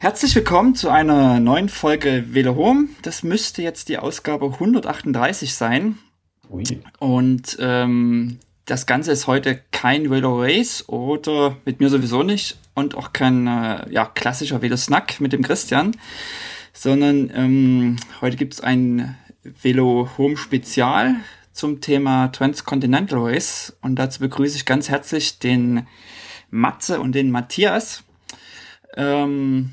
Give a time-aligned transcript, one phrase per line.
[0.00, 2.88] Herzlich willkommen zu einer neuen Folge Velo Home.
[3.02, 5.98] Das müsste jetzt die Ausgabe 138 sein.
[6.48, 6.62] Ui.
[7.00, 12.94] Und ähm, das Ganze ist heute kein Velo Race oder mit mir sowieso nicht und
[12.94, 15.96] auch kein äh, ja, klassischer Velo Snack mit dem Christian,
[16.72, 21.16] sondern ähm, heute gibt es ein Velo Home Spezial
[21.50, 25.88] zum Thema Transcontinental Race und dazu begrüße ich ganz herzlich den
[26.50, 28.04] Matze und den Matthias.
[28.96, 29.72] Ähm,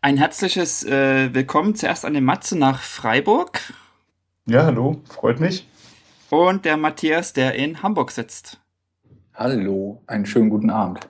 [0.00, 3.60] ein herzliches äh, Willkommen zuerst an den Matze nach Freiburg.
[4.46, 5.66] Ja, hallo, freut mich.
[6.30, 8.60] Und der Matthias, der in Hamburg sitzt.
[9.34, 11.08] Hallo, einen schönen guten Abend.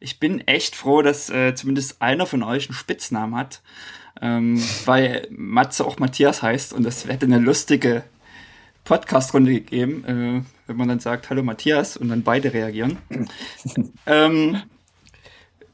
[0.00, 3.62] Ich bin echt froh, dass äh, zumindest einer von euch einen Spitznamen hat,
[4.20, 8.04] ähm, weil Matze auch Matthias heißt und das hätte eine lustige
[8.84, 12.98] Podcast-Runde gegeben, äh, wenn man dann sagt, hallo Matthias und dann beide reagieren.
[14.06, 14.62] ähm,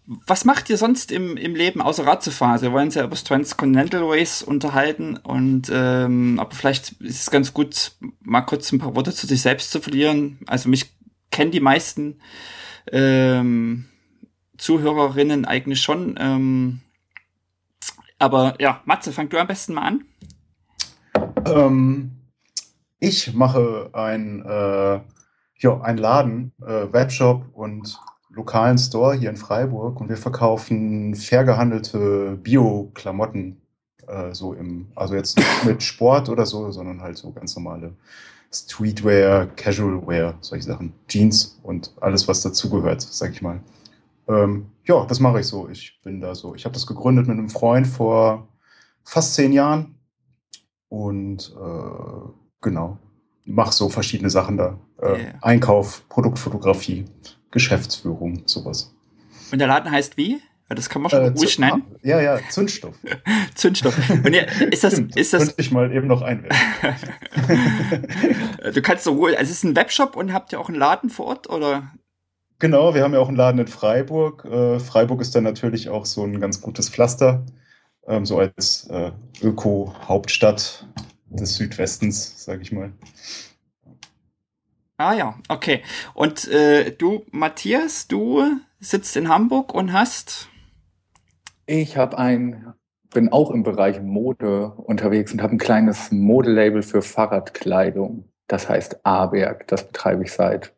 [0.07, 2.53] was macht ihr sonst im, im Leben außer Rad zu fahren?
[2.53, 7.21] Also wir wollen uns ja über das Transcontinental Race unterhalten und ähm, aber vielleicht ist
[7.21, 10.41] es ganz gut, mal kurz ein paar Worte zu sich selbst zu verlieren.
[10.47, 10.93] Also mich
[11.31, 12.21] kennen die meisten
[12.91, 13.87] ähm,
[14.59, 16.17] Zuhörerinnen eigentlich schon.
[16.19, 16.81] Ähm,
[18.19, 20.05] aber ja, Matze, fang du am besten mal an.
[21.47, 22.13] Ähm,
[22.99, 25.01] ich mache ein, äh,
[25.59, 27.99] ja, ein Laden, äh, Webshop und
[28.33, 33.61] lokalen Store hier in Freiburg und wir verkaufen fair gehandelte Bio-Klamotten.
[34.07, 37.95] Äh, so im, also jetzt nicht mit Sport oder so, sondern halt so ganz normale
[38.53, 40.93] Streetwear, Casualwear, solche Sachen.
[41.09, 43.61] Jeans und alles, was dazugehört, sag ich mal.
[44.29, 45.69] Ähm, ja, das mache ich so.
[45.69, 46.55] Ich bin da so.
[46.55, 48.49] Ich habe das gegründet mit einem Freund vor
[49.05, 49.95] fast zehn Jahren.
[50.89, 52.29] Und äh,
[52.61, 52.99] genau,
[53.45, 54.79] mache so verschiedene Sachen da.
[55.01, 55.35] Äh, yeah.
[55.41, 57.07] Einkauf, Produktfotografie,
[57.53, 58.93] Geschäftsführung, sowas.
[59.53, 60.41] Und der Laden heißt wie?
[60.69, 61.85] Das kann man schon äh, ruhig nennen.
[62.03, 62.97] Ja, ja, Zündstoff.
[63.55, 63.95] Zündstoff.
[64.11, 65.47] Und ja, ist das, Stimmt, ist das.
[65.47, 66.59] Könnte ich mal eben noch einwerfen.
[68.75, 71.11] du kannst so ruhig, also es ist ein Webshop und habt ihr auch einen Laden
[71.11, 71.93] vor Ort oder?
[72.59, 74.45] Genau, wir haben ja auch einen Laden in Freiburg.
[74.45, 77.45] Äh, Freiburg ist dann natürlich auch so ein ganz gutes Pflaster,
[78.07, 79.11] ähm, so als äh,
[79.43, 80.87] Öko-Hauptstadt
[81.29, 82.93] des Südwestens, sage ich mal.
[85.03, 85.83] Ah ja, okay.
[86.15, 88.45] Und äh, du, Matthias, du
[88.79, 90.49] sitzt in Hamburg und hast?
[91.67, 92.75] Ich habe ein,
[93.13, 98.29] bin auch im Bereich Mode unterwegs und habe ein kleines Modelabel für Fahrradkleidung.
[98.47, 99.67] Das heißt Aberg.
[99.67, 100.73] Das betreibe ich seit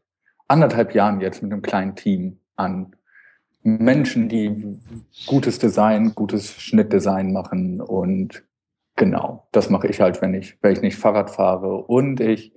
[0.48, 2.96] anderthalb Jahren jetzt mit einem kleinen Team an
[3.62, 4.80] Menschen, die
[5.26, 8.42] gutes Design, gutes Schnittdesign machen und
[8.96, 12.54] genau, das mache ich halt, wenn ich, wenn ich nicht Fahrrad fahre und ich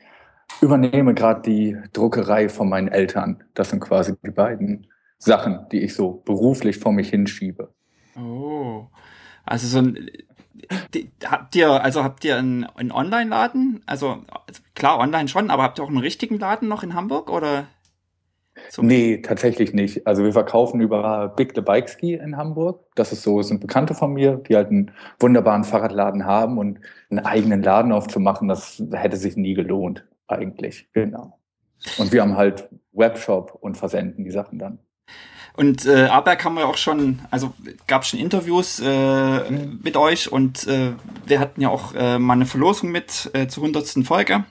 [0.61, 3.43] übernehme gerade die Druckerei von meinen Eltern.
[3.53, 4.87] Das sind quasi die beiden
[5.17, 7.73] Sachen, die ich so beruflich vor mich hinschiebe.
[8.15, 8.87] Oh,
[9.45, 10.09] also so ein
[10.93, 13.83] die, habt ihr, also habt ihr einen, einen Online-Laden?
[13.85, 14.23] Also
[14.75, 17.65] klar, online schon, aber habt ihr auch einen richtigen Laden noch in Hamburg oder?
[18.69, 18.81] So?
[18.81, 20.07] Nee, tatsächlich nicht.
[20.07, 22.83] Also wir verkaufen über Big the Bike Ski in Hamburg.
[22.95, 26.79] Das ist so, sind Bekannte von mir, die halt einen wunderbaren Fahrradladen haben und
[27.11, 31.39] einen eigenen Laden aufzumachen, das hätte sich nie gelohnt eigentlich, genau.
[31.97, 34.79] Und wir haben halt Webshop und versenden die Sachen dann.
[35.55, 37.53] Und äh, Aberg haben wir auch schon, also
[37.87, 39.79] gab schon Interviews äh, mhm.
[39.83, 40.91] mit euch und äh,
[41.25, 44.05] wir hatten ja auch äh, mal eine Verlosung mit äh, zur 100.
[44.05, 44.43] Folge.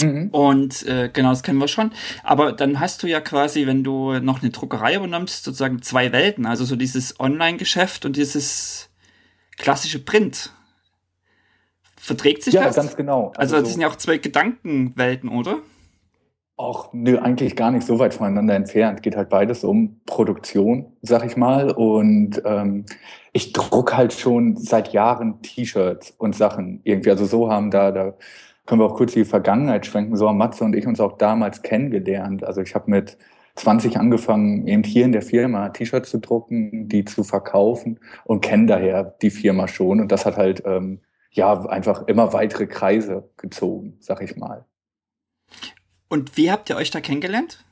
[0.00, 0.28] Mhm.
[0.28, 1.90] Und äh, genau, das kennen wir schon.
[2.22, 6.46] Aber dann hast du ja quasi, wenn du noch eine Druckerei übernimmst, sozusagen zwei Welten.
[6.46, 8.90] Also so dieses Online-Geschäft und dieses
[9.56, 10.52] klassische Print.
[12.06, 12.76] Verträgt sich ja, das?
[12.76, 13.32] Ja, ganz genau.
[13.36, 15.58] Also, also das sind ja auch zwei Gedankenwelten, oder?
[16.56, 19.02] Auch nö, eigentlich gar nicht so weit voneinander entfernt.
[19.02, 21.72] Geht halt beides um Produktion, sag ich mal.
[21.72, 22.84] Und ähm,
[23.32, 27.10] ich druck halt schon seit Jahren T-Shirts und Sachen irgendwie.
[27.10, 28.14] Also so haben da, da
[28.66, 30.16] können wir auch kurz die Vergangenheit schwenken.
[30.16, 32.44] So haben Matze und ich uns auch damals kennengelernt.
[32.44, 33.18] Also ich habe mit
[33.56, 38.66] 20 angefangen, eben hier in der Firma T-Shirts zu drucken, die zu verkaufen und kenne
[38.66, 40.00] daher die Firma schon.
[40.00, 41.00] Und das hat halt ähm,
[41.36, 44.64] ja einfach immer weitere Kreise gezogen, sag ich mal.
[46.08, 47.64] Und wie habt ihr euch da kennengelernt?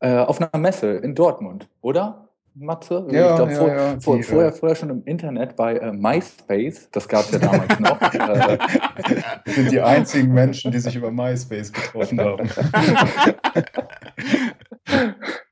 [0.00, 2.28] Äh, auf einer Messe in Dortmund, oder?
[2.54, 3.06] Matze?
[3.10, 6.88] Ja, ich glaub, ja, vor, ja, vor, vorher, vorher schon im Internet bei äh, MySpace,
[6.90, 8.00] das gab es ja damals noch.
[8.12, 8.58] äh,
[9.44, 12.50] wir sind die einzigen Menschen, die sich über MySpace getroffen haben.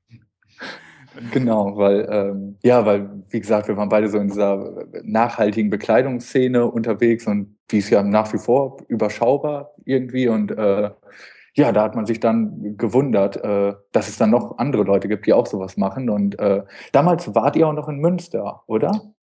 [1.32, 6.66] Genau, weil, ähm, ja, weil, wie gesagt, wir waren beide so in dieser nachhaltigen Bekleidungsszene
[6.66, 10.90] unterwegs und die ist ja nach wie vor überschaubar irgendwie und äh,
[11.54, 15.26] ja, da hat man sich dann gewundert, äh, dass es dann noch andere Leute gibt,
[15.26, 16.10] die auch sowas machen.
[16.10, 18.92] Und äh, damals wart ihr auch noch in Münster, oder?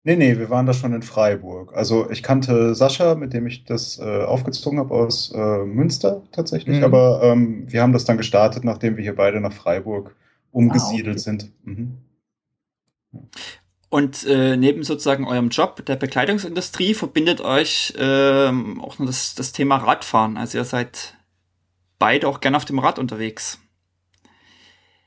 [0.03, 1.75] Nee, nee, wir waren da schon in Freiburg.
[1.75, 6.77] Also ich kannte Sascha, mit dem ich das äh, aufgezogen habe aus äh, Münster tatsächlich,
[6.77, 6.85] mhm.
[6.85, 10.15] aber ähm, wir haben das dann gestartet, nachdem wir hier beide nach Freiburg
[10.51, 11.19] umgesiedelt ah, okay.
[11.19, 11.51] sind.
[11.63, 11.97] Mhm.
[13.89, 19.53] Und äh, neben sozusagen eurem Job der Bekleidungsindustrie verbindet euch ähm, auch noch das, das
[19.53, 20.37] Thema Radfahren.
[20.37, 21.15] Also ihr seid
[21.97, 23.59] beide auch gerne auf dem Rad unterwegs.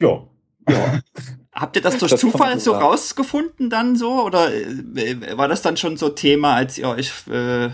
[0.01, 0.27] Ja.
[0.69, 1.01] ja.
[1.53, 4.25] Habt ihr das durch das Zufall so rausgefunden dann so?
[4.25, 7.71] Oder äh, war das dann schon so Thema, als ihr euch äh,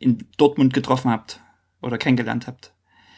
[0.00, 1.38] in Dortmund getroffen habt
[1.80, 2.72] oder kennengelernt habt?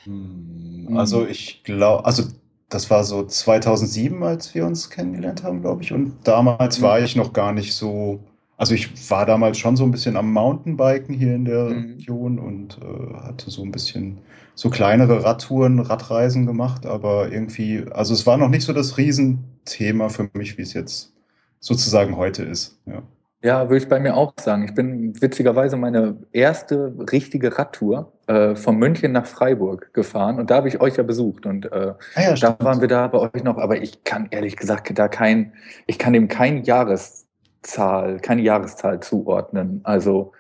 [0.05, 2.25] Hm, also ich glaube, also
[2.75, 5.93] das war so 2007, als wir uns kennengelernt haben, glaube ich.
[5.93, 8.19] Und damals war ich noch gar nicht so,
[8.57, 11.93] also ich war damals schon so ein bisschen am Mountainbiken hier in der mhm.
[11.93, 14.19] Region und äh, hatte so ein bisschen
[14.57, 20.09] so kleinere Radtouren, Radreisen gemacht, aber irgendwie, also es war noch nicht so das Riesenthema
[20.09, 21.13] für mich, wie es jetzt
[21.61, 22.77] sozusagen heute ist.
[22.87, 23.03] Ja.
[23.45, 24.65] Ja, würde ich bei mir auch sagen.
[24.65, 30.57] Ich bin witzigerweise meine erste richtige Radtour äh, von München nach Freiburg gefahren und da
[30.57, 33.45] habe ich euch ja besucht und äh, ah ja, da waren wir da bei euch
[33.45, 35.53] noch, aber ich kann ehrlich gesagt da kein,
[35.87, 39.83] ich kann dem keine Jahreszahl, keine Jahreszahl zuordnen.
[39.85, 40.33] Also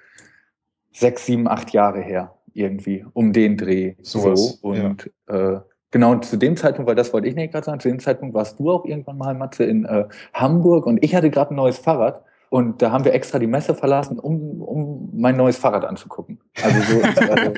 [0.91, 3.97] sechs, sieben, acht Jahre her irgendwie um den Dreh.
[4.01, 4.57] So, so.
[4.63, 5.57] und ja.
[5.57, 5.61] äh,
[5.91, 8.59] genau zu dem Zeitpunkt, weil das wollte ich nicht gerade sagen, zu dem Zeitpunkt warst
[8.59, 12.23] du auch irgendwann mal, Matze, in äh, Hamburg und ich hatte gerade ein neues Fahrrad.
[12.55, 16.39] Und da haben wir extra die Messe verlassen, um, um mein neues Fahrrad anzugucken.
[16.63, 17.53] Also so, also,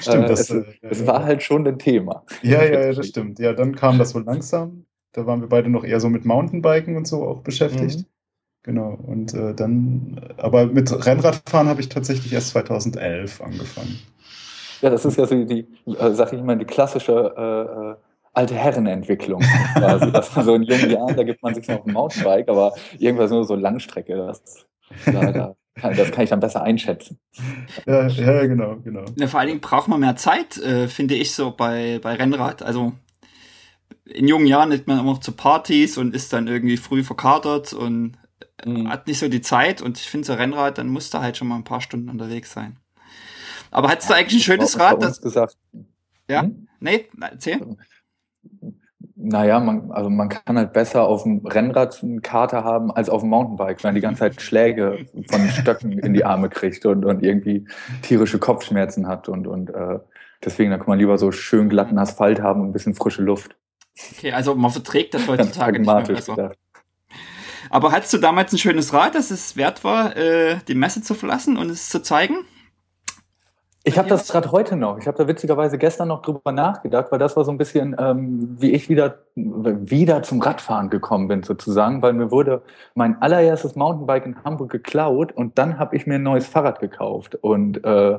[0.00, 2.24] stimmt, äh, das, es, äh, es, war halt schon ein Thema.
[2.40, 3.38] Ja, ja, das stimmt.
[3.38, 4.86] Ja, dann kam das so langsam.
[5.12, 7.98] Da waren wir beide noch eher so mit Mountainbiken und so auch beschäftigt.
[7.98, 8.06] Mhm.
[8.62, 13.98] Genau, und äh, dann, aber mit Rennradfahren habe ich tatsächlich erst 2011 angefangen.
[14.80, 18.54] Ja, das ist ja so die, äh, sag ich mal, die klassische äh, äh alte
[18.54, 19.42] Herrenentwicklung
[19.74, 20.12] quasi.
[20.12, 23.30] dass man so in jungen Jahren, da gibt man sich noch ein Mountainbike, aber irgendwas
[23.30, 24.66] nur so Langstrecke, das,
[25.06, 27.18] da, das kann ich dann besser einschätzen.
[27.86, 29.04] Ja, ja genau, genau.
[29.16, 32.62] Ja, vor allen Dingen braucht man mehr Zeit, äh, finde ich so bei, bei Rennrad.
[32.62, 32.92] Also
[34.04, 37.72] in jungen Jahren ist man immer noch zu Partys und ist dann irgendwie früh verkatert
[37.72, 38.16] und
[38.64, 38.88] mhm.
[38.88, 41.48] hat nicht so die Zeit und ich finde so Rennrad, dann musst du halt schon
[41.48, 42.76] mal ein paar Stunden unterwegs sein.
[43.70, 45.02] Aber hattest du eigentlich ein schönes Rad?
[45.02, 45.56] Das gesagt.
[46.28, 46.42] Ja?
[46.42, 46.68] Hm?
[46.80, 47.60] Nee, erzähl.
[49.22, 53.20] Naja, man, also man kann halt besser auf dem Rennrad eine Karte haben als auf
[53.20, 57.04] dem Mountainbike, weil man die ganze Zeit Schläge von Stöcken in die Arme kriegt und,
[57.04, 57.66] und irgendwie
[58.02, 59.98] tierische Kopfschmerzen hat und, und äh,
[60.42, 63.56] deswegen, da kann man lieber so schön glatten Asphalt haben und ein bisschen frische Luft.
[64.16, 66.16] Okay, also man verträgt das heutzutage nicht mehr.
[66.16, 66.50] Also.
[67.68, 71.14] Aber hattest du damals ein schönes Rad, dass es wert war, äh, die Messe zu
[71.14, 72.38] verlassen und es zu zeigen?
[73.82, 74.98] Ich habe das Rad heute noch.
[74.98, 78.56] Ich habe da witzigerweise gestern noch drüber nachgedacht, weil das war so ein bisschen, ähm,
[78.60, 82.60] wie ich wieder, wieder zum Radfahren gekommen bin, sozusagen, weil mir wurde
[82.94, 87.36] mein allererstes Mountainbike in Hamburg geklaut und dann habe ich mir ein neues Fahrrad gekauft.
[87.36, 88.18] Und äh,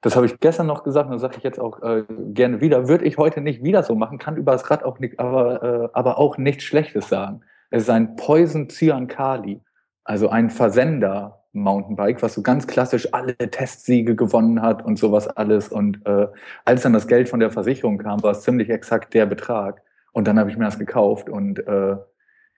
[0.00, 2.88] das habe ich gestern noch gesagt und das sage ich jetzt auch äh, gerne wieder.
[2.88, 5.88] Würde ich heute nicht wieder so machen, kann über das Rad auch nicht, aber, äh,
[5.92, 7.42] aber auch nichts Schlechtes sagen.
[7.70, 9.62] Es ist ein Poison Cyan Kali,
[10.02, 15.68] also ein Versender Mountainbike, was so ganz klassisch alle Testsiege gewonnen hat und sowas alles.
[15.68, 16.28] Und äh,
[16.64, 19.82] als dann das Geld von der Versicherung kam, war es ziemlich exakt der Betrag.
[20.12, 21.28] Und dann habe ich mir das gekauft.
[21.28, 21.96] Und äh,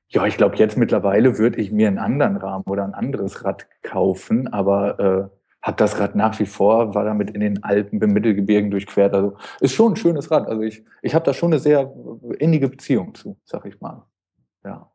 [0.09, 3.67] ja, ich glaube, jetzt mittlerweile würde ich mir einen anderen Rahmen oder ein anderes Rad
[3.83, 5.37] kaufen, aber äh,
[5.67, 9.15] habe das Rad nach wie vor, war damit in den Alpen, im Mittelgebirgen durchquert.
[9.15, 10.47] Also ist schon ein schönes Rad.
[10.47, 11.93] Also ich, ich habe da schon eine sehr
[12.39, 14.05] innige Beziehung zu, sag ich mal.
[14.65, 14.91] Ja.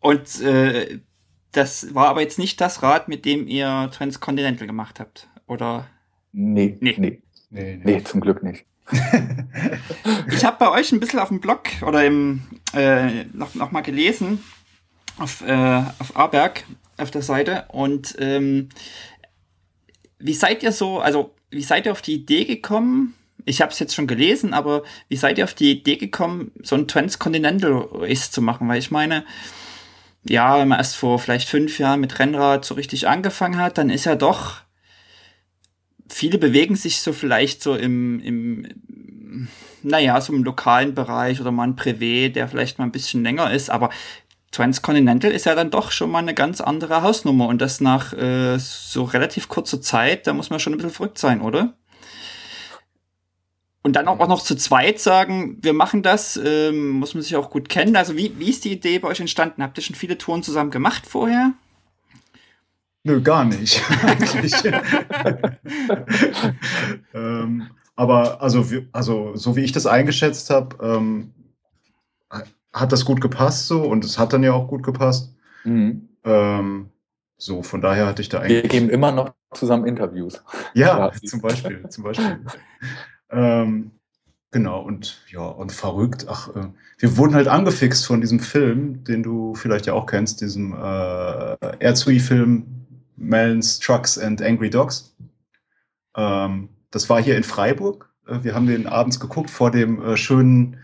[0.00, 0.98] Und äh,
[1.56, 5.86] das war aber jetzt nicht das Rad, mit dem ihr Transcontinental gemacht habt, oder?
[6.32, 6.94] Nee, nee.
[6.98, 8.04] Nee, nee, nee.
[8.04, 8.66] zum Glück nicht.
[10.28, 13.80] ich habe bei euch ein bisschen auf dem Blog oder im äh, noch, noch mal
[13.80, 14.44] gelesen
[15.18, 16.64] auf, äh, auf Aberg
[16.96, 18.68] auf der Seite und ähm,
[20.18, 23.14] wie seid ihr so, also wie seid ihr auf die Idee gekommen?
[23.44, 26.76] Ich habe es jetzt schon gelesen, aber wie seid ihr auf die Idee gekommen, so
[26.76, 28.68] ein Transcontinental Race zu machen?
[28.68, 29.24] Weil ich meine,
[30.28, 33.90] ja, wenn man erst vor vielleicht fünf Jahren mit Rennrad so richtig angefangen hat, dann
[33.90, 34.56] ist ja doch,
[36.08, 39.48] viele bewegen sich so vielleicht so im, im
[39.82, 43.52] naja, so im lokalen Bereich oder mal ein Privé, der vielleicht mal ein bisschen länger
[43.52, 43.90] ist, aber
[44.50, 48.58] Transcontinental ist ja dann doch schon mal eine ganz andere Hausnummer und das nach äh,
[48.58, 51.74] so relativ kurzer Zeit, da muss man schon ein bisschen verrückt sein, oder?
[53.86, 57.50] Und dann auch noch zu zweit sagen, wir machen das, ähm, muss man sich auch
[57.50, 57.94] gut kennen.
[57.94, 59.62] Also wie, wie ist die Idee bei euch entstanden?
[59.62, 61.52] Habt ihr schon viele Touren zusammen gemacht vorher?
[63.04, 63.80] Nö, gar nicht.
[67.14, 71.32] ähm, aber also, also, so wie ich das eingeschätzt habe, ähm,
[72.72, 75.32] hat das gut gepasst so und es hat dann ja auch gut gepasst.
[75.62, 76.08] Mhm.
[76.24, 76.88] Ähm,
[77.36, 78.64] so, von daher hatte ich da eigentlich.
[78.64, 80.42] Wir geben immer noch zusammen Interviews.
[80.74, 82.40] Ja, zum Beispiel, zum Beispiel.
[83.30, 83.90] Ähm,
[84.50, 86.26] genau, und ja, und verrückt.
[86.28, 86.68] Ach, äh,
[86.98, 91.56] wir wurden halt angefixt von diesem Film, den du vielleicht ja auch kennst, diesem äh,
[91.78, 92.66] Air-Zui-Film
[93.16, 95.14] Melons, Trucks and Angry Dogs.
[96.16, 98.10] Ähm, das war hier in Freiburg.
[98.26, 100.78] Äh, wir haben den abends geguckt vor dem äh, schönen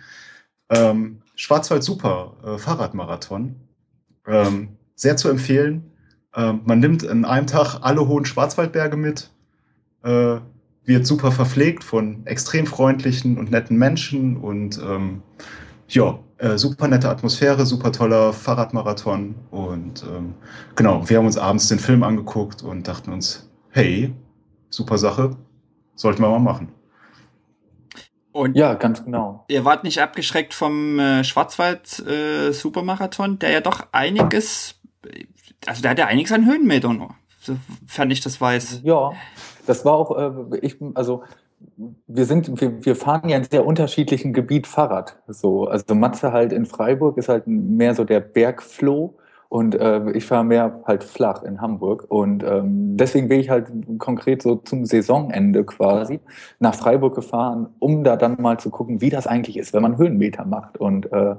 [0.70, 3.56] ähm, Schwarzwald Super Fahrradmarathon.
[4.26, 5.92] Ähm, sehr zu empfehlen.
[6.34, 9.30] Ähm, man nimmt in einem Tag alle hohen Schwarzwaldberge mit,
[10.04, 10.38] äh,
[10.84, 15.22] wird super verpflegt von extrem freundlichen und netten Menschen und ähm,
[15.88, 20.34] ja, äh, super nette Atmosphäre, super toller Fahrradmarathon und ähm,
[20.74, 24.12] genau, wir haben uns abends den Film angeguckt und dachten uns, hey,
[24.70, 25.36] super Sache,
[25.94, 26.68] sollten wir mal machen.
[28.32, 29.44] Und ja, ganz genau.
[29.48, 34.80] Ihr wart nicht abgeschreckt vom äh, Schwarzwald äh, Supermarathon, der ja doch einiges
[35.66, 38.80] also der hat ja einiges an Höhenmetern, sofern ich das weiß.
[38.84, 39.12] Ja,
[39.66, 41.22] das war auch, äh, ich, also
[42.06, 45.16] wir sind, wir, wir fahren ja in sehr unterschiedlichen Gebiet Fahrrad.
[45.28, 49.14] So, also Matze halt in Freiburg ist halt mehr so der Bergfloh
[49.48, 52.06] und äh, ich fahre mehr halt flach in Hamburg.
[52.08, 56.20] Und ähm, deswegen bin ich halt konkret so zum Saisonende quasi
[56.58, 59.98] nach Freiburg gefahren, um da dann mal zu gucken, wie das eigentlich ist, wenn man
[59.98, 60.78] Höhenmeter macht.
[60.78, 61.36] Und äh,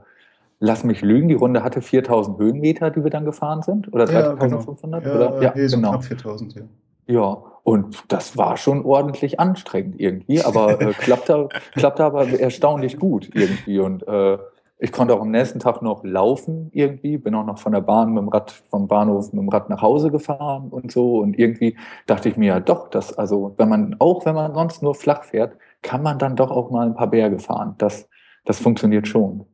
[0.60, 3.92] lass mich lügen, die Runde hatte 4000 Höhenmeter, die wir dann gefahren sind?
[3.92, 5.04] Oder 3500?
[5.04, 5.26] Ja, genau.
[5.26, 5.36] oder?
[5.38, 5.90] Ja, ja nee, so genau.
[5.90, 6.62] knapp 4000, ja.
[7.08, 13.30] Ja, und das war schon ordentlich anstrengend irgendwie, aber äh, klappte, klappte aber erstaunlich gut
[13.34, 13.80] irgendwie.
[13.80, 14.38] Und äh,
[14.80, 18.12] ich konnte auch am nächsten Tag noch laufen irgendwie, bin auch noch von der Bahn
[18.14, 21.20] mit dem Rad, vom Bahnhof mit dem Rad nach Hause gefahren und so.
[21.20, 24.84] Und irgendwie dachte ich mir ja doch, dass, also wenn man, auch wenn man sonst
[24.84, 27.76] nur flach fährt, kann man dann doch auch mal ein paar Berge fahren.
[27.78, 28.10] Das,
[28.44, 29.46] das funktioniert schon.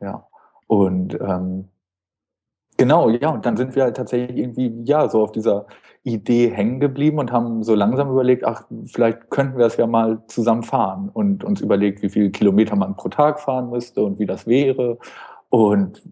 [0.00, 0.26] Ja.
[0.66, 1.68] Und ähm,
[2.76, 5.66] genau, ja, und dann sind wir halt tatsächlich irgendwie, ja, so auf dieser
[6.06, 10.22] Idee hängen geblieben und haben so langsam überlegt, ach, vielleicht könnten wir es ja mal
[10.28, 14.26] zusammen fahren und uns überlegt, wie viele Kilometer man pro Tag fahren müsste und wie
[14.26, 14.98] das wäre.
[15.50, 16.02] Und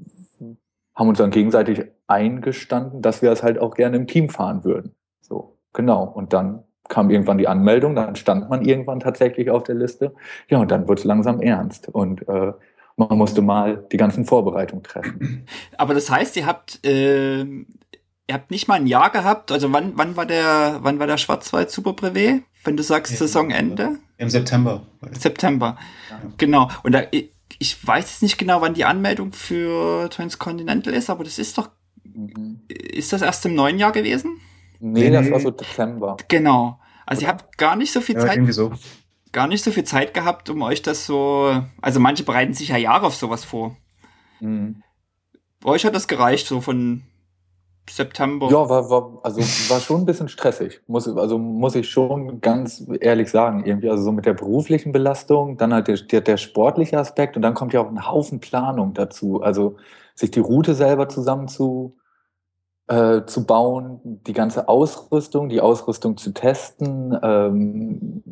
[0.97, 4.95] haben uns dann gegenseitig eingestanden, dass wir es halt auch gerne im Team fahren würden.
[5.21, 6.05] So, genau.
[6.05, 10.13] Und dann kam irgendwann die Anmeldung, dann stand man irgendwann tatsächlich auf der Liste.
[10.49, 11.89] Ja, und dann wird es langsam ernst.
[11.89, 12.53] Und äh,
[12.97, 15.47] man musste mal die ganzen Vorbereitungen treffen.
[15.79, 17.45] Aber das heißt, ihr habt, äh,
[18.27, 19.53] ihr habt nicht mal ein Jahr gehabt.
[19.53, 22.43] Also wann, wann war der, wann war der Schwarzwald Super Brevet?
[22.65, 23.99] Wenn du sagst ja, Saisonende?
[24.17, 24.87] Im September.
[25.13, 25.77] September.
[26.11, 26.21] Ja.
[26.39, 26.71] Genau.
[26.83, 27.03] Und da,
[27.59, 31.71] ich weiß jetzt nicht genau, wann die Anmeldung für Transcontinental ist, aber das ist doch,
[32.05, 32.63] mhm.
[32.69, 34.41] ist das erst im neuen Jahr gewesen?
[34.81, 36.17] Nee, das war so Dezember.
[36.29, 36.81] Genau.
[37.07, 38.37] Also ihr habt gar nicht so viel ja, Zeit.
[38.37, 38.73] Irgendwie so
[39.35, 41.63] gar nicht so viel Zeit gehabt, um euch das so.
[41.83, 43.77] Also manche bereiten sich ja Jahre auf sowas vor.
[44.41, 44.83] Mhm.
[45.65, 47.03] euch hat das gereicht, so von
[47.89, 48.49] September.
[48.51, 52.87] Ja, war, war, also war schon ein bisschen stressig, muss, also muss ich schon ganz
[53.01, 53.91] ehrlich sagen, irgendwie.
[53.91, 57.55] Also so mit der beruflichen Belastung, dann halt der, der, der sportliche Aspekt und dann
[57.55, 59.43] kommt ja auch ein Haufen Planung dazu.
[59.43, 59.77] Also
[60.15, 61.97] sich die Route selber zusammen zu,
[62.89, 68.23] äh, zu bauen, die ganze Ausrüstung, die Ausrüstung zu testen, ähm,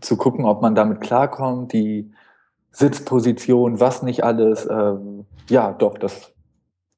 [0.00, 2.12] zu gucken, ob man damit klarkommt, die
[2.72, 4.68] Sitzposition, was nicht alles.
[4.70, 6.32] Ähm, ja, doch, das,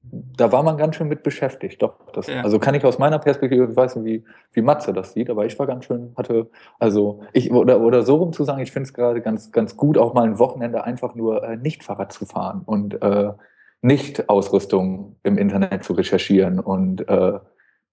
[0.02, 1.80] da war man ganz schön mit beschäftigt.
[1.82, 2.42] Doch, das, ja.
[2.42, 5.46] also kann ich aus meiner Perspektive, ich weiß nicht, wie, wie Matze das sieht, aber
[5.46, 8.88] ich war ganz schön, hatte, also ich, oder, oder so rum zu sagen, ich finde
[8.88, 12.26] es gerade ganz, ganz gut, auch mal ein Wochenende einfach nur äh, nicht Fahrrad zu
[12.26, 13.32] fahren und äh,
[13.80, 17.38] nicht Ausrüstung im Internet zu recherchieren und äh,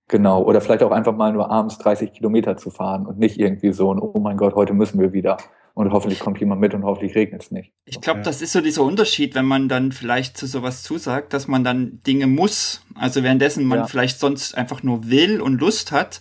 [0.09, 3.71] Genau, oder vielleicht auch einfach mal nur abends 30 Kilometer zu fahren und nicht irgendwie
[3.71, 5.37] so ein, oh mein Gott, heute müssen wir wieder.
[5.79, 7.71] Und hoffentlich kommt jemand mit und hoffentlich regnet es nicht.
[7.86, 11.48] Ich glaube, das ist so dieser Unterschied, wenn man dann vielleicht zu sowas zusagt, dass
[11.48, 12.81] man dann Dinge muss.
[12.95, 13.88] Also währenddessen man ja.
[13.88, 16.19] vielleicht sonst einfach nur will und Lust hat.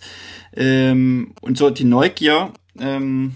[0.55, 2.53] Ähm, und so die Neugier.
[2.79, 3.35] Ähm,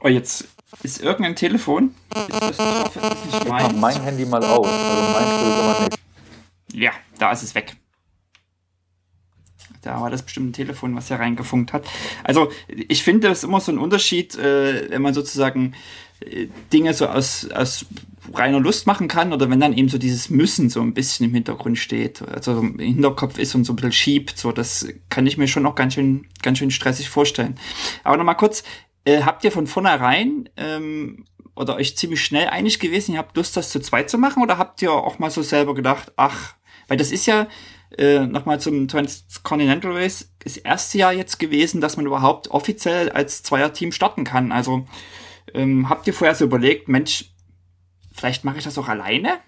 [0.00, 0.48] oh, jetzt
[0.82, 1.94] ist irgendein Telefon.
[2.08, 3.78] Das, das ist nicht mein.
[3.78, 4.66] mein Handy mal aus.
[4.66, 6.82] Also mein ist nicht.
[6.82, 7.76] Ja, da ist es weg.
[9.84, 11.86] Da war das bestimmt ein Telefon, was er reingefunkt hat.
[12.22, 15.74] Also ich finde, es ist immer so ein Unterschied, äh, wenn man sozusagen
[16.20, 17.86] äh, Dinge so aus, aus
[18.32, 21.34] reiner Lust machen kann oder wenn dann eben so dieses Müssen so ein bisschen im
[21.34, 25.36] Hintergrund steht, also im Hinterkopf ist und so ein bisschen schiebt, so das kann ich
[25.36, 27.56] mir schon noch ganz schön, ganz schön stressig vorstellen.
[28.02, 28.64] Aber nochmal kurz,
[29.04, 33.56] äh, habt ihr von vornherein ähm, oder euch ziemlich schnell einig gewesen, ihr habt Lust,
[33.56, 36.54] das zu zweit zu machen oder habt ihr auch mal so selber gedacht, ach,
[36.88, 37.46] weil das ist ja,
[37.98, 43.42] äh, nochmal zum Transcontinental Race, das erste Jahr jetzt gewesen, dass man überhaupt offiziell als
[43.42, 44.52] Zweierteam starten kann.
[44.52, 44.86] Also
[45.52, 47.32] ähm, habt ihr vorher so überlegt, Mensch,
[48.12, 49.38] vielleicht mache ich das auch alleine?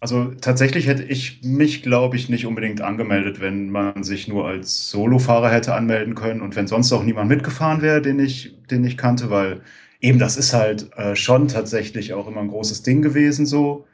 [0.00, 4.90] Also tatsächlich hätte ich mich, glaube ich, nicht unbedingt angemeldet, wenn man sich nur als
[4.90, 8.96] Solofahrer hätte anmelden können und wenn sonst auch niemand mitgefahren wäre, den ich, den ich
[8.96, 9.62] kannte, weil
[10.00, 13.86] eben das ist halt äh, schon tatsächlich auch immer ein großes Ding gewesen so.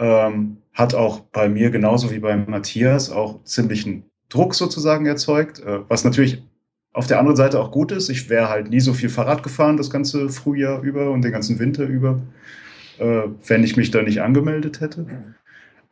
[0.00, 5.80] Ähm, hat auch bei mir genauso wie bei Matthias auch ziemlichen Druck sozusagen erzeugt, äh,
[5.88, 6.42] was natürlich
[6.92, 8.08] auf der anderen Seite auch gut ist.
[8.08, 11.58] Ich wäre halt nie so viel Fahrrad gefahren das ganze Frühjahr über und den ganzen
[11.58, 12.20] Winter über,
[12.98, 15.06] äh, wenn ich mich da nicht angemeldet hätte.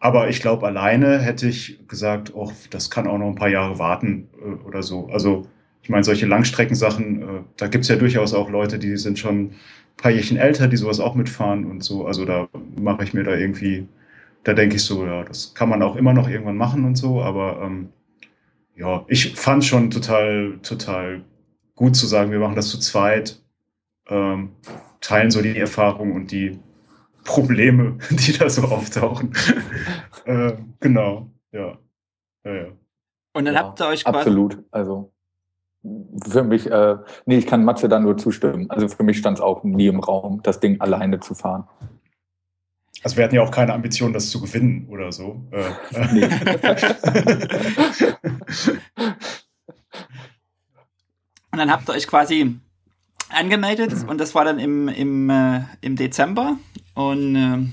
[0.00, 3.78] Aber ich glaube, alleine hätte ich gesagt, oh, das kann auch noch ein paar Jahre
[3.78, 5.08] warten äh, oder so.
[5.08, 5.46] Also
[5.82, 9.38] ich meine, solche Langstreckensachen, äh, da gibt es ja durchaus auch Leute, die sind schon
[9.38, 9.54] ein
[9.96, 12.06] paar Jährchen älter, die sowas auch mitfahren und so.
[12.06, 12.48] Also da
[12.80, 13.88] mache ich mir da irgendwie,
[14.45, 17.23] da denke ich so, ja, das kann man auch immer noch irgendwann machen und so.
[17.23, 17.90] Aber ähm,
[18.75, 21.25] ja, ich fand schon total, total
[21.75, 23.40] gut zu sagen, wir machen das zu zweit,
[24.09, 24.50] ähm,
[25.00, 26.59] teilen so die Erfahrung und die
[27.25, 29.33] Probleme, die da so auftauchen.
[30.25, 31.78] äh, genau, ja.
[32.45, 32.66] ja, ja.
[33.35, 34.16] Und dann ja, habt ihr euch quasi.
[34.16, 35.12] Absolut, also
[36.28, 38.68] für mich, äh, nee, ich kann Matze dann nur zustimmen.
[38.71, 41.64] Also für mich stand es auch nie im Raum, das Ding alleine zu fahren.
[43.02, 45.45] Also wir hatten ja auch keine Ambition, das zu gewinnen oder so.
[45.52, 45.71] Äh,
[46.12, 46.25] nee.
[51.59, 52.55] Und dann habt ihr euch quasi
[53.31, 56.57] angemeldet und das war dann im, im, äh, im Dezember.
[56.95, 57.69] Und äh,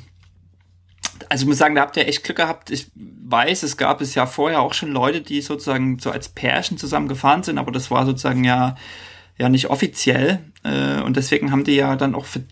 [1.29, 2.71] also ich muss sagen, da habt ihr echt Glück gehabt.
[2.71, 6.77] Ich weiß, es gab es ja vorher auch schon Leute, die sozusagen so als Pärchen
[6.77, 8.75] zusammen gefahren sind, aber das war sozusagen ja,
[9.37, 10.39] ja nicht offiziell.
[10.63, 12.43] Äh, und deswegen haben die ja dann auch für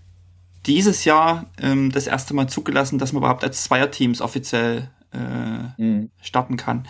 [0.65, 6.10] dieses Jahr ähm, das erste Mal zugelassen, dass man überhaupt als Zweierteams offiziell äh, mhm.
[6.22, 6.88] starten kann.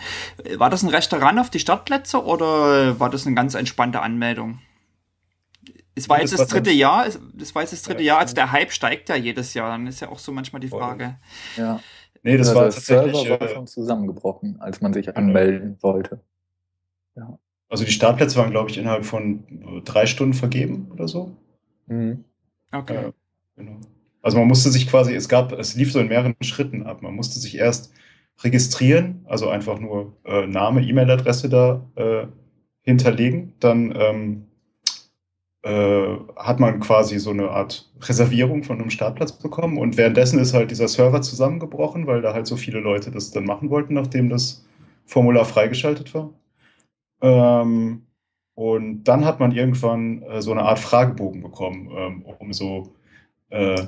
[0.56, 4.60] War das ein rechter Run auf die Startplätze oder war das eine ganz entspannte Anmeldung?
[5.94, 8.34] Es war jetzt das, das dritte Jahr, das war jetzt das dritte ja, Jahr, also
[8.34, 11.16] der Hype steigt ja jedes Jahr, dann ist ja auch so manchmal die Frage.
[11.56, 11.80] Ja.
[12.24, 16.20] Nee, das also war tatsächlich Server war äh, schon zusammengebrochen, als man sich anmelden wollte.
[17.14, 17.38] Ja.
[17.68, 21.36] Also die Startplätze waren, glaube ich, innerhalb von drei Stunden vergeben oder so.
[21.86, 22.24] Mhm.
[22.72, 23.12] Okay.
[23.56, 23.80] Genau.
[24.22, 27.02] Also man musste sich quasi, es gab, es lief so in mehreren Schritten ab.
[27.02, 27.92] Man musste sich erst
[28.42, 32.26] registrieren, also einfach nur äh, Name, E-Mail-Adresse da äh,
[32.82, 34.46] hinterlegen, dann ähm,
[35.62, 40.52] äh, hat man quasi so eine Art Reservierung von einem Startplatz bekommen und währenddessen ist
[40.52, 44.28] halt dieser Server zusammengebrochen, weil da halt so viele Leute das dann machen wollten, nachdem
[44.28, 44.64] das
[45.06, 46.30] Formular freigeschaltet war.
[47.22, 48.02] Ähm,
[48.54, 52.93] und dann hat man irgendwann äh, so eine Art Fragebogen bekommen, ähm, um so,
[53.54, 53.86] äh,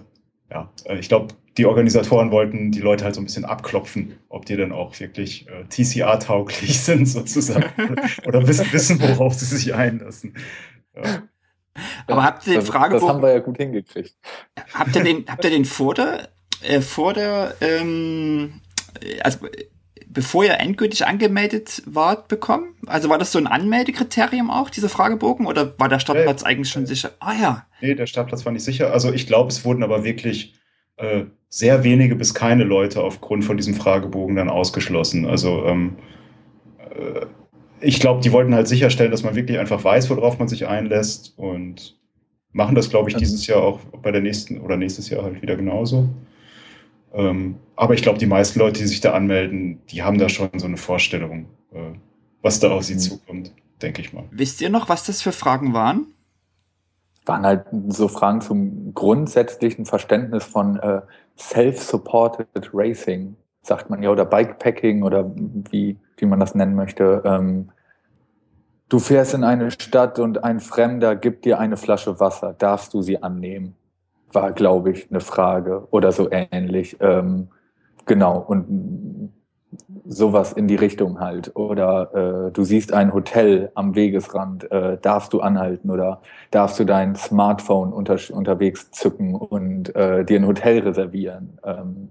[0.51, 4.45] ja, äh, ich glaube, die Organisatoren wollten die Leute halt so ein bisschen abklopfen, ob
[4.45, 10.35] die dann auch wirklich äh, TCA-tauglich sind sozusagen oder wissen, wissen, worauf sie sich einlassen.
[10.95, 11.23] Ja.
[12.07, 13.07] Aber habt ihr den das, Fragebogen?
[13.07, 14.15] Das haben wir ja gut hingekriegt.
[14.73, 16.29] Habt ihr den, habt ihr den vor der,
[16.63, 18.61] äh, vor der, ähm,
[19.23, 19.47] also
[20.17, 22.75] bevor ihr endgültig angemeldet wart, bekommen?
[22.87, 26.71] Also war das so ein Anmeldekriterium auch, dieser Fragebogen, oder war der Startplatz nee, eigentlich
[26.71, 27.11] schon sicher?
[27.21, 27.67] Ah ja.
[27.83, 28.95] Nee, der Startplatz war nicht sicher.
[28.95, 30.55] Also ich glaube, es wurden aber wirklich
[30.97, 35.27] äh, sehr wenige bis keine Leute aufgrund von diesem Fragebogen dann ausgeschlossen.
[35.27, 35.99] Also ähm,
[36.79, 37.27] äh,
[37.83, 41.35] ich glaube, die wollten halt sicherstellen, dass man wirklich einfach weiß, worauf man sich einlässt
[41.37, 41.99] und
[42.53, 45.57] machen das, glaube ich, dieses Jahr auch bei der nächsten oder nächstes Jahr halt wieder
[45.57, 46.09] genauso.
[47.12, 50.51] Ähm, aber ich glaube, die meisten Leute, die sich da anmelden, die haben da schon
[50.57, 51.92] so eine Vorstellung, äh,
[52.42, 52.99] was da auf sie mhm.
[52.99, 54.25] zukommt, denke ich mal.
[54.31, 56.07] Wisst ihr noch, was das für Fragen waren?
[57.25, 61.01] Waren halt so Fragen zum grundsätzlichen Verständnis von äh,
[61.37, 65.31] Self-Supported Racing sagt man ja, oder Bikepacking oder
[65.71, 67.23] wie, wie man das nennen möchte.
[67.25, 67.71] Ähm,
[68.88, 72.55] du fährst in eine Stadt und ein Fremder gibt dir eine Flasche Wasser.
[72.55, 73.75] Darfst du sie annehmen?
[74.33, 76.97] War, glaube ich, eine Frage oder so ähnlich.
[77.01, 77.49] Ähm,
[78.05, 78.39] genau.
[78.39, 79.33] Und
[80.07, 81.55] sowas in die Richtung halt.
[81.57, 86.85] Oder äh, du siehst ein Hotel am Wegesrand, äh, darfst du anhalten oder darfst du
[86.85, 91.59] dein Smartphone unter, unterwegs zücken und äh, dir ein Hotel reservieren.
[91.65, 92.11] Ähm,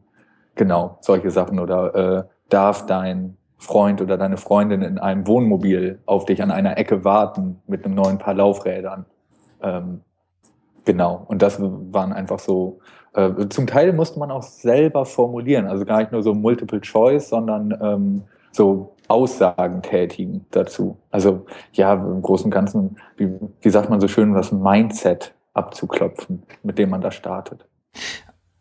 [0.55, 1.59] Genau, solche Sachen.
[1.59, 6.77] Oder äh, darf dein Freund oder deine Freundin in einem Wohnmobil auf dich an einer
[6.77, 9.05] Ecke warten mit einem neuen Paar Laufrädern?
[9.61, 10.01] Ähm,
[10.85, 12.79] genau, und das waren einfach so,
[13.13, 17.29] äh, zum Teil musste man auch selber formulieren, also gar nicht nur so Multiple Choice,
[17.29, 20.97] sondern ähm, so Aussagen tätigen dazu.
[21.11, 23.29] Also ja, im Großen und Ganzen, wie,
[23.61, 27.65] wie sagt man so schön, das Mindset abzuklopfen, mit dem man da startet.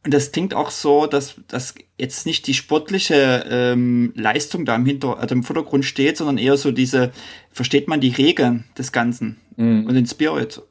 [0.05, 4.85] Und das klingt auch so, dass, dass jetzt nicht die sportliche ähm, Leistung da im,
[4.85, 7.11] Hinter also im Vordergrund steht, sondern eher so diese,
[7.51, 9.87] versteht man die Regeln des Ganzen mhm.
[9.87, 10.63] und den Spirit,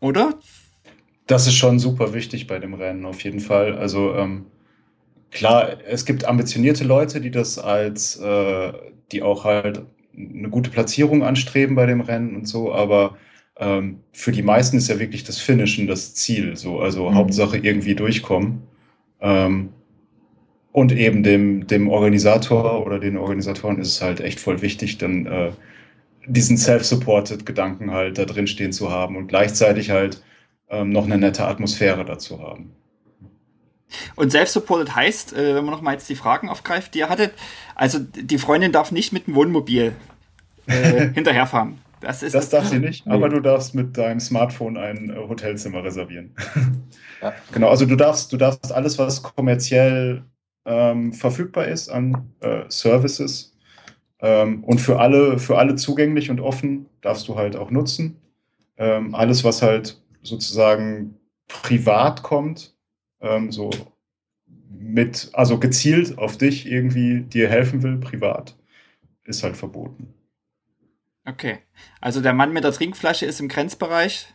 [0.00, 0.34] oder?
[1.28, 3.76] Das ist schon super wichtig bei dem Rennen, auf jeden Fall.
[3.76, 4.46] Also ähm,
[5.30, 8.72] klar, es gibt ambitionierte Leute, die das als, äh,
[9.12, 9.82] die auch halt
[10.16, 13.18] eine gute Platzierung anstreben bei dem Rennen und so, aber
[13.58, 16.56] ähm, für die meisten ist ja wirklich das Finishen das Ziel.
[16.56, 17.14] So, also mhm.
[17.14, 18.62] Hauptsache irgendwie durchkommen.
[19.20, 19.68] Ähm,
[20.72, 25.26] und eben dem, dem Organisator oder den Organisatoren ist es halt echt voll wichtig, dann
[25.26, 25.50] äh,
[26.26, 30.22] diesen self-supported Gedanken halt da drin stehen zu haben und gleichzeitig halt
[30.70, 32.72] ähm, noch eine nette Atmosphäre dazu haben.
[34.16, 37.32] Und self-supported heißt, äh, wenn man nochmal jetzt die Fragen aufgreift, die ihr hattet,
[37.74, 39.94] also die Freundin darf nicht mit dem Wohnmobil
[40.66, 41.78] äh, hinterherfahren.
[42.00, 43.12] Das, ist das darf sie nicht, nee.
[43.12, 46.34] aber du darfst mit deinem Smartphone ein äh, Hotelzimmer reservieren.
[47.20, 47.34] Ja.
[47.50, 50.22] Genau, also du darfst, du darfst alles, was kommerziell
[50.64, 53.56] ähm, verfügbar ist an äh, Services
[54.20, 58.20] ähm, und für alle, für alle zugänglich und offen, darfst du halt auch nutzen.
[58.76, 62.74] Ähm, alles, was halt sozusagen privat kommt,
[63.20, 63.70] ähm, so
[64.70, 68.56] mit, also gezielt auf dich irgendwie dir helfen will, privat,
[69.24, 70.14] ist halt verboten.
[71.24, 71.58] Okay.
[72.00, 74.26] Also der Mann mit der Trinkflasche ist im Grenzbereich.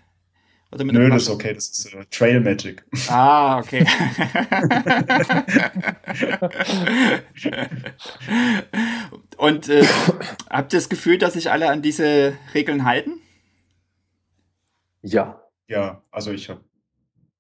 [0.72, 2.84] Oder mit Nö, das ist okay, das ist uh, Trail Magic.
[3.08, 3.86] Ah, okay.
[9.38, 9.86] Und äh,
[10.50, 13.22] habt ihr das Gefühl, dass sich alle an diese Regeln halten?
[15.04, 15.43] Ja.
[15.68, 16.62] Ja, also ich habe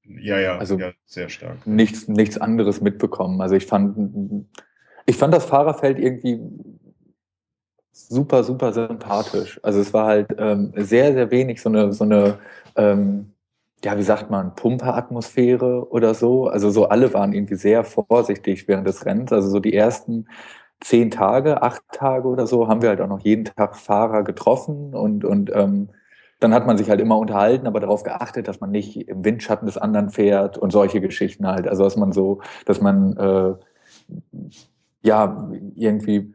[0.06, 1.66] ja, ja, also ja, sehr stark.
[1.66, 3.40] Nichts, nichts anderes mitbekommen.
[3.42, 4.48] Also ich fand,
[5.06, 6.42] ich fand das Fahrerfeld irgendwie
[7.92, 9.60] super, super sympathisch.
[9.64, 12.40] Also es war halt ähm, sehr, sehr wenig so eine, so eine,
[12.76, 13.32] ähm,
[13.84, 16.48] ja, wie sagt man, Pumperatmosphäre oder so.
[16.48, 19.32] Also so alle waren irgendwie sehr vorsichtig während des Rennens.
[19.32, 20.28] Also so die ersten
[20.82, 24.94] zehn Tage, acht Tage oder so haben wir halt auch noch jeden Tag Fahrer getroffen
[24.94, 25.90] und, und ähm,
[26.44, 29.66] dann hat man sich halt immer unterhalten, aber darauf geachtet, dass man nicht im Windschatten
[29.66, 31.68] des anderen fährt und solche Geschichten halt.
[31.68, 33.54] Also dass man so, dass man äh,
[35.02, 36.34] ja irgendwie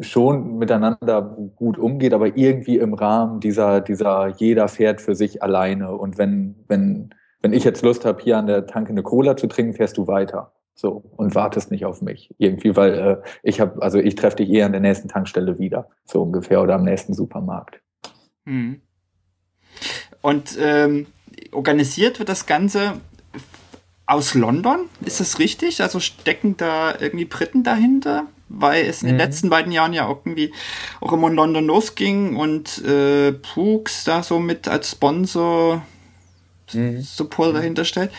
[0.00, 1.22] schon miteinander
[1.56, 5.96] gut umgeht, aber irgendwie im Rahmen dieser, dieser jeder fährt für sich alleine.
[5.96, 7.10] Und wenn, wenn,
[7.40, 10.06] wenn ich jetzt Lust habe, hier an der Tanke eine Cola zu trinken, fährst du
[10.06, 10.52] weiter.
[10.76, 12.34] So und wartest nicht auf mich.
[12.38, 15.88] Irgendwie, weil äh, ich habe, also ich treffe dich eher an der nächsten Tankstelle wieder,
[16.04, 17.80] so ungefähr, oder am nächsten Supermarkt.
[18.44, 18.80] Hm.
[20.22, 21.06] Und ähm,
[21.52, 23.00] organisiert wird das Ganze
[24.06, 25.80] aus London, ist das richtig?
[25.82, 28.26] Also stecken da irgendwie Briten dahinter?
[28.48, 29.20] weil es in den mhm.
[29.20, 30.52] letzten beiden Jahren ja irgendwie
[31.00, 35.82] auch immer in London losging und äh, Brooks da so mit als Sponsor
[36.72, 37.00] mhm.
[37.00, 38.10] Support dahinter stellt.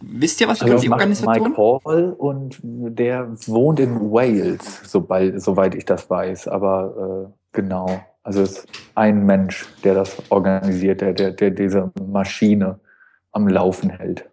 [0.00, 1.50] Wisst ihr was also die Organisation?
[1.50, 6.48] Mike Hall und der wohnt in Wales, sobald, soweit ich das weiß.
[6.48, 11.92] Aber äh, genau, also es ist ein Mensch, der das organisiert, der, der, der diese
[12.04, 12.80] Maschine
[13.30, 14.28] am Laufen hält.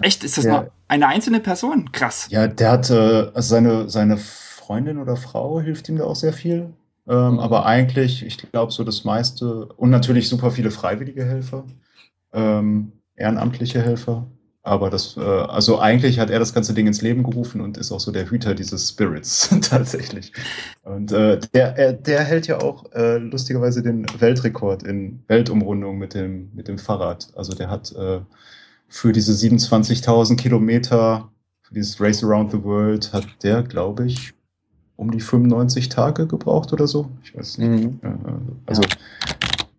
[0.00, 0.22] Echt?
[0.22, 0.52] Ist das ja.
[0.52, 1.90] nur eine einzelne Person?
[1.90, 2.28] Krass.
[2.30, 2.94] Ja, der hat, äh,
[3.34, 6.72] also seine, seine Freundin oder Frau hilft ihm da auch sehr viel.
[7.08, 7.38] Ähm, mhm.
[7.40, 11.64] Aber eigentlich, ich glaube, so das meiste und natürlich super viele freiwillige Helfer,
[12.32, 14.28] ähm, ehrenamtliche Helfer.
[14.68, 17.90] Aber das, äh, also eigentlich hat er das ganze Ding ins Leben gerufen und ist
[17.90, 20.32] auch so der Hüter dieses Spirits tatsächlich.
[20.82, 26.12] Und äh, der, er, der hält ja auch äh, lustigerweise den Weltrekord in Weltumrundung mit
[26.12, 27.28] dem, mit dem Fahrrad.
[27.34, 28.20] Also der hat äh,
[28.88, 31.30] für diese 27.000 Kilometer,
[31.62, 34.34] für dieses Race Around the World, hat der, glaube ich,
[34.96, 37.10] um die 95 Tage gebraucht oder so.
[37.22, 38.02] Ich weiß nicht.
[38.02, 38.60] Mhm.
[38.66, 38.82] Also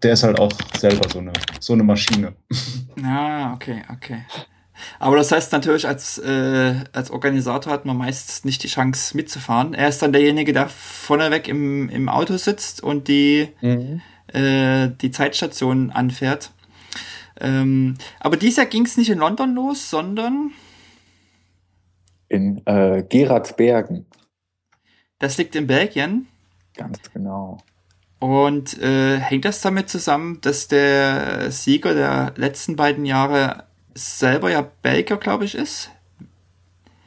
[0.01, 2.33] der ist halt auch selber so eine, so eine Maschine.
[3.01, 4.25] Ah, okay, okay.
[4.99, 9.73] Aber das heißt natürlich, als, äh, als Organisator hat man meist nicht die Chance mitzufahren.
[9.73, 14.01] Er ist dann derjenige, der vorneweg im, im Auto sitzt und die, mhm.
[14.33, 16.51] äh, die Zeitstation anfährt.
[17.39, 20.51] Ähm, aber dieses Jahr ging es nicht in London los, sondern
[22.27, 24.05] in äh, Geratsbergen.
[25.19, 26.27] Das liegt in Belgien.
[26.75, 27.57] Ganz genau.
[28.19, 33.63] Und äh, hängt das damit zusammen, dass der Sieger der letzten beiden Jahre
[33.93, 35.89] selber ja Belgier, glaube ich, ist?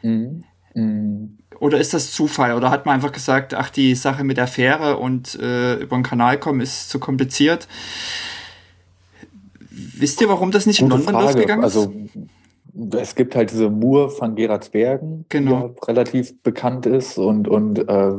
[0.03, 0.45] Mhm.
[0.75, 1.38] Mhm.
[1.59, 2.55] Oder ist das Zufall?
[2.55, 6.03] Oder hat man einfach gesagt, ach, die Sache mit der Fähre und äh, über den
[6.03, 7.68] Kanal kommen ist zu kompliziert?
[9.71, 11.27] Wisst ihr, warum das nicht Gute in London Frage.
[11.27, 11.77] losgegangen ist?
[11.77, 11.95] Also,
[12.99, 15.68] es gibt halt diese Mur von Geratsbergen, genau.
[15.68, 18.12] die relativ bekannt ist und, und äh,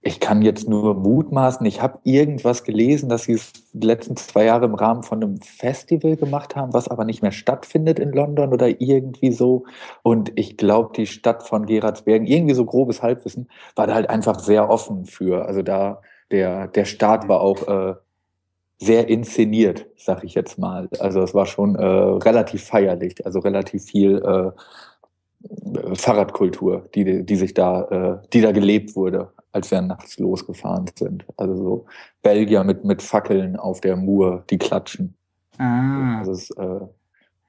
[0.00, 1.66] Ich kann jetzt nur mutmaßen.
[1.66, 5.40] Ich habe irgendwas gelesen, dass sie es die letzten zwei Jahre im Rahmen von einem
[5.40, 9.64] Festival gemacht haben, was aber nicht mehr stattfindet in London oder irgendwie so.
[10.02, 14.38] Und ich glaube, die Stadt von Geratsbergen, irgendwie so grobes Halbwissen, war da halt einfach
[14.38, 15.46] sehr offen für.
[15.46, 17.94] Also da der, der Start war auch äh,
[18.78, 20.88] sehr inszeniert, sag ich jetzt mal.
[21.00, 24.52] Also es war schon äh, relativ feierlich, also relativ viel äh,
[25.94, 31.26] Fahrradkultur, die, die sich da, äh, die da gelebt wurde, als wir nachts losgefahren sind.
[31.36, 31.86] Also so
[32.22, 35.16] Belgier mit, mit Fackeln auf der Mur, die klatschen.
[35.58, 36.18] Ah.
[36.20, 36.80] Also es, äh,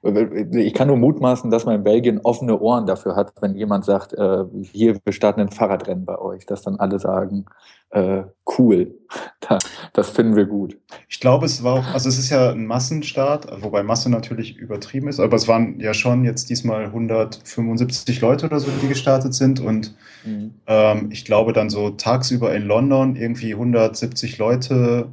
[0.02, 4.14] ich kann nur mutmaßen, dass man in Belgien offene Ohren dafür hat, wenn jemand sagt,
[4.14, 7.44] äh, hier, wir starten ein Fahrradrennen bei euch, dass dann alle sagen,
[7.90, 8.22] äh,
[8.58, 8.94] cool,
[9.92, 10.78] das finden wir gut.
[11.08, 15.08] Ich glaube, es war auch, also es ist ja ein Massenstart, wobei Masse natürlich übertrieben
[15.08, 19.60] ist, aber es waren ja schon jetzt diesmal 175 Leute oder so, die gestartet sind
[19.60, 20.54] und mhm.
[20.66, 25.08] ähm, ich glaube dann so tagsüber in London irgendwie 170 Leute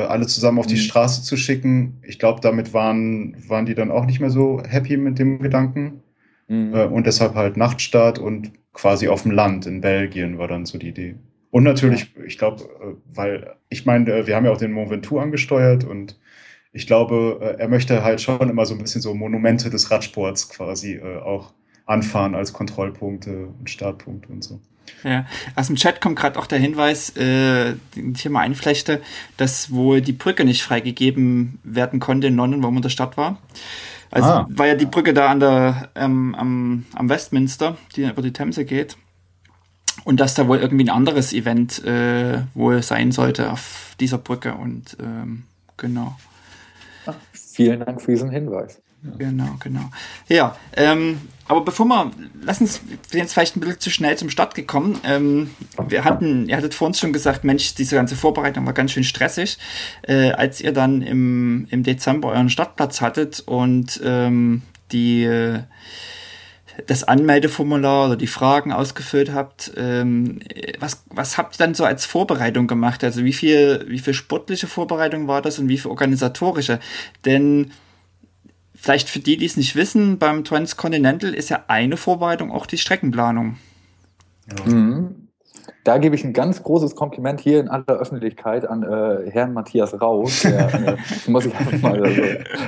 [0.00, 0.78] alle zusammen auf die mhm.
[0.78, 1.98] Straße zu schicken.
[2.02, 6.02] Ich glaube, damit waren, waren die dann auch nicht mehr so happy mit dem Gedanken.
[6.48, 6.74] Mhm.
[6.74, 10.78] Äh, und deshalb halt Nachtstart und quasi auf dem Land in Belgien war dann so
[10.78, 11.14] die Idee.
[11.50, 12.24] Und natürlich, ja.
[12.24, 16.18] ich glaube, äh, weil ich meine, wir haben ja auch den Mont Ventoux angesteuert und
[16.72, 21.00] ich glaube, er möchte halt schon immer so ein bisschen so Monumente des Radsports quasi
[21.00, 21.54] auch
[21.86, 24.60] anfahren als Kontrollpunkte und Startpunkte und so.
[25.02, 29.02] Ja, aus dem Chat kommt gerade auch der Hinweis, äh, den ich hier mal einflechte,
[29.36, 33.16] dass wohl die Brücke nicht freigegeben werden konnte in London, wo man in der Stadt
[33.16, 33.38] war.
[34.10, 34.46] Also ah.
[34.48, 38.64] war ja die Brücke da an der, ähm, am, am Westminster, die über die Themse
[38.64, 38.96] geht.
[40.04, 44.54] Und dass da wohl irgendwie ein anderes Event äh, wohl sein sollte auf dieser Brücke.
[44.54, 45.44] Und ähm,
[45.76, 46.16] genau.
[47.06, 48.80] Ach, vielen Dank für diesen Hinweis.
[49.18, 49.90] Genau, genau.
[50.28, 52.10] Ja, ähm, aber bevor wir,
[52.42, 54.98] lass uns, wir sind jetzt vielleicht ein bisschen zu schnell zum Start gekommen.
[55.04, 55.50] Ähm,
[55.88, 59.04] wir hatten, ihr hattet vor uns schon gesagt, Mensch, diese ganze Vorbereitung war ganz schön
[59.04, 59.58] stressig,
[60.02, 65.60] äh, als ihr dann im, im Dezember euren Startplatz hattet und ähm, die äh,
[66.86, 69.72] das Anmeldeformular oder die Fragen ausgefüllt habt.
[69.76, 70.40] Ähm,
[70.80, 73.04] was, was habt ihr dann so als Vorbereitung gemacht?
[73.04, 76.80] Also wie viel, wie viel sportliche Vorbereitung war das und wie viel organisatorische?
[77.24, 77.70] Denn
[78.84, 82.76] Vielleicht für die, die es nicht wissen, beim Transcontinental ist ja eine Vorbereitung auch die
[82.76, 83.56] Streckenplanung.
[84.46, 84.70] Ja.
[84.70, 85.30] Mhm.
[85.84, 89.98] Da gebe ich ein ganz großes Kompliment hier in aller Öffentlichkeit an äh, Herrn Matthias
[89.98, 90.28] Rau.
[90.42, 90.96] Der, äh,
[91.28, 92.22] muss ich einfach mal, also,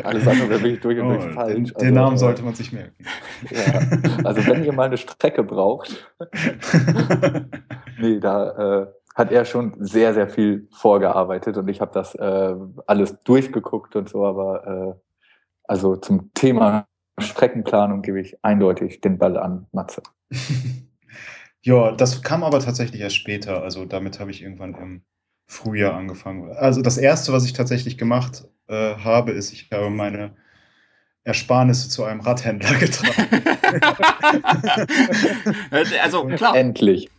[0.05, 1.55] alles andere wäre wirklich durch und durch oh, falsch.
[1.55, 2.95] Den, den also, Namen sollte man sich merken.
[3.51, 6.11] Ja, also wenn ihr mal eine Strecke braucht,
[8.01, 12.55] nee, da äh, hat er schon sehr, sehr viel vorgearbeitet und ich habe das äh,
[12.87, 15.06] alles durchgeguckt und so, aber äh,
[15.69, 16.87] also zum Thema
[17.19, 20.03] Streckenplanung gebe ich eindeutig den Ball an Matze.
[21.63, 23.63] ja, das kam aber tatsächlich erst später.
[23.63, 25.03] Also damit habe ich irgendwann im
[25.47, 26.53] Frühjahr angefangen.
[26.53, 30.35] Also das Erste, was ich tatsächlich gemacht äh, habe, ist, ich habe meine
[31.27, 33.43] Ersparnisse zu einem Radhändler getragen.
[36.03, 36.57] also klar.
[36.57, 37.11] Endlich.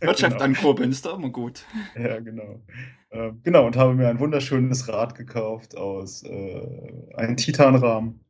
[0.00, 0.44] Wirtschaft genau.
[0.44, 1.64] ankurbeln ist doch immer gut.
[1.96, 2.60] Ja, genau.
[3.14, 6.62] Äh, genau, und habe mir ein wunderschönes Rad gekauft aus äh,
[7.14, 8.20] einem Titanrahmen.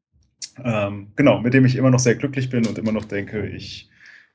[0.63, 3.89] Ähm, genau, mit dem ich immer noch sehr glücklich bin und immer noch denke, ich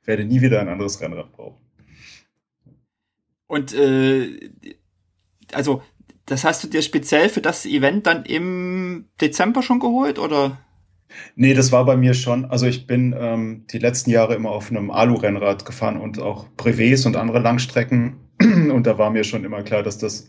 [0.05, 1.61] werde nie wieder ein anderes Rennrad brauchen.
[3.45, 4.49] Und äh,
[5.53, 5.83] also
[6.25, 10.57] das hast du dir speziell für das Event dann im Dezember schon geholt, oder?
[11.35, 12.45] Nee, das war bei mir schon.
[12.45, 17.05] Also ich bin ähm, die letzten Jahre immer auf einem Alu-Rennrad gefahren und auch Brevets
[17.05, 18.17] und andere Langstrecken.
[18.41, 20.27] Und da war mir schon immer klar, dass das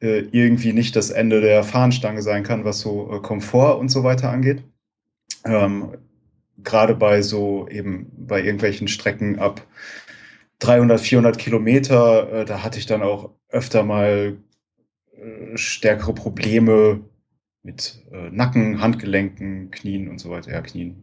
[0.00, 4.02] äh, irgendwie nicht das Ende der Fahnenstange sein kann, was so äh, Komfort und so
[4.04, 4.64] weiter angeht.
[5.44, 5.96] Ähm,
[6.58, 9.66] Gerade bei so eben bei irgendwelchen Strecken ab
[10.58, 14.36] 300, 400 Kilometer, äh, da hatte ich dann auch öfter mal
[15.16, 17.00] äh, stärkere Probleme
[17.64, 20.50] mit Nacken, Handgelenken, Knien und so weiter.
[20.50, 21.00] Ja, Knien.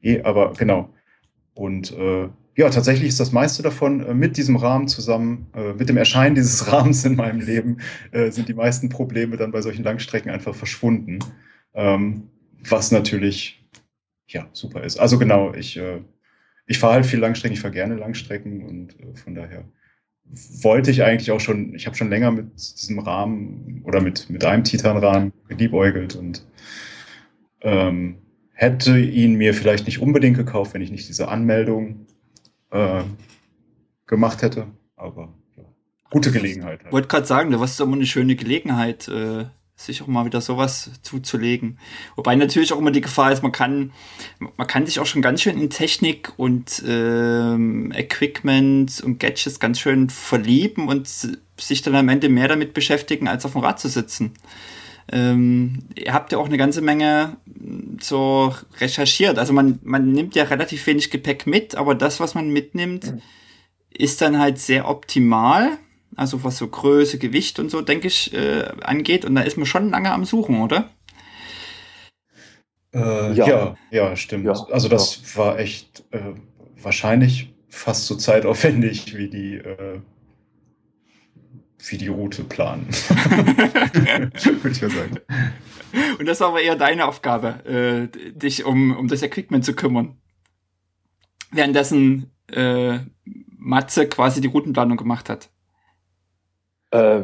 [0.00, 0.88] Eh, aber genau.
[1.52, 1.94] Und
[2.56, 6.34] ja, tatsächlich ist das meiste davon äh, mit diesem Rahmen zusammen, äh, mit dem Erscheinen
[6.36, 7.78] dieses Rahmens in meinem Leben,
[8.12, 11.20] äh, sind die meisten Probleme dann bei solchen Langstrecken einfach verschwunden.
[11.74, 12.28] Ähm,
[12.68, 13.64] was natürlich
[14.26, 14.98] ja super ist.
[14.98, 15.80] Also genau, ich,
[16.66, 19.64] ich fahre halt viel Langstrecken, ich fahre gerne Langstrecken und von daher
[20.62, 24.44] wollte ich eigentlich auch schon, ich habe schon länger mit diesem Rahmen oder mit, mit
[24.44, 26.46] einem Titanrahmen geliebäugelt und
[27.62, 28.16] ähm,
[28.52, 32.06] hätte ihn mir vielleicht nicht unbedingt gekauft, wenn ich nicht diese Anmeldung
[32.70, 33.02] äh,
[34.06, 34.66] gemacht hätte.
[34.96, 35.64] Aber ja,
[36.10, 36.80] gute Gelegenheit.
[36.84, 40.26] Ich wollte gerade sagen, da war es immer eine schöne Gelegenheit, äh, sich auch mal
[40.26, 41.78] wieder sowas zuzulegen.
[42.16, 43.92] Wobei natürlich auch immer die Gefahr ist, man kann,
[44.38, 49.80] man kann sich auch schon ganz schön in Technik und ähm, Equipment und Gadgets ganz
[49.80, 51.08] schön verlieben und
[51.58, 54.34] sich dann am Ende mehr damit beschäftigen, als auf dem Rad zu sitzen.
[55.12, 57.36] Ähm, ihr habt ja auch eine ganze Menge
[58.00, 59.38] so recherchiert.
[59.38, 63.22] Also man, man nimmt ja relativ wenig Gepäck mit, aber das, was man mitnimmt, mhm.
[63.90, 65.78] ist dann halt sehr optimal
[66.16, 69.24] also was so Größe, Gewicht und so, denke ich, äh, angeht.
[69.24, 70.90] Und da ist man schon lange am Suchen, oder?
[72.92, 73.48] Äh, ja.
[73.48, 73.76] ja.
[73.90, 74.44] ja, stimmt.
[74.44, 75.38] Ja, also das ja.
[75.38, 76.34] war echt äh,
[76.82, 80.00] wahrscheinlich fast so zeitaufwendig wie die äh,
[81.88, 82.88] wie die Route planen.
[82.88, 85.18] Würde ich mal sagen.
[86.18, 90.16] Und das war aber eher deine Aufgabe, äh, dich um, um das Equipment zu kümmern.
[91.50, 93.00] Währenddessen äh,
[93.56, 95.50] Matze quasi die Routenplanung gemacht hat.
[96.92, 97.20] Äh,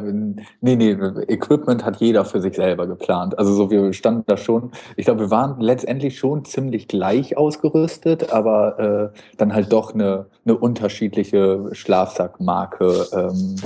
[0.61, 0.91] nee, nee,
[1.27, 3.37] Equipment hat jeder für sich selber geplant.
[3.37, 8.31] Also so, wir standen da schon, ich glaube, wir waren letztendlich schon ziemlich gleich ausgerüstet,
[8.31, 13.07] aber äh, dann halt doch eine, eine unterschiedliche Schlafsackmarke.
[13.11, 13.57] Ähm,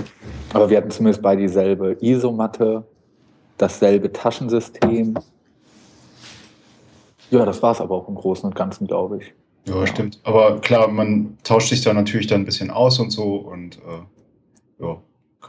[0.54, 2.84] aber wir hatten zumindest bei dieselbe Isomatte,
[3.60, 5.14] dasselbe Taschensystem.
[7.30, 9.34] Ja, das war es aber auch im Großen und Ganzen, glaube ich.
[9.68, 10.20] Ja, ja, stimmt.
[10.24, 14.84] Aber klar, man tauscht sich da natürlich dann ein bisschen aus und so und äh,
[14.84, 14.98] ja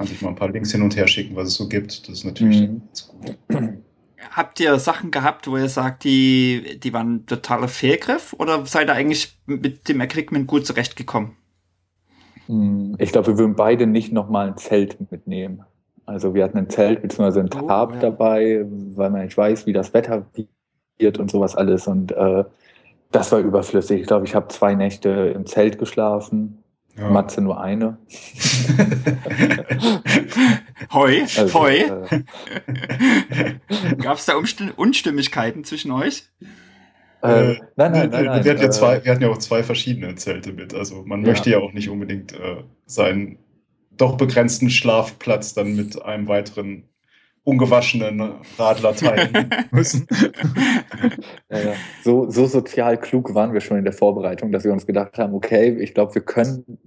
[0.03, 2.09] kann sich mal ein paar Links hin und her schicken, was es so gibt.
[2.09, 2.83] Das ist natürlich mhm.
[3.49, 3.69] gut.
[4.33, 8.95] Habt ihr Sachen gehabt, wo ihr sagt, die, die waren totaler Fehlgriff oder seid ihr
[8.95, 11.37] eigentlich mit dem Equipment gut zurechtgekommen?
[12.47, 15.63] Hm, ich glaube, wir würden beide nicht nochmal ein Zelt mitnehmen.
[16.05, 17.41] Also wir hatten ein Zelt bzw.
[17.41, 18.01] ein oh, Tarp ja.
[18.01, 20.27] dabei, weil man nicht weiß, wie das Wetter
[20.99, 21.87] wird und sowas alles.
[21.87, 22.45] Und äh,
[23.13, 24.01] das war überflüssig.
[24.01, 26.62] Ich glaube, ich habe zwei Nächte im Zelt geschlafen
[26.97, 27.11] ja.
[27.11, 27.99] Matze nur eine.
[30.93, 31.77] Hoi, also, hoi.
[31.77, 32.25] Äh,
[33.97, 34.35] Gab es da
[34.77, 36.25] Unstimmigkeiten zwischen euch?
[37.23, 38.45] Äh, nein, nein, nein, nein.
[38.45, 40.75] Wir, hatten ja zwei, wir hatten ja auch zwei verschiedene Zelte mit.
[40.75, 41.29] Also man ja.
[41.29, 43.39] möchte ja auch nicht unbedingt äh, seinen
[43.97, 46.89] doch begrenzten Schlafplatz dann mit einem weiteren
[47.45, 50.07] ungewaschenen Radler teilen müssen.
[51.51, 51.73] Ja, ja.
[52.05, 55.35] So, so sozial klug waren wir schon in der Vorbereitung, dass wir uns gedacht haben,
[55.35, 56.79] okay, ich glaube, wir können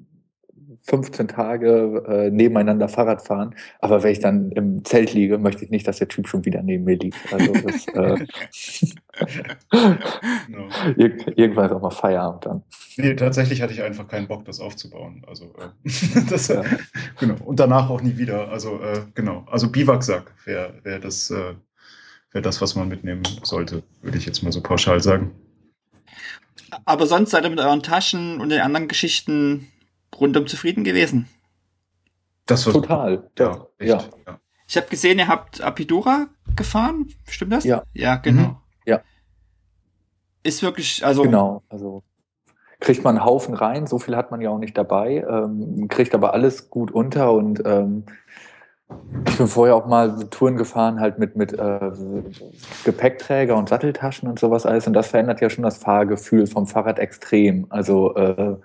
[0.86, 5.72] 15 Tage äh, nebeneinander Fahrrad fahren, aber wenn ich dann im Zelt liege, möchte ich
[5.72, 7.18] nicht, dass der Typ schon wieder neben mir liegt.
[7.34, 8.26] Also das, äh,
[10.48, 10.68] no.
[10.96, 12.64] Ir irgendwann ist auch mal Feierabend dann.
[12.98, 15.24] Nee, tatsächlich hatte ich einfach keinen Bock, das aufzubauen.
[15.28, 16.64] Also äh, das, ja.
[17.20, 17.36] genau.
[17.44, 18.50] Und danach auch nie wieder.
[18.50, 19.44] Also äh, genau.
[19.50, 21.56] Also Biwaksack wäre wär das, äh,
[22.32, 25.32] wär das, was man mitnehmen sollte, würde ich jetzt mal so pauschal sagen.
[26.86, 29.68] Aber sonst seid ihr mit euren Taschen und den anderen Geschichten
[30.20, 31.28] rundum zufrieden gewesen.
[32.46, 33.30] Das war total.
[33.38, 34.04] Ja, echt, ja.
[34.28, 34.40] ja.
[34.68, 37.08] Ich habe gesehen, ihr habt Apidura gefahren.
[37.28, 37.64] Stimmt das?
[37.64, 37.84] Ja.
[37.94, 38.42] Ja, genau.
[38.42, 38.58] Mhm.
[38.86, 39.02] Ja.
[40.44, 41.24] Ist wirklich, also.
[41.24, 42.04] Genau, also
[42.80, 46.14] kriegt man einen Haufen rein, so viel hat man ja auch nicht dabei, ähm, kriegt
[46.14, 48.04] aber alles gut unter und ähm,
[49.28, 51.92] ich bin vorher auch mal Touren gefahren, halt mit, mit äh,
[52.84, 54.86] Gepäckträger und Satteltaschen und sowas alles.
[54.86, 57.66] Und das verändert ja schon das Fahrgefühl vom Fahrrad extrem.
[57.70, 58.56] Also äh,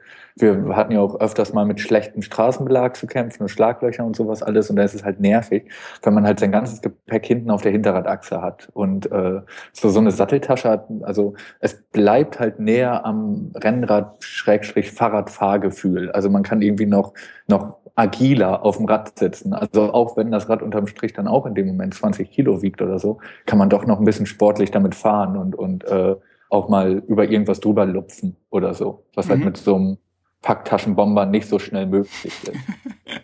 [0.41, 4.43] wir hatten ja auch öfters mal mit schlechtem Straßenbelag zu kämpfen und Schlaglöchern und sowas
[4.43, 4.71] alles.
[4.71, 5.71] Und da ist es halt nervig,
[6.03, 8.71] wenn man halt sein ganzes Gepäck hinten auf der Hinterradachse hat.
[8.73, 9.41] Und äh,
[9.73, 16.11] so, so eine Satteltasche hat, also es bleibt halt näher am Rennrad-Fahrradfahrgefühl.
[16.13, 17.13] Also man kann irgendwie noch,
[17.47, 19.53] noch agiler auf dem Rad sitzen.
[19.53, 22.83] Also auch wenn das Rad unterm Strich dann auch in dem Moment 20 Kilo wiegt
[22.83, 26.17] oder so, kann man doch noch ein bisschen sportlich damit fahren und, und äh,
[26.49, 29.05] auch mal über irgendwas drüber lupfen oder so.
[29.15, 29.45] Was halt mhm.
[29.45, 29.99] halt mit so einem
[30.43, 32.53] Packtaschenbomber nicht so schnell möglich ist.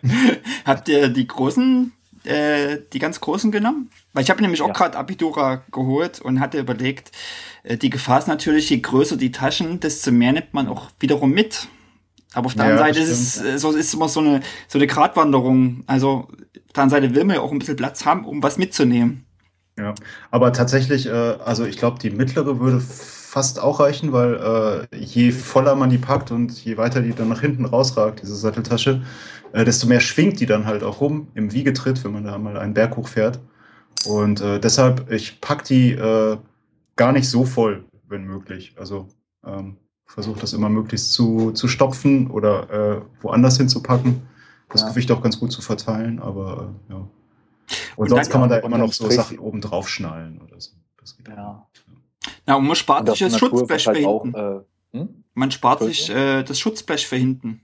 [0.65, 1.91] Habt ihr die großen,
[2.23, 3.89] äh, die ganz großen genommen?
[4.13, 4.73] Weil ich habe nämlich auch ja.
[4.73, 7.11] gerade Apidura geholt und hatte überlegt,
[7.63, 11.31] äh, die Gefahr ist natürlich, je größer die Taschen, desto mehr nimmt man auch wiederum
[11.31, 11.67] mit.
[12.33, 14.77] Aber auf der ja, anderen Seite ist es äh, so, ist immer so eine, so
[14.77, 15.83] eine Gratwanderung.
[15.87, 18.57] Also auf der anderen Seite will man ja auch ein bisschen Platz haben, um was
[18.57, 19.25] mitzunehmen.
[19.77, 19.93] Ja,
[20.31, 22.83] aber tatsächlich, äh, also ich glaube, die mittlere würde
[23.37, 27.29] fast auch reichen, weil äh, je voller man die packt und je weiter die dann
[27.29, 29.03] nach hinten rausragt, diese Satteltasche,
[29.53, 32.57] äh, desto mehr schwingt die dann halt auch rum im Wiegetritt, wenn man da mal
[32.57, 33.39] einen Berg hochfährt.
[34.07, 36.37] Und äh, deshalb, ich pack die äh,
[36.95, 38.73] gar nicht so voll, wenn möglich.
[38.75, 39.07] Also
[39.45, 44.23] ähm, versuche das immer möglichst zu, zu stopfen oder äh, woanders hinzupacken.
[44.69, 44.89] Das ja.
[44.89, 46.97] Gewicht auch ganz gut zu verteilen, aber äh, ja.
[46.97, 47.09] Und,
[47.97, 50.71] und sonst kann man da immer noch so Sachen oben drauf schnallen oder so.
[50.99, 51.37] Das geht ja.
[51.37, 51.67] Auch.
[52.47, 54.35] Na, und man spart sich das Schutzblech halt für hinten.
[54.35, 54.61] Auch,
[54.93, 55.23] äh, hm?
[55.33, 57.61] Man spart sich äh, das Schutzblech für hinten.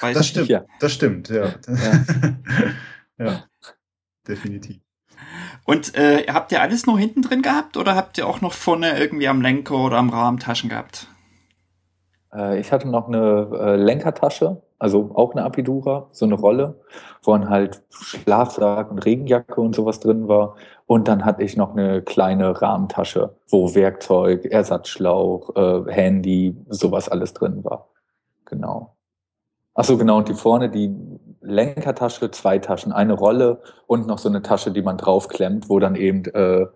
[0.00, 0.64] Weiß das stimmt, ja.
[0.78, 1.54] das stimmt, ja.
[1.68, 2.04] Ja,
[3.24, 3.44] ja
[4.26, 4.78] definitiv.
[5.64, 8.98] Und äh, habt ihr alles nur hinten drin gehabt oder habt ihr auch noch vorne
[8.98, 11.08] irgendwie am Lenker oder am Rahmen Taschen gehabt?
[12.32, 16.80] Äh, ich hatte noch eine äh, Lenkertasche, also auch eine Apidura, so eine Rolle,
[17.22, 20.56] wo dann halt Schlafsack und Regenjacke und sowas drin war.
[20.90, 27.32] Und dann hatte ich noch eine kleine Rahmentasche, wo Werkzeug, Ersatzschlauch, äh, Handy, sowas alles
[27.32, 27.90] drin war.
[28.44, 28.96] Genau.
[29.74, 30.18] Ach so, genau.
[30.18, 30.92] Und die vorne, die
[31.42, 35.94] Lenkertasche, zwei Taschen, eine Rolle und noch so eine Tasche, die man draufklemmt, wo dann
[35.94, 36.66] eben äh,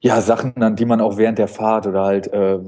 [0.00, 2.58] ja Sachen, an die man auch während der Fahrt oder halt äh,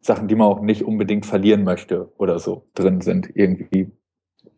[0.00, 3.30] Sachen, die man auch nicht unbedingt verlieren möchte oder so drin sind.
[3.36, 3.92] Irgendwie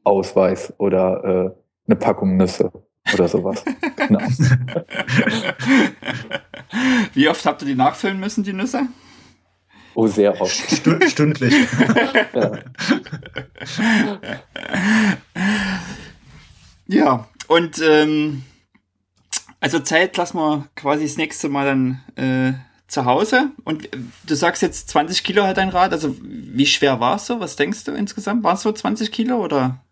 [0.04, 1.50] Ausweis oder äh,
[1.86, 2.72] eine Packung Nüsse
[3.14, 3.64] oder sowas.
[3.96, 4.20] genau.
[7.14, 8.86] Wie oft habt ihr die nachfüllen müssen, die Nüsse?
[9.94, 10.54] Oh, sehr oft.
[10.54, 11.54] Stünd, stündlich.
[12.34, 12.52] ja.
[16.86, 18.44] ja, und ähm,
[19.60, 22.52] also Zeit lassen wir quasi das nächste Mal dann äh,
[22.86, 23.50] zu Hause.
[23.64, 23.88] Und
[24.26, 25.92] du sagst jetzt 20 Kilo hat dein Rad.
[25.92, 27.40] Also wie schwer war es so?
[27.40, 28.44] Was denkst du insgesamt?
[28.44, 29.84] War es so 20 Kilo oder?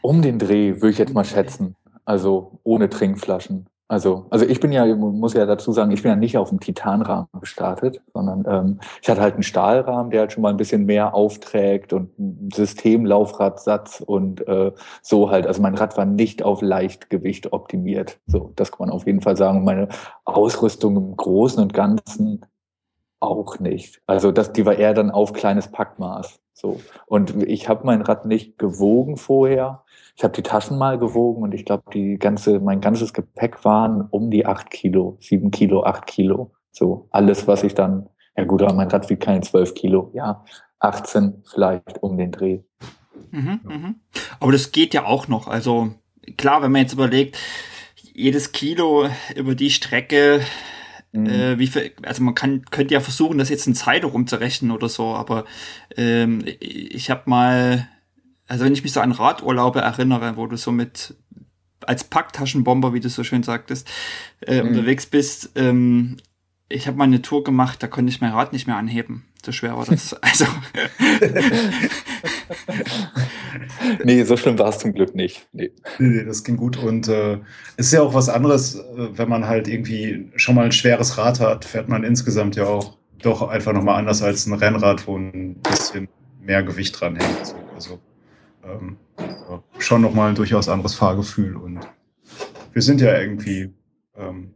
[0.00, 1.74] Um den Dreh würde ich jetzt mal schätzen.
[2.08, 3.66] Also ohne Trinkflaschen.
[3.86, 6.58] Also, also ich bin ja, muss ja dazu sagen, ich bin ja nicht auf dem
[6.58, 10.86] Titanrahmen gestartet, sondern ähm, ich hatte halt einen Stahlrahmen, der halt schon mal ein bisschen
[10.86, 15.46] mehr aufträgt und einen Systemlaufradsatz und äh, so halt.
[15.46, 18.18] Also mein Rad war nicht auf Leichtgewicht optimiert.
[18.26, 19.64] So, das kann man auf jeden Fall sagen.
[19.64, 19.88] Meine
[20.24, 22.46] Ausrüstung im Großen und Ganzen
[23.20, 24.00] auch nicht.
[24.06, 26.40] Also das, die war eher dann auf kleines Packmaß.
[26.54, 26.80] So.
[27.06, 29.84] Und ich habe mein Rad nicht gewogen vorher
[30.18, 34.00] ich habe die Taschen mal gewogen und ich glaube, die ganze, mein ganzes Gepäck waren
[34.10, 36.50] um die acht Kilo, sieben Kilo, acht Kilo.
[36.72, 40.44] So alles, was ich dann, ja gut, aber mein Rad wiegt keine zwölf Kilo, ja,
[40.80, 42.58] 18 vielleicht um den Dreh.
[43.30, 43.94] Mhm, mhm.
[44.40, 45.46] Aber das geht ja auch noch.
[45.46, 45.94] Also
[46.36, 47.38] klar, wenn man jetzt überlegt,
[48.12, 50.40] jedes Kilo über die Strecke,
[51.12, 51.26] mhm.
[51.26, 54.88] äh, wie viel, also man kann könnte ja versuchen, das jetzt in Zeit rumzurechnen oder
[54.88, 55.44] so, aber
[55.96, 57.88] ähm, ich habe mal
[58.48, 61.14] also wenn ich mich so an Radurlaube erinnere, wo du so mit
[61.86, 63.88] als Packtaschenbomber, wie du so schön sagtest,
[64.40, 64.68] äh, mhm.
[64.68, 66.16] unterwegs bist, ähm,
[66.68, 69.24] ich habe mal eine Tour gemacht, da konnte ich mein Rad nicht mehr anheben.
[69.44, 70.16] So schwer war das.
[70.20, 70.44] Also.
[74.04, 75.46] nee, so schlimm war es zum Glück nicht.
[75.52, 75.70] Nee.
[75.98, 76.76] nee, das ging gut.
[76.76, 77.38] Und äh,
[77.76, 81.40] ist ja auch was anderes, äh, wenn man halt irgendwie schon mal ein schweres Rad
[81.40, 85.56] hat, fährt man insgesamt ja auch doch einfach nochmal anders als ein Rennrad, wo ein
[85.56, 86.08] bisschen
[86.40, 87.54] mehr Gewicht dran hängt.
[87.74, 88.00] Also
[88.68, 88.96] ähm,
[89.78, 91.56] schon nochmal ein durchaus anderes Fahrgefühl.
[91.56, 91.80] Und
[92.72, 93.74] wir sind ja irgendwie,
[94.16, 94.52] ähm,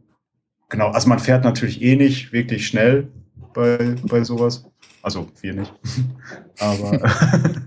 [0.69, 3.11] genau, also man fährt natürlich eh nicht wirklich schnell
[3.53, 4.65] bei, bei sowas.
[5.01, 5.73] Also wir nicht.
[6.59, 6.99] aber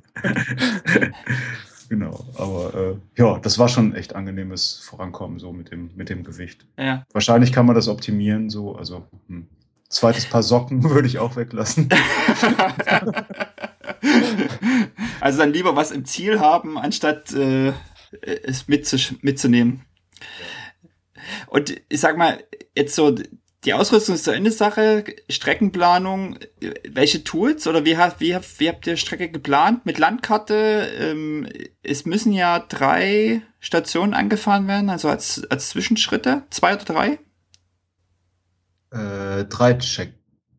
[1.88, 6.24] genau, aber äh, ja, das war schon echt angenehmes Vorankommen so mit dem, mit dem
[6.24, 6.66] Gewicht.
[6.78, 7.04] Ja.
[7.12, 9.46] Wahrscheinlich kann man das optimieren, so, also hm.
[9.88, 11.88] zweites Paar Socken würde ich auch weglassen.
[15.20, 17.72] also dann lieber was im Ziel haben, anstatt äh,
[18.22, 19.84] es mitzunehmen.
[21.46, 22.42] Und ich sag mal,
[22.74, 23.14] jetzt so,
[23.64, 26.38] die Ausrüstung ist so eine Sache, Streckenplanung,
[26.88, 29.86] welche Tools oder wie, habt, wie, wie habt ihr Strecke geplant?
[29.86, 30.88] Mit Landkarte?
[30.98, 31.48] Ähm,
[31.82, 37.18] es müssen ja drei Stationen angefahren werden, also als, als Zwischenschritte, zwei oder drei?
[38.92, 40.15] Äh, drei Check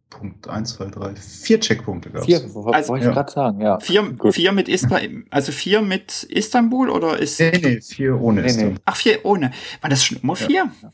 [0.09, 2.25] Punkt 1, 2, 3, vier Checkpunkte gab es.
[2.25, 3.11] Vier, also, wollte ich ja.
[3.11, 3.79] gerade sagen, ja.
[3.79, 7.39] Vier, vier mit Istanbul, also vier mit Istanbul oder ist.
[7.39, 8.77] Nee, nee, vier ohne nee, Istanbul.
[8.85, 9.51] Ach, vier ohne.
[9.81, 10.71] War das schon immer vier?
[10.81, 10.91] Ja.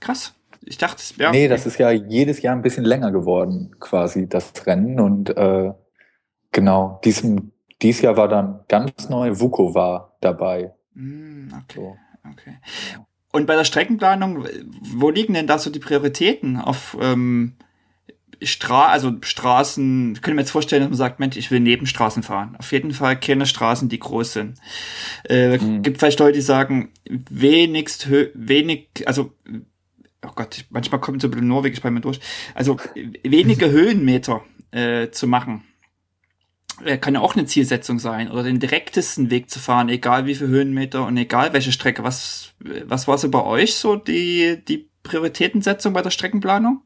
[0.00, 0.34] Krass.
[0.64, 1.32] Ich dachte, es wäre.
[1.32, 5.00] Nee, das ist ja jedes Jahr ein bisschen länger geworden, quasi, das Rennen.
[5.00, 5.72] Und äh,
[6.52, 10.74] genau, diesem, dieses Jahr war dann ganz neu, Vuko war dabei.
[10.94, 11.74] Mm, okay.
[11.74, 11.96] So.
[12.30, 12.58] okay.
[13.32, 14.44] Und bei der Streckenplanung,
[14.94, 16.58] wo liegen denn da so die Prioritäten?
[16.58, 17.54] Auf ähm,
[18.44, 22.22] Stra also Straßen, ich könnte mir jetzt vorstellen, dass man sagt, Mensch, ich will Nebenstraßen
[22.22, 22.56] fahren.
[22.58, 24.58] Auf jeden Fall keine Straßen, die groß sind.
[25.28, 25.82] Äh, mhm.
[25.82, 29.32] Gibt vielleicht Leute, die sagen, wenigst, wenig, also,
[30.24, 32.20] oh Gott, manchmal kommt so ein bisschen norwegisch bei mir durch.
[32.54, 32.78] Also,
[33.22, 35.64] wenige Höhenmeter äh, zu machen.
[36.84, 38.30] Äh, kann ja auch eine Zielsetzung sein.
[38.30, 42.02] Oder den direktesten Weg zu fahren, egal wie viele Höhenmeter und egal welche Strecke.
[42.02, 46.82] Was, was war so bei euch so die, die Prioritätensetzung bei der Streckenplanung?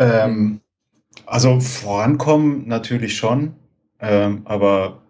[0.00, 0.60] Ähm,
[1.26, 3.54] also vorankommen natürlich schon,
[4.00, 5.02] ähm, aber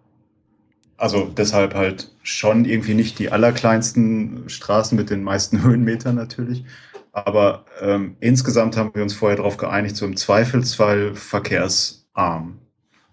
[0.96, 6.64] also deshalb halt schon irgendwie nicht die allerkleinsten Straßen mit den meisten Höhenmetern natürlich.
[7.12, 12.58] Aber ähm, insgesamt haben wir uns vorher darauf geeinigt, so im Zweifelsfall verkehrsarm.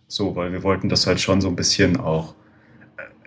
[0.07, 2.33] So, weil wir wollten das halt schon so ein bisschen auch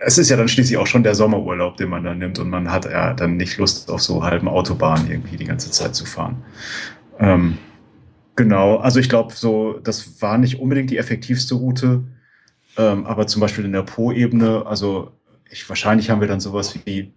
[0.03, 2.71] es ist ja dann schließlich auch schon der Sommerurlaub, den man dann nimmt und man
[2.71, 6.43] hat ja dann nicht Lust auf so halben Autobahnen irgendwie die ganze Zeit zu fahren.
[7.19, 7.59] Ähm,
[8.35, 12.03] genau, also ich glaube, so, das war nicht unbedingt die effektivste Route,
[12.77, 15.11] ähm, aber zum Beispiel in der Po-Ebene, also
[15.49, 17.13] ich, wahrscheinlich haben wir dann sowas wie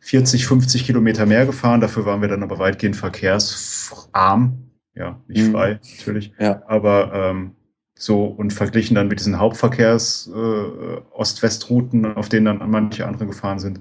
[0.00, 4.70] 40, 50 Kilometer mehr gefahren, dafür waren wir dann aber weitgehend verkehrsarm.
[4.94, 5.52] Ja, nicht mhm.
[5.52, 6.32] frei, natürlich.
[6.38, 6.62] Ja.
[6.66, 7.52] Aber ähm,
[7.94, 13.80] so und verglichen dann mit diesen Hauptverkehrs-Ost-West-Routen, äh, auf denen dann manche andere gefahren sind,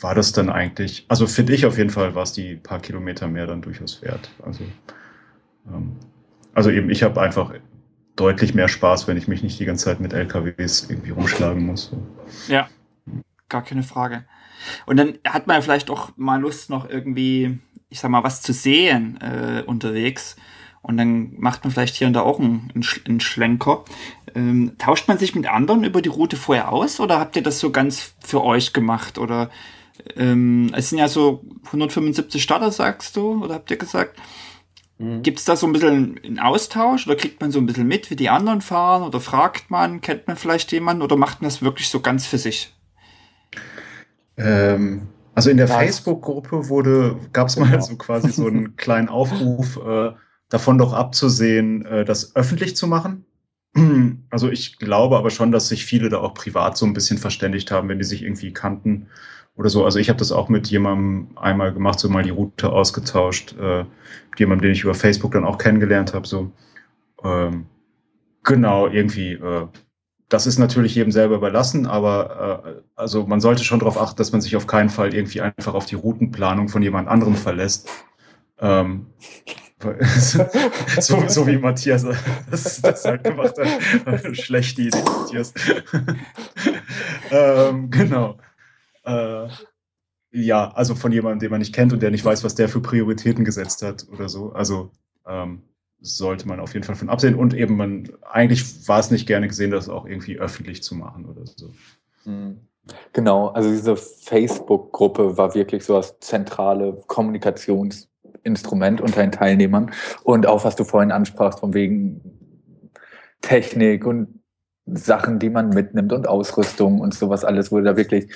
[0.00, 3.28] war das dann eigentlich, also finde ich auf jeden Fall, war es die paar Kilometer
[3.28, 4.30] mehr dann durchaus wert.
[4.42, 4.64] Also,
[6.54, 7.52] also eben, ich habe einfach
[8.16, 11.92] deutlich mehr Spaß, wenn ich mich nicht die ganze Zeit mit LKWs irgendwie rumschlagen muss.
[12.48, 12.68] Ja,
[13.48, 14.24] gar keine Frage.
[14.86, 17.58] Und dann hat man vielleicht auch mal Lust, noch irgendwie,
[17.88, 20.36] ich sag mal, was zu sehen äh, unterwegs.
[20.82, 22.70] Und dann macht man vielleicht hier und da auch einen,
[23.06, 23.84] einen Schlenker.
[24.34, 27.60] Ähm, tauscht man sich mit anderen über die Route vorher aus oder habt ihr das
[27.60, 29.18] so ganz für euch gemacht?
[29.18, 29.50] Oder
[30.16, 34.18] ähm, es sind ja so 175 Starter, sagst du, oder habt ihr gesagt?
[35.02, 35.22] Mhm.
[35.22, 38.10] Gibt es da so ein bisschen einen Austausch oder kriegt man so ein bisschen mit,
[38.10, 39.02] wie die anderen fahren?
[39.02, 42.38] Oder fragt man, kennt man vielleicht jemanden oder macht man das wirklich so ganz für
[42.38, 42.72] sich?
[44.36, 47.82] Ähm, also in der Facebook-Gruppe wurde, gab es mal genau.
[47.82, 50.12] so quasi so einen kleinen Aufruf, äh,
[50.48, 53.24] davon doch abzusehen, äh, das öffentlich zu machen.
[54.28, 57.70] Also ich glaube aber schon, dass sich viele da auch privat so ein bisschen verständigt
[57.70, 59.08] haben, wenn die sich irgendwie kannten
[59.56, 59.84] oder so.
[59.84, 63.84] Also ich habe das auch mit jemandem einmal gemacht, so mal die Route ausgetauscht, äh,
[64.30, 66.26] mit jemandem, den ich über Facebook dann auch kennengelernt habe.
[66.26, 66.50] So
[67.24, 67.66] ähm,
[68.42, 69.32] genau irgendwie.
[69.32, 69.66] Äh,
[70.28, 74.32] das ist natürlich jedem selber überlassen, aber äh, also man sollte schon darauf achten, dass
[74.32, 77.90] man sich auf keinen Fall irgendwie einfach auf die Routenplanung von jemand anderem verlässt.
[78.58, 79.08] Ähm,
[81.00, 82.06] so, so wie Matthias
[82.50, 84.36] das, das halt gemacht hat.
[84.36, 85.52] Schlechte Idee, Matthias.
[87.30, 88.38] ähm, genau.
[89.04, 89.48] Äh,
[90.30, 92.80] ja, also von jemandem, den man nicht kennt und der nicht weiß, was der für
[92.80, 94.52] Prioritäten gesetzt hat oder so.
[94.52, 94.90] Also
[95.26, 95.62] ähm,
[96.00, 97.34] sollte man auf jeden Fall von absehen.
[97.34, 101.26] Und eben, man, eigentlich war es nicht gerne gesehen, das auch irgendwie öffentlich zu machen
[101.26, 101.70] oder so.
[102.24, 102.58] Mhm.
[103.12, 108.08] Genau, also diese Facebook-Gruppe war wirklich so das zentrale Kommunikations-
[108.44, 109.90] Instrument unter den Teilnehmern.
[110.24, 112.20] Und auch was du vorhin ansprachst, von wegen
[113.40, 114.40] Technik und
[114.86, 118.32] Sachen, die man mitnimmt und Ausrüstung und sowas alles, wurde da wirklich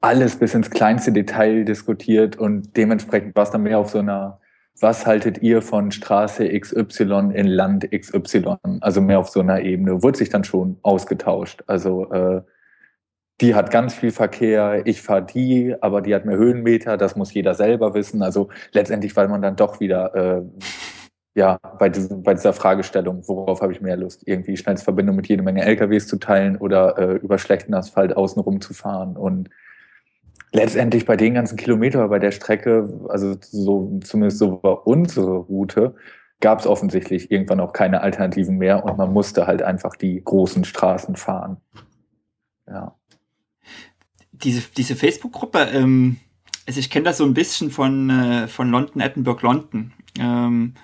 [0.00, 4.40] alles bis ins kleinste Detail diskutiert und dementsprechend war es dann mehr auf so einer,
[4.80, 8.56] was haltet ihr von Straße XY in Land XY?
[8.80, 11.64] Also mehr auf so einer Ebene, wurde sich dann schon ausgetauscht.
[11.66, 12.42] Also äh,
[13.40, 17.32] die hat ganz viel Verkehr, ich fahre die, aber die hat mehr Höhenmeter, das muss
[17.32, 18.22] jeder selber wissen.
[18.22, 20.42] Also letztendlich, weil man dann doch wieder äh,
[21.34, 25.42] ja, bei, diesem, bei dieser Fragestellung, worauf habe ich mehr Lust, irgendwie Schnellsverbindung mit jede
[25.44, 29.16] Menge LKWs zu teilen oder äh, über schlechten Asphalt außenrum zu fahren.
[29.16, 29.48] Und
[30.52, 35.94] letztendlich bei den ganzen Kilometern bei der Strecke, also so zumindest so war unsere Route,
[36.40, 40.64] gab es offensichtlich irgendwann auch keine Alternativen mehr und man musste halt einfach die großen
[40.64, 41.58] Straßen fahren.
[42.66, 42.94] Ja
[44.42, 46.18] diese, diese Facebook-Gruppe, ähm,
[46.66, 49.92] also ich kenne das so ein bisschen von, äh, von London, Edinburgh, London.
[50.18, 50.74] Ähm,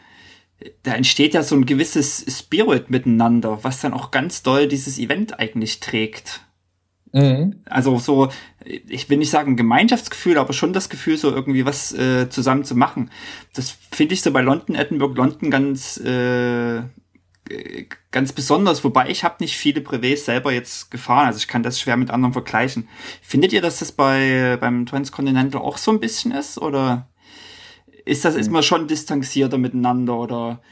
[0.82, 5.38] da entsteht ja so ein gewisses Spirit miteinander, was dann auch ganz doll dieses Event
[5.38, 6.43] eigentlich trägt.
[7.14, 7.62] Mhm.
[7.66, 8.28] Also so,
[8.64, 12.74] ich will nicht sagen Gemeinschaftsgefühl, aber schon das Gefühl, so irgendwie was äh, zusammen zu
[12.74, 13.08] machen.
[13.54, 16.82] Das finde ich so bei London, Edinburgh, London ganz, äh,
[18.10, 21.78] ganz besonders, wobei ich habe nicht viele Brevets selber jetzt gefahren, also ich kann das
[21.78, 22.88] schwer mit anderen vergleichen.
[23.22, 27.08] Findet ihr, dass das bei beim Transcontinental auch so ein bisschen ist oder
[28.04, 30.62] ist das ist man schon distanzierter miteinander oder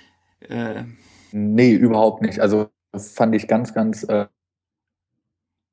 [0.41, 0.85] äh
[1.33, 2.41] Nee, überhaupt nicht.
[2.41, 4.27] Also fand ich ganz, ganz äh,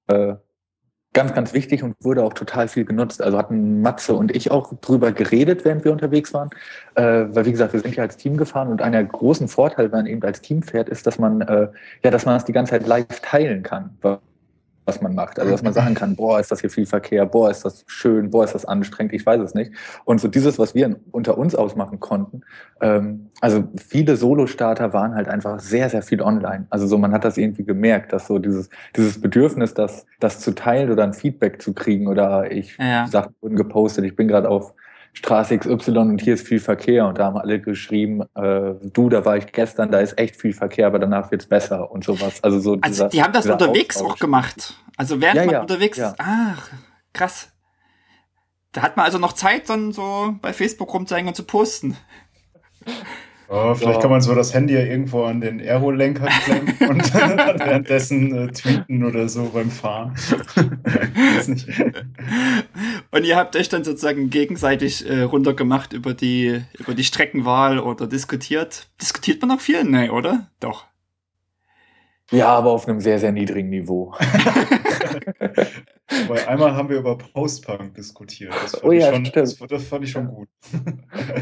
[0.07, 0.35] äh,
[1.13, 3.21] ganz, ganz wichtig und wurde auch total viel genutzt.
[3.21, 6.49] Also hatten Matze und ich auch drüber geredet, während wir unterwegs waren.
[6.95, 9.99] Äh, weil, wie gesagt, wir sind ja als Team gefahren und einer großen Vorteil, wenn
[9.99, 11.67] man eben als Team fährt, ist, dass man, äh,
[12.03, 13.97] ja, dass man das die ganze Zeit live teilen kann
[14.89, 15.39] was man macht.
[15.39, 18.29] Also dass man sagen kann, boah, ist das hier viel Verkehr, boah, ist das schön,
[18.29, 19.71] boah, ist das anstrengend, ich weiß es nicht.
[20.03, 22.41] Und so dieses, was wir unter uns ausmachen konnten,
[22.81, 26.65] ähm, also viele Solo-Starter waren halt einfach sehr, sehr viel online.
[26.69, 30.53] Also so, man hat das irgendwie gemerkt, dass so dieses, dieses Bedürfnis, das, das zu
[30.53, 33.07] teilen oder ein Feedback zu kriegen oder ich ja.
[33.07, 34.73] Sachen wurden gepostet, ich bin gerade auf
[35.13, 37.07] Straße XY und hier ist viel Verkehr.
[37.07, 40.53] Und da haben alle geschrieben, äh, du, da war ich gestern, da ist echt viel
[40.53, 42.43] Verkehr, aber danach wird's besser und sowas.
[42.43, 42.77] Also so.
[42.81, 44.13] Also dieser, die haben das unterwegs Austausch.
[44.13, 44.75] auch gemacht.
[44.97, 46.13] Also während ja, man ja, unterwegs ja.
[46.17, 46.69] Ach,
[47.13, 47.51] krass.
[48.71, 51.97] Da hat man also noch Zeit, dann so bei Facebook rumzeigen und zu posten.
[53.51, 54.01] Oh, vielleicht so.
[54.01, 58.51] kann man so das Handy ja irgendwo an den Aero-Lenker klemmen und dann währenddessen äh,
[58.51, 60.13] tweeten oder so beim Fahren.
[63.11, 68.05] und ihr habt euch dann sozusagen gegenseitig äh, runtergemacht über die, über die Streckenwahl oder
[68.05, 68.87] diskutiert.
[69.01, 69.83] Diskutiert man noch viel?
[69.83, 70.47] Nee, oder?
[70.59, 70.85] Doch.
[72.31, 74.13] Ja, aber auf einem sehr, sehr niedrigen Niveau.
[76.27, 78.53] Weil einmal haben wir über Postpunk diskutiert.
[78.53, 80.47] Das fand, oh ja, schon, das, das, fand ich schon gut.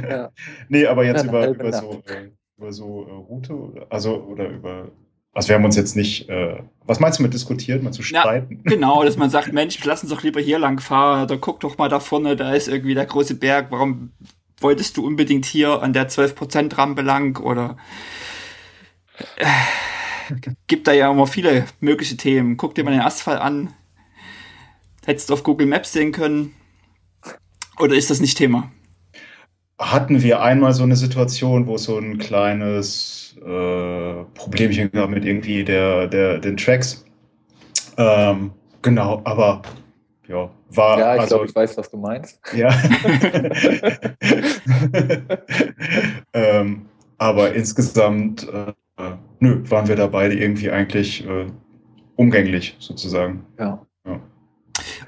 [0.09, 0.31] ja.
[0.69, 4.91] Nee, aber jetzt ja, über, über so, äh, über so äh, Route, also oder über.
[5.33, 6.29] Also wir haben uns jetzt nicht.
[6.29, 8.61] Äh, was meinst du mit diskutiert, mal zu streiten?
[8.65, 11.59] Ja, genau, dass man sagt, Mensch, lass uns doch lieber hier lang fahren oder guck
[11.59, 13.67] doch mal da vorne, da ist irgendwie der große Berg.
[13.69, 14.11] Warum
[14.59, 17.77] wolltest du unbedingt hier an der 12% Rampe lang oder
[19.37, 19.45] äh,
[20.67, 22.57] gibt da ja immer viele mögliche Themen.
[22.57, 23.73] Guck dir mal den Asphalt an,
[25.07, 26.53] Hättest du auf Google Maps sehen können?
[27.79, 28.69] Oder ist das nicht Thema?
[29.79, 35.23] Hatten wir einmal so eine Situation, wo es so ein kleines äh, Problemchen gab mit
[35.23, 37.05] irgendwie der, der, den Tracks.
[37.95, 38.51] Ähm,
[38.81, 39.61] genau, aber
[40.27, 40.99] ja, war.
[40.99, 42.41] Ja, ich also, glaube, ich weiß, was du meinst.
[42.53, 42.67] Ja.
[46.33, 46.85] ähm,
[47.17, 48.73] aber insgesamt, äh,
[49.39, 51.47] nö, waren wir da beide irgendwie eigentlich äh,
[52.15, 53.45] umgänglich sozusagen.
[53.57, 53.87] Ja.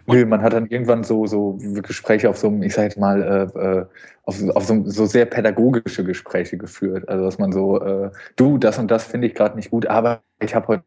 [0.08, 3.22] Nö, man hat dann irgendwann so, so Gespräche auf so einem, ich sag jetzt mal,
[3.22, 3.86] äh, äh,
[4.24, 7.08] auf, auf so, so sehr pädagogische Gespräche geführt.
[7.08, 10.24] Also dass man so, äh, du, das und das finde ich gerade nicht gut, aber
[10.42, 10.84] ich habe heute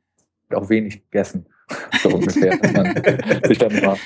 [0.55, 1.47] auch wenig gegessen.
[2.03, 2.59] So ungefähr.
[2.59, 3.03] dass man
[3.45, 3.97] sich dann mal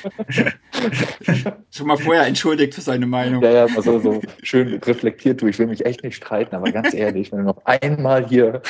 [1.71, 3.43] Schon mal vorher entschuldigt für seine Meinung.
[3.43, 6.93] Ja, ja, also so schön reflektiert, du, ich will mich echt nicht streiten, aber ganz
[6.93, 8.61] ehrlich, wenn du noch einmal hier.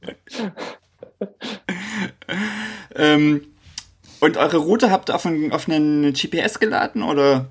[2.94, 3.46] ähm,
[4.20, 7.46] und eure Route habt ihr auf, ein, auf einen GPS geladen oder?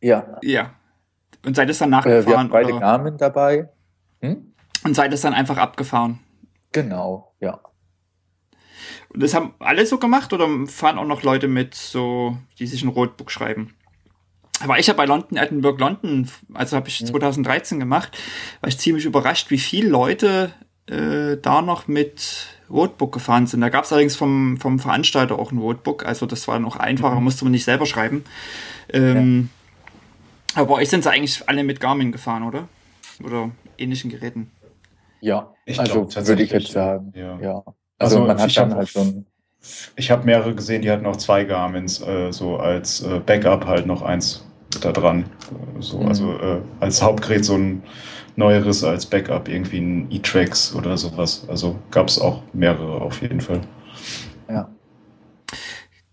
[0.00, 0.38] Ja.
[0.42, 0.74] Ja.
[1.44, 2.24] Und seid es dann nachgefahren?
[2.24, 3.68] Äh, wir haben beide Garmin dabei.
[4.20, 4.52] Hm?
[4.84, 6.20] Und seid es dann einfach abgefahren?
[6.72, 7.60] Genau, ja.
[9.08, 12.82] Und das haben alle so gemacht oder fahren auch noch Leute mit, so, die sich
[12.82, 13.74] ein Roadbook schreiben?
[14.60, 17.80] Aber ich habe bei London, Edinburgh, London, also habe ich 2013 hm.
[17.80, 18.16] gemacht,
[18.60, 20.52] war ich ziemlich überrascht, wie viele Leute
[20.90, 23.60] äh, da noch mit Roadbook gefahren sind.
[23.60, 27.16] Da gab es allerdings vom, vom Veranstalter auch ein Roadbook, also das war noch einfacher,
[27.16, 27.24] mhm.
[27.24, 28.24] musste man nicht selber schreiben.
[28.92, 29.50] Ähm,
[30.54, 30.62] ja.
[30.62, 32.68] Aber euch sind sie eigentlich alle mit Garmin gefahren, oder?
[33.24, 34.50] Oder ähnlichen Geräten?
[35.20, 37.12] Ja, ich also würde ich jetzt sagen.
[37.14, 37.38] Ja.
[37.40, 37.62] ja.
[37.98, 39.26] Also, also, man hat dann halt ein.
[39.94, 43.86] Ich habe mehrere gesehen, die hatten auch zwei Garmins, äh, so als äh, Backup halt
[43.86, 44.46] noch eins
[44.80, 45.26] da dran.
[45.80, 46.08] So, mhm.
[46.08, 47.82] Also äh, als Hauptgerät so ein
[48.36, 51.44] neueres als Backup, irgendwie ein E-Tracks oder sowas.
[51.48, 53.60] Also gab es auch mehrere auf jeden Fall.
[54.48, 54.68] Ja.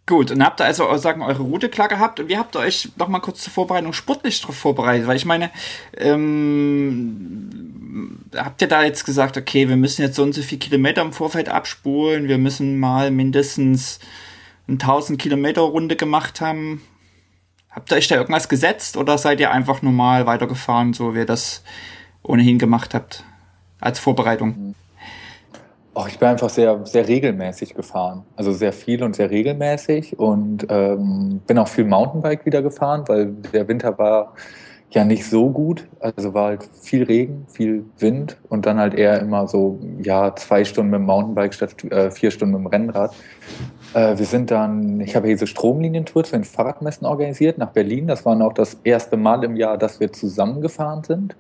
[0.07, 2.87] Gut, und habt ihr also sagen eure Route klar gehabt und wie habt ihr euch
[2.95, 5.05] noch mal kurz zur Vorbereitung sportlich darauf vorbereitet?
[5.05, 5.51] Weil ich meine,
[5.97, 7.49] ähm,
[8.33, 11.11] habt ihr da jetzt gesagt, okay, wir müssen jetzt so und so viele Kilometer im
[11.11, 13.99] Vorfeld abspulen, wir müssen mal mindestens
[14.69, 16.81] eine 1000 Kilometer Runde gemacht haben?
[17.69, 21.25] Habt ihr euch da irgendwas gesetzt oder seid ihr einfach normal weitergefahren, so wie ihr
[21.25, 21.63] das
[22.27, 23.23] ohnehin gemacht habt
[23.79, 24.75] als Vorbereitung?
[25.93, 28.23] Oh, ich bin einfach sehr, sehr regelmäßig gefahren.
[28.35, 33.31] Also sehr viel und sehr regelmäßig und ähm, bin auch viel Mountainbike wieder gefahren, weil
[33.51, 34.35] der Winter war
[34.91, 35.87] ja nicht so gut.
[35.99, 40.65] Also war halt viel Regen, viel Wind und dann halt eher immer so, ja, zwei
[40.65, 43.15] Stunden mit dem Mountainbike statt äh, vier Stunden mit dem Rennrad.
[43.95, 48.05] Äh, wir sind dann, ich habe diese Stromlinientour zu den Fahrradmessen organisiert nach Berlin.
[48.05, 51.35] Das war auch das erste Mal im Jahr, dass wir zusammengefahren sind.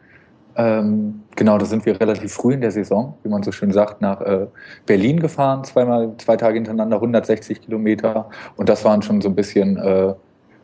[0.57, 4.01] Ähm, genau, da sind wir relativ früh in der Saison, wie man so schön sagt,
[4.01, 4.47] nach äh,
[4.87, 8.29] Berlin gefahren, zweimal, zwei Tage hintereinander, 160 Kilometer.
[8.55, 10.15] Und das waren schon so ein bisschen äh,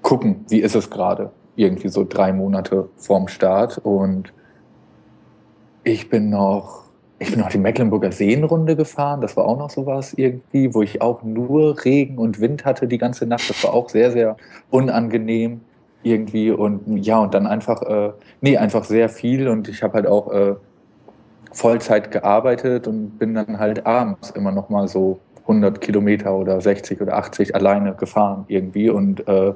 [0.02, 3.78] gucken, wie ist es gerade, irgendwie so drei Monate vorm Start.
[3.78, 4.34] Und
[5.84, 6.86] ich bin noch,
[7.20, 9.22] ich bin noch die Mecklenburger Seenrunde gefahren.
[9.22, 12.98] Das war auch noch sowas irgendwie, wo ich auch nur Regen und Wind hatte die
[12.98, 13.48] ganze Nacht.
[13.48, 14.38] Das war auch sehr, sehr
[14.72, 15.62] unangenehm
[16.04, 20.08] irgendwie und ja, und dann einfach, äh, nee, einfach sehr viel und ich habe halt
[20.08, 20.56] auch äh,
[21.52, 27.02] Vollzeit gearbeitet und bin dann halt abends immer noch mal so 100 Kilometer oder 60
[27.02, 29.54] oder 80 alleine gefahren irgendwie und äh,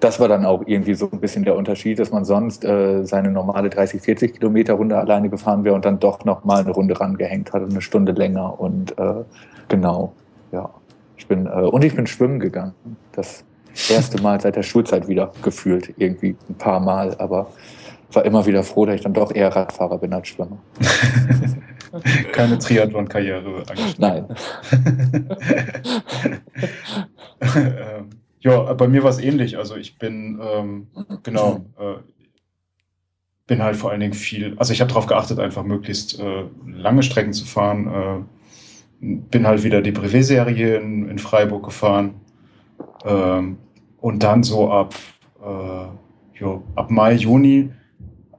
[0.00, 3.30] das war dann auch irgendwie so ein bisschen der Unterschied, dass man sonst äh, seine
[3.30, 7.00] normale 30, 40 Kilometer Runde alleine gefahren wäre und dann doch noch mal eine Runde
[7.00, 9.24] rangehängt hat, eine Stunde länger und äh,
[9.68, 10.12] genau,
[10.52, 10.68] ja.
[11.16, 12.74] Ich bin, äh, und ich bin schwimmen gegangen.
[13.12, 13.44] Das
[13.88, 17.52] erste Mal seit der Schulzeit wieder gefühlt, irgendwie ein paar Mal, aber
[18.12, 20.58] war immer wieder froh, dass ich dann doch eher Radfahrer bin als Schwimmer.
[22.32, 23.64] Keine Triathlon-Karriere
[23.98, 24.26] Nein.
[27.40, 28.10] ähm,
[28.40, 29.58] ja, bei mir war es ähnlich.
[29.58, 30.88] Also ich bin, ähm,
[31.22, 31.96] genau, äh,
[33.46, 37.02] bin halt vor allen Dingen viel, also ich habe darauf geachtet, einfach möglichst äh, lange
[37.02, 37.86] Strecken zu fahren.
[37.86, 38.24] Äh,
[39.00, 42.14] bin halt wieder die Privé-Serie in, in, Freiburg gefahren.
[43.04, 43.58] Ähm,
[44.04, 44.94] und dann so ab,
[45.42, 47.70] äh, jo, ab Mai, Juni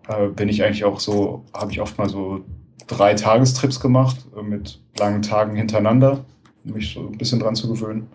[0.08, 2.46] äh, bin ich eigentlich auch so, habe ich oft mal so
[2.86, 6.24] drei Tagestrips gemacht äh, mit langen Tagen hintereinander,
[6.64, 8.06] um mich so ein bisschen dran zu gewöhnen.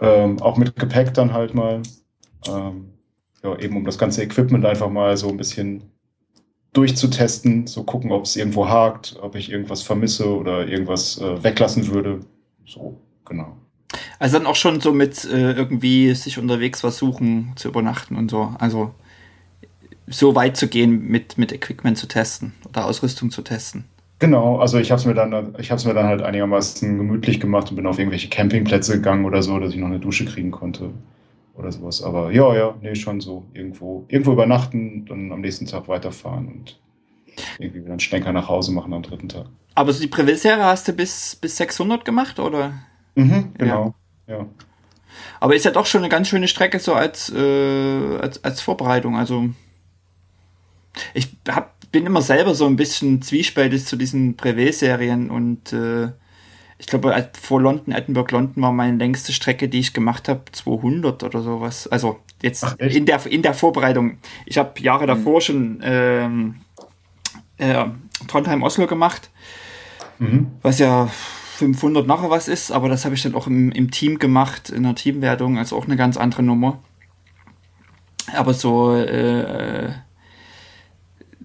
[0.00, 1.80] Ähm, auch mit Gepäck dann halt mal.
[2.46, 2.90] Ähm,
[3.42, 5.84] ja, eben um das ganze Equipment einfach mal so ein bisschen
[6.74, 11.86] durchzutesten, so gucken, ob es irgendwo hakt, ob ich irgendwas vermisse oder irgendwas äh, weglassen
[11.86, 12.20] würde.
[12.66, 13.56] So, genau.
[14.18, 18.30] Also dann auch schon so mit äh, irgendwie sich unterwegs was suchen, zu übernachten und
[18.30, 18.54] so.
[18.58, 18.94] Also
[20.06, 23.84] so weit zu gehen mit, mit Equipment zu testen oder Ausrüstung zu testen.
[24.18, 27.70] Genau, also ich habe es mir dann, ich habe mir dann halt einigermaßen gemütlich gemacht
[27.70, 30.90] und bin auf irgendwelche Campingplätze gegangen oder so, dass ich noch eine Dusche kriegen konnte
[31.54, 32.02] oder sowas.
[32.02, 36.78] Aber ja, ja, nee, schon so irgendwo, irgendwo übernachten, dann am nächsten Tag weiterfahren und
[37.58, 39.46] irgendwie wieder einen Schlenker nach Hause machen am dritten Tag.
[39.74, 42.74] Aber so die Privilserie hast du bis, bis 600 gemacht, oder?
[43.14, 43.94] Mhm, genau,
[44.26, 44.38] ja.
[44.38, 44.46] ja.
[45.40, 49.16] Aber ist ja doch schon eine ganz schöne Strecke so als, äh, als, als Vorbereitung.
[49.16, 49.48] Also
[51.14, 56.10] ich hab, bin immer selber so ein bisschen zwiespältig zu diesen Privé-Serien und äh,
[56.78, 61.22] ich glaube, vor London, Edinburgh, London war meine längste Strecke, die ich gemacht habe, 200
[61.22, 61.86] oder sowas.
[61.86, 64.16] Also jetzt Ach, in, der, in der Vorbereitung.
[64.46, 65.08] Ich habe Jahre mhm.
[65.08, 66.56] davor schon ähm,
[67.58, 67.84] äh,
[68.28, 69.30] Trondheim-Oslo gemacht,
[70.18, 70.52] mhm.
[70.62, 71.10] was ja
[71.60, 74.82] 500 nachher was ist, aber das habe ich dann auch im, im Team gemacht, in
[74.82, 76.78] der Teamwertung, also auch eine ganz andere Nummer.
[78.34, 79.92] Aber so, äh,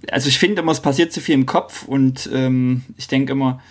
[0.09, 3.61] also ich finde immer, es passiert zu viel im Kopf und ähm, ich denke immer,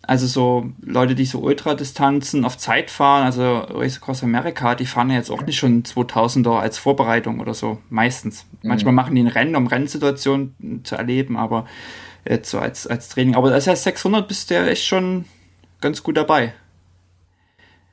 [0.00, 5.10] also so Leute, die so Ultradistanzen auf Zeit fahren, also Race Across America, die fahren
[5.10, 8.46] ja jetzt auch nicht schon 2000er als Vorbereitung oder so, meistens.
[8.62, 8.70] Mhm.
[8.70, 11.66] Manchmal machen die ein Rennen, um Rennsituationen zu erleben, aber
[12.24, 13.34] jetzt so als, als Training.
[13.34, 15.26] Aber das heißt, 600 bist du ja echt schon
[15.82, 16.54] ganz gut dabei.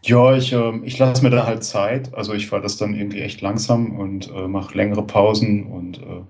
[0.02, 2.14] Ja, ich, äh, ich lasse mir da halt Zeit.
[2.14, 6.22] Also ich fahre das dann irgendwie echt langsam und äh, mache längere Pausen und äh,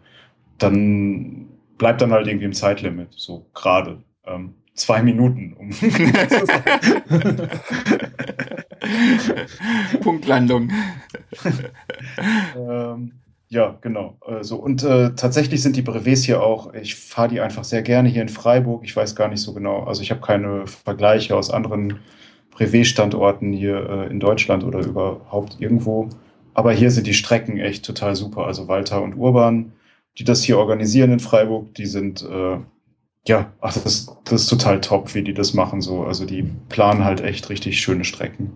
[0.58, 4.02] dann bleibt dann halt irgendwie im Zeitlimit, so gerade.
[4.26, 5.54] Ähm, zwei Minuten.
[5.54, 5.70] Um
[10.02, 10.72] Punktlandung.
[12.58, 13.12] ähm,
[13.50, 14.18] ja, genau.
[14.22, 18.10] Also, und äh, tatsächlich sind die Brevets hier auch, ich fahre die einfach sehr gerne
[18.10, 18.84] hier in Freiburg.
[18.84, 22.00] Ich weiß gar nicht so genau, also ich habe keine Vergleiche aus anderen
[22.52, 26.10] Brevet-Standorten hier äh, in Deutschland oder überhaupt irgendwo.
[26.54, 28.46] Aber hier sind die Strecken echt total super.
[28.46, 29.72] Also Walter und Urban,
[30.18, 32.58] die das hier organisieren in Freiburg, die sind äh,
[33.28, 35.82] ja, ach, das, das ist total top, wie die das machen.
[35.82, 36.04] So.
[36.04, 38.54] Also die planen halt echt richtig schöne Strecken.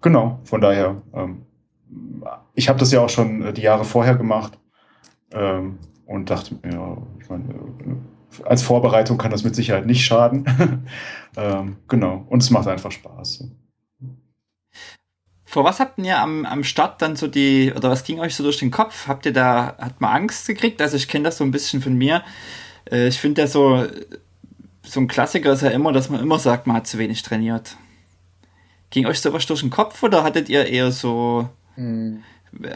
[0.00, 1.42] Genau, von daher, ähm,
[2.54, 4.58] ich habe das ja auch schon äh, die Jahre vorher gemacht
[5.32, 10.44] ähm, und dachte mir, ich meine, äh, als Vorbereitung kann das mit Sicherheit nicht schaden.
[11.36, 13.44] ähm, genau, und es macht einfach Spaß.
[15.44, 18.42] Vor was habt ihr am, am Start dann so die, oder was ging euch so
[18.44, 19.08] durch den Kopf?
[19.08, 20.82] Habt ihr da, hat man Angst gekriegt?
[20.82, 22.22] Also ich kenne das so ein bisschen von mir
[22.90, 23.86] äh, ich finde ja so,
[24.82, 27.76] so ein Klassiker ist ja immer, dass man immer sagt, man hat zu wenig trainiert.
[28.90, 31.48] Ging euch sowas durch den Kopf oder hattet ihr eher so,
[31.78, 32.22] mhm.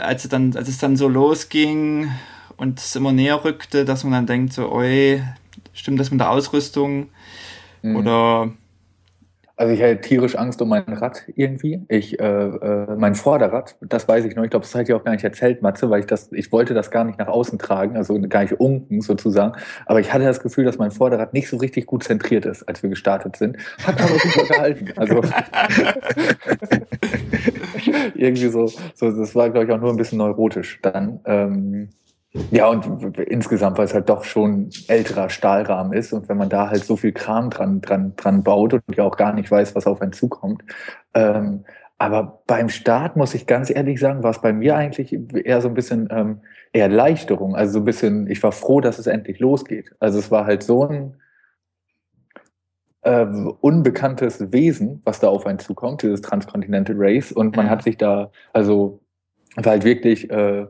[0.01, 2.11] als, dann, als es dann so losging
[2.57, 5.23] und es immer näher rückte, dass man dann denkt, so, oi,
[5.75, 7.09] stimmt das mit der Ausrüstung?
[7.83, 7.97] Mhm.
[7.97, 8.53] Oder
[9.63, 11.83] also ich hätte tierisch Angst um mein Rad irgendwie.
[11.87, 15.05] Ich, äh, äh, mein Vorderrad, das weiß ich noch, ich glaube, das hatte ich auch
[15.05, 17.97] gar nicht erzählt, Matze, weil ich das, ich wollte das gar nicht nach außen tragen,
[17.97, 19.53] also gar nicht unken sozusagen.
[19.87, 22.83] Aber ich hatte das Gefühl, dass mein Vorderrad nicht so richtig gut zentriert ist, als
[22.83, 23.57] wir gestartet sind.
[23.87, 24.89] Hat aber super gehalten.
[24.97, 25.21] Also
[28.17, 31.21] irgendwie so, so, das war, glaube ich, auch nur ein bisschen neurotisch dann.
[31.25, 31.91] Ähm,
[32.51, 36.71] ja, und insgesamt, weil es halt doch schon älterer Stahlrahmen ist und wenn man da
[36.71, 39.87] halt so viel Kram dran, dran, dran baut und ja auch gar nicht weiß, was
[39.87, 40.63] auf einen zukommt.
[41.13, 41.65] Ähm,
[41.99, 45.69] aber beim Start muss ich ganz ehrlich sagen, war es bei mir eigentlich eher so
[45.69, 46.41] ein bisschen ähm,
[46.73, 47.55] Erleichterung.
[47.55, 49.93] Also so ein bisschen, ich war froh, dass es endlich losgeht.
[50.01, 51.17] Also es war halt so ein
[53.03, 53.27] äh,
[53.61, 57.31] unbekanntes Wesen, was da auf einen zukommt, dieses Transcontinental Race.
[57.31, 59.01] Und man hat sich da, also
[59.55, 60.67] war halt wirklich äh,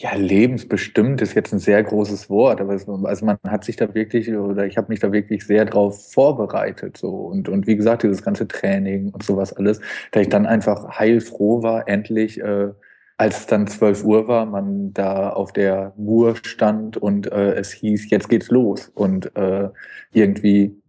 [0.00, 3.92] ja, lebensbestimmt ist jetzt ein sehr großes Wort, aber es, also man hat sich da
[3.94, 7.10] wirklich oder ich habe mich da wirklich sehr drauf vorbereitet so.
[7.10, 9.80] Und und wie gesagt dieses ganze Training und sowas alles,
[10.12, 12.68] da ich dann einfach heilfroh war endlich, äh,
[13.16, 17.72] als es dann 12 Uhr war, man da auf der Mur stand und äh, es
[17.72, 18.92] hieß jetzt geht's los.
[18.94, 19.68] Und äh,
[20.12, 20.80] irgendwie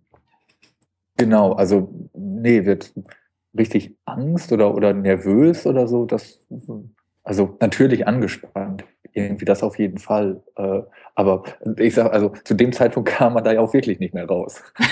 [1.17, 2.93] genau, also nee wird
[3.57, 6.45] richtig Angst oder oder nervös oder so, das
[7.23, 8.83] also natürlich angespannt
[9.13, 10.41] irgendwie das auf jeden Fall.
[10.55, 10.81] Äh,
[11.15, 11.43] aber
[11.77, 14.61] ich sag, also zu dem Zeitpunkt kam man da ja auch wirklich nicht mehr raus.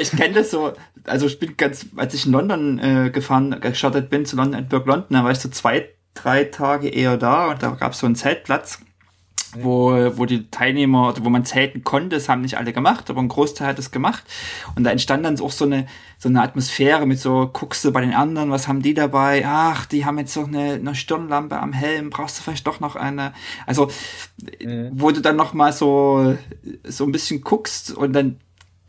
[0.00, 0.72] ich kenne das so,
[1.04, 4.88] also ich bin ganz, als ich in London äh, gefahren, gestartet bin zu London, Edinburgh,
[4.88, 8.06] London, da war ich so zwei, drei Tage eher da und da gab es so
[8.06, 8.80] einen Zeltplatz
[9.54, 13.28] wo, wo die Teilnehmer, wo man zelten konnte, das haben nicht alle gemacht, aber ein
[13.28, 14.24] Großteil hat es gemacht.
[14.74, 15.86] Und da entstand dann auch so eine,
[16.18, 19.44] so eine Atmosphäre mit so, guckst du bei den anderen, was haben die dabei?
[19.46, 22.96] Ach, die haben jetzt noch eine, eine Stirnlampe am Helm, brauchst du vielleicht doch noch
[22.96, 23.32] eine?
[23.66, 23.90] Also,
[24.60, 24.90] mhm.
[24.92, 26.36] wo du dann noch mal so,
[26.84, 28.36] so ein bisschen guckst und dann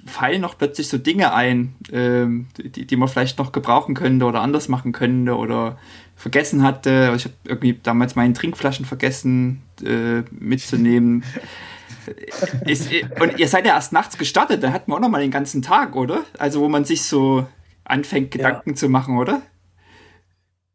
[0.06, 4.42] fallen noch plötzlich so Dinge ein, ähm, die, die man vielleicht noch gebrauchen könnte oder
[4.42, 5.78] anders machen könnte oder
[6.26, 7.14] vergessen hatte.
[7.16, 11.24] Ich habe irgendwie damals meine Trinkflaschen vergessen äh, mitzunehmen.
[12.66, 12.90] Ist,
[13.22, 15.62] und ihr seid ja erst nachts gestartet, da hatten wir auch noch mal den ganzen
[15.62, 16.24] Tag, oder?
[16.40, 17.46] Also wo man sich so
[17.84, 18.76] anfängt, Gedanken ja.
[18.76, 19.44] zu machen, oder?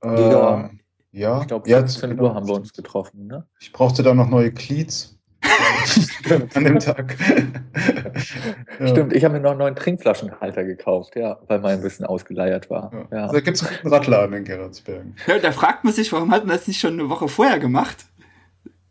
[0.05, 0.71] Äh, ja.
[1.11, 1.41] ja.
[1.41, 3.27] Ich glaube, 15 Uhr haben wir uns getroffen.
[3.27, 3.45] Ne?
[3.59, 5.19] Ich brauchte da noch neue Cleats.
[6.55, 7.17] an dem Tag.
[8.87, 12.71] Stimmt, ich habe mir noch einen neuen Trinkflaschenhalter gekauft, ja, weil mein ein bisschen ausgeleiert
[12.71, 12.91] war.
[12.93, 13.17] Ja.
[13.17, 13.23] Ja.
[13.23, 15.17] Also da gibt es einen guten Radladen in Gerardsbergen.
[15.27, 18.07] Ja, da fragt man sich, warum hat man das nicht schon eine Woche vorher gemacht?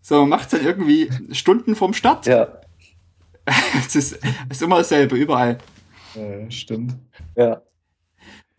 [0.01, 2.25] So, man macht es dann irgendwie Stunden vorm Start.
[2.25, 2.47] Ja.
[3.77, 4.19] es ist,
[4.49, 5.57] ist immer dasselbe, überall.
[6.15, 6.95] Ja, stimmt.
[7.35, 7.61] Ja.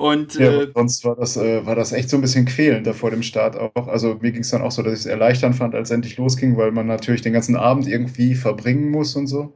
[0.00, 2.94] Und ja, äh, sonst war das, äh, war das echt so ein bisschen quälend da
[2.94, 3.86] vor dem Start auch.
[3.86, 6.16] Also mir ging es dann auch so, dass ich es erleichternd fand, als es endlich
[6.16, 9.52] losging, weil man natürlich den ganzen Abend irgendwie verbringen muss und so.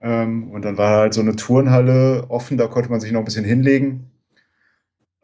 [0.00, 3.24] Ähm, und dann war halt so eine Turnhalle offen, da konnte man sich noch ein
[3.24, 4.08] bisschen hinlegen.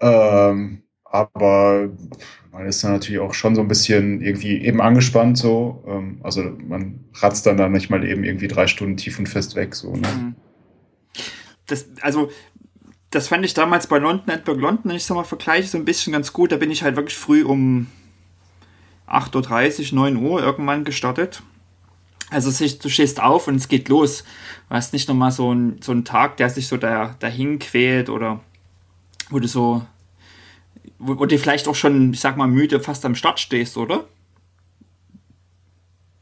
[0.00, 1.88] Ähm, aber
[2.50, 5.84] man ist dann natürlich auch schon so ein bisschen irgendwie eben angespannt so.
[5.86, 9.54] Ähm, also man ratzt dann da nicht mal eben irgendwie drei Stunden tief und fest
[9.54, 9.76] weg.
[9.76, 10.08] So, ne?
[10.08, 10.34] Mhm.
[11.66, 12.30] Das, also
[13.10, 16.12] das fand ich damals bei London, Edinburgh London, ich sag mal, vergleiche so ein bisschen
[16.12, 16.52] ganz gut.
[16.52, 17.86] Da bin ich halt wirklich früh um
[19.08, 21.42] 8.30 Uhr, 9 Uhr irgendwann gestartet.
[22.30, 24.24] Also du stehst auf und es geht los.
[24.68, 28.10] Du hast nicht nochmal so, ein, so einen Tag, der sich so da, dahin quält
[28.10, 28.40] oder
[29.30, 29.86] wo du so,
[30.98, 34.04] wo, wo du vielleicht auch schon, ich sag mal, müde fast am Start stehst, oder?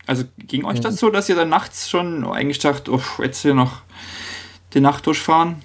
[0.06, 3.54] Also ging euch das so, dass ihr dann nachts schon eigentlich dacht, oh, jetzt hier
[3.54, 3.82] noch
[4.72, 5.56] die Nacht durchfahren?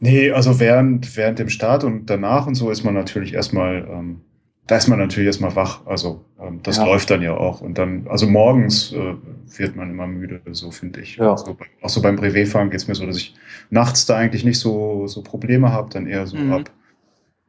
[0.00, 4.22] Nee, also während, während dem Start und danach und so ist man natürlich erstmal, ähm,
[4.66, 5.86] da ist man natürlich erstmal wach.
[5.86, 6.86] Also ähm, das ja.
[6.86, 7.60] läuft dann ja auch.
[7.60, 9.14] Und dann, also morgens äh,
[9.58, 11.16] wird man immer müde, so finde ich.
[11.16, 11.32] Ja.
[11.32, 13.34] Also, auch so beim Brevetfahren geht es mir so, dass ich
[13.68, 16.52] nachts da eigentlich nicht so, so Probleme habe, dann eher so mhm.
[16.52, 16.70] ab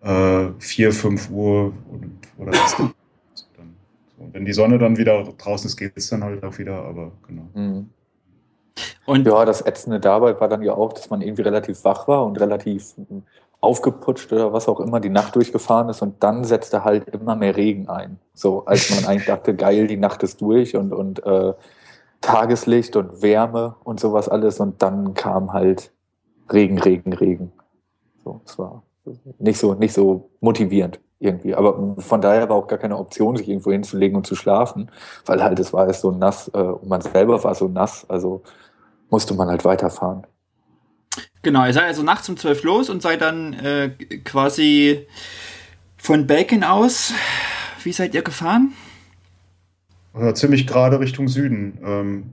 [0.02, 2.76] äh, 4, 5 Uhr und, oder was.
[2.78, 2.93] dann,
[3.34, 7.14] so, wenn die Sonne dann wieder draußen ist, geht es dann halt auch wieder, aber
[7.28, 7.49] genau.
[7.54, 7.89] Mhm.
[9.05, 12.26] Und ja, das Ätzende dabei war dann ja auch, dass man irgendwie relativ wach war
[12.26, 13.24] und relativ hm,
[13.59, 17.55] aufgeputscht oder was auch immer die Nacht durchgefahren ist und dann setzte halt immer mehr
[17.55, 18.19] Regen ein.
[18.34, 21.53] So, als man eigentlich dachte, geil, die Nacht ist durch und, und äh,
[22.22, 25.91] Tageslicht und Wärme und sowas alles und dann kam halt
[26.51, 27.51] Regen, Regen, Regen.
[28.24, 28.84] So, es war
[29.39, 31.55] nicht so, nicht so motivierend irgendwie.
[31.55, 34.89] Aber von daher war auch gar keine Option, sich irgendwo hinzulegen und zu schlafen,
[35.26, 38.05] weil halt es war es so nass äh, und man selber war so nass.
[38.09, 38.41] Also
[39.09, 40.26] musste man halt weiterfahren.
[41.43, 43.89] Genau, ihr seid also nachts um 12 los und seid dann äh,
[44.24, 45.07] quasi
[45.97, 47.13] von Belgien aus,
[47.84, 48.74] wie seid ihr gefahren?
[50.13, 52.32] Ja, ziemlich gerade Richtung Süden, ähm,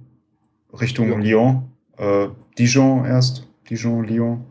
[0.78, 1.18] Richtung ja.
[1.18, 2.28] Lyon, äh,
[2.58, 4.44] Dijon erst, Dijon, Lyon.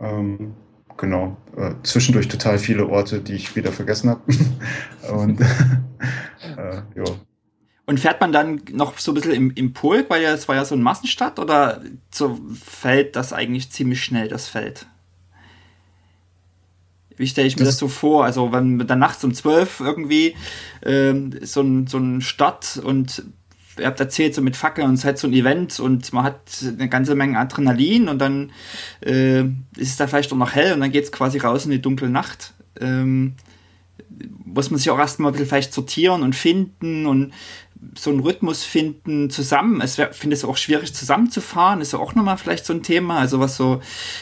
[0.00, 0.54] Ähm,
[0.96, 4.22] genau, äh, zwischendurch total viele Orte, die ich wieder vergessen habe.
[5.12, 5.40] und
[6.56, 7.04] äh, ja,
[7.86, 10.54] und fährt man dann noch so ein bisschen im, im Pulk, weil ja, es war
[10.54, 14.86] ja so ein Massenstadt, oder so fällt das eigentlich ziemlich schnell, das Feld?
[17.16, 18.24] Wie stelle ich mir das, das, so vor?
[18.24, 20.34] Also, wenn dann nachts um zwölf irgendwie
[20.82, 23.22] ähm, so, ein, so ein Stadt und
[23.78, 26.24] ihr habt erzählt, so mit Fackeln und es ist halt so ein Event und man
[26.24, 28.52] hat eine ganze Menge Adrenalin und dann
[29.00, 31.70] äh, ist es da vielleicht auch noch hell und dann geht es quasi raus in
[31.70, 32.54] die dunkle Nacht.
[32.80, 33.34] Ähm,
[34.44, 37.32] muss man sich auch erstmal ein bisschen vielleicht sortieren und finden und
[37.96, 39.82] so einen Rhythmus finden zusammen.
[39.84, 43.40] Ich finde es auch schwierig zusammenzufahren, ist ja auch nochmal vielleicht so ein Thema, also
[43.40, 43.80] was so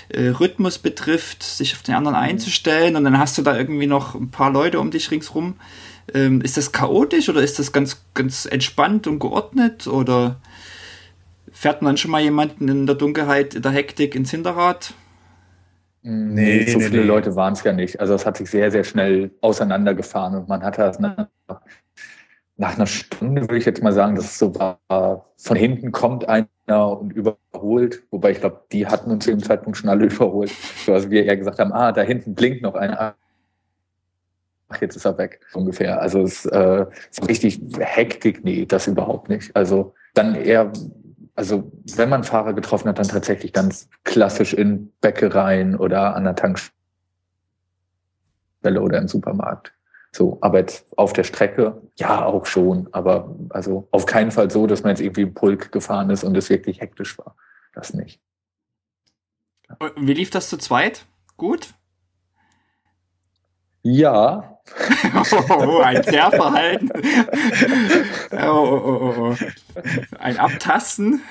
[0.09, 2.23] äh, Rhythmus betrifft, sich auf den anderen mhm.
[2.23, 5.55] einzustellen und dann hast du da irgendwie noch ein paar Leute um dich ringsrum.
[6.15, 10.41] Ähm, ist das chaotisch oder ist das ganz, ganz entspannt und geordnet oder
[11.51, 14.95] fährt man dann schon mal jemanden in der Dunkelheit, in der Hektik ins Hinterrad?
[16.03, 17.07] Nee, so nee, viele nee.
[17.07, 18.01] Leute waren es ja nicht.
[18.01, 21.29] Also es hat sich sehr, sehr schnell auseinandergefahren und man hat das nach,
[22.57, 26.29] nach einer Stunde, würde ich jetzt mal sagen, dass es so war, von hinten kommt
[26.29, 26.47] einer
[26.99, 28.03] und überholt.
[28.11, 30.51] Wobei ich glaube, die hatten uns zu dem Zeitpunkt schon alle überholt.
[30.85, 33.15] So, also wir eher gesagt haben, ah, da hinten blinkt noch einer.
[34.81, 36.01] Jetzt ist er weg, ungefähr.
[36.01, 39.55] Also es äh, so richtig Hektik, nee, das überhaupt nicht.
[39.55, 40.73] Also dann eher,
[41.35, 46.37] also wenn man Fahrer getroffen hat, dann tatsächlich ganz klassisch in Bäckereien oder an der
[46.37, 46.73] Tankstelle
[48.81, 49.73] oder im Supermarkt.
[50.15, 54.67] So, aber jetzt auf der Strecke, ja, auch schon, aber also auf keinen Fall so,
[54.67, 57.35] dass man jetzt irgendwie im Pulk gefahren ist und es wirklich hektisch war.
[57.75, 58.21] Das nicht.
[59.97, 61.07] Wie lief das zu zweit?
[61.39, 61.73] Gut?
[63.83, 64.52] Ja.
[65.51, 66.91] oh, ein Zerrverhalten.
[68.33, 69.37] oh, oh, oh, oh.
[70.19, 71.23] Ein Abtasten.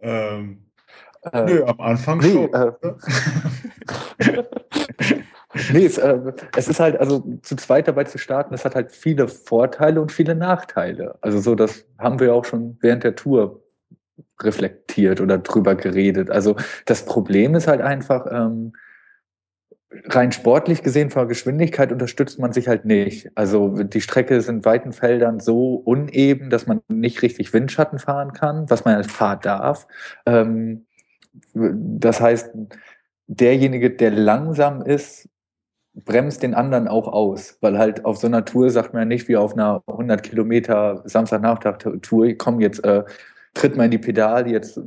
[0.00, 0.62] Ähm,
[1.30, 2.52] äh, nö, am Anfang nee, schon.
[2.52, 2.72] Äh,
[5.72, 6.18] nee, es, äh,
[6.56, 10.10] es, ist halt, also zu zweit dabei zu starten, es hat halt viele Vorteile und
[10.10, 11.16] viele Nachteile.
[11.20, 13.62] Also so, das haben wir auch schon während der Tour
[14.40, 16.30] reflektiert oder drüber geredet.
[16.30, 16.56] Also
[16.86, 18.72] das Problem ist halt einfach, ähm,
[20.06, 23.30] rein sportlich gesehen vor Geschwindigkeit unterstützt man sich halt nicht.
[23.34, 28.68] Also die Strecke in weiten Feldern so uneben, dass man nicht richtig Windschatten fahren kann,
[28.70, 29.86] was man als fahren darf.
[30.26, 30.86] Ähm,
[31.54, 32.50] das heißt,
[33.26, 35.28] derjenige, der langsam ist,
[35.94, 39.28] bremst den anderen auch aus, weil halt auf so einer Tour sagt man ja nicht
[39.28, 43.04] wie auf einer 100 Kilometer Samstagnachmittag-Tour, ich komme jetzt, äh,
[43.54, 44.80] tritt mal in die Pedale, jetzt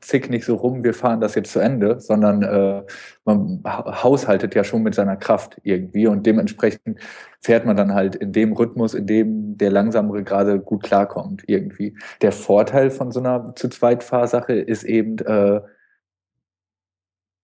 [0.00, 2.82] zick nicht so rum, wir fahren das jetzt zu Ende, sondern äh,
[3.24, 6.98] man haushaltet ja schon mit seiner Kraft irgendwie und dementsprechend
[7.40, 11.96] fährt man dann halt in dem Rhythmus, in dem der Langsamere gerade gut klarkommt irgendwie.
[12.22, 15.60] Der Vorteil von so einer zu zweit Fahrsache ist eben, äh,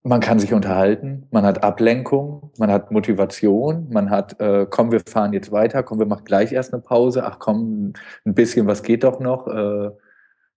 [0.02, 5.00] man kann sich unterhalten, man hat Ablenkung, man hat Motivation, man hat, äh, komm, wir
[5.00, 7.92] fahren jetzt weiter, komm, wir machen gleich erst eine Pause, ach komm,
[8.24, 9.90] ein bisschen, was geht doch noch, äh,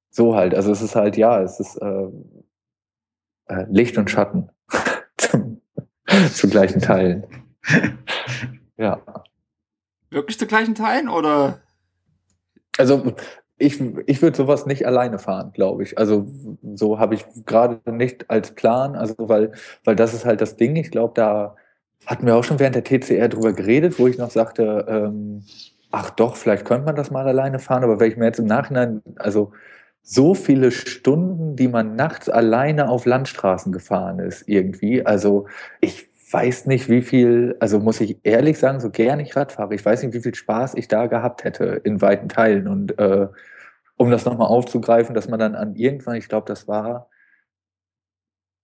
[0.10, 0.56] so halt.
[0.56, 2.08] Also es ist halt, ja, es ist äh,
[3.48, 4.50] äh Licht und Schatten
[5.18, 5.62] zum,
[6.34, 7.26] zu gleichen Teilen.
[8.78, 9.02] ja.
[10.10, 11.62] Wirklich zu gleichen Teilen oder?
[12.78, 13.14] Also
[13.60, 15.98] ich, ich würde sowas nicht alleine fahren, glaube ich.
[15.98, 16.28] Also
[16.76, 19.52] so habe ich gerade nicht als Plan, also weil,
[19.84, 20.78] weil das ist halt das Ding.
[20.78, 21.56] Ich glaube, da
[22.06, 25.44] hatten wir auch schon während der TCR drüber geredet, wo ich noch sagte, ähm,
[25.92, 28.46] ach doch, vielleicht könnte man das mal alleine fahren, aber wenn ich mir jetzt im
[28.46, 29.52] Nachhinein, also
[30.12, 35.06] so viele Stunden, die man nachts alleine auf Landstraßen gefahren ist, irgendwie.
[35.06, 35.46] Also
[35.82, 39.76] ich weiß nicht, wie viel, also muss ich ehrlich sagen, so gern ich Rad fahre,
[39.76, 42.68] ich weiß nicht, wie viel Spaß ich da gehabt hätte in weiten Teilen.
[42.68, 43.28] Und äh,
[43.98, 47.08] um das nochmal aufzugreifen, dass man dann an irgendwann, ich glaube, das war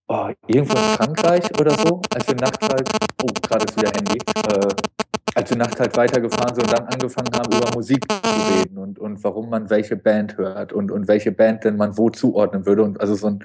[0.08, 2.90] oh, irgendwo in Frankreich oder so, als wir nachts halt,
[3.22, 4.95] oh, gerade ist wieder Handy, äh,
[5.36, 8.98] als wir nachts halt weitergefahren sind und dann angefangen haben, über Musik zu reden und,
[8.98, 12.82] und warum man welche Band hört und, und welche Band denn man wo zuordnen würde.
[12.82, 13.44] Und also so ein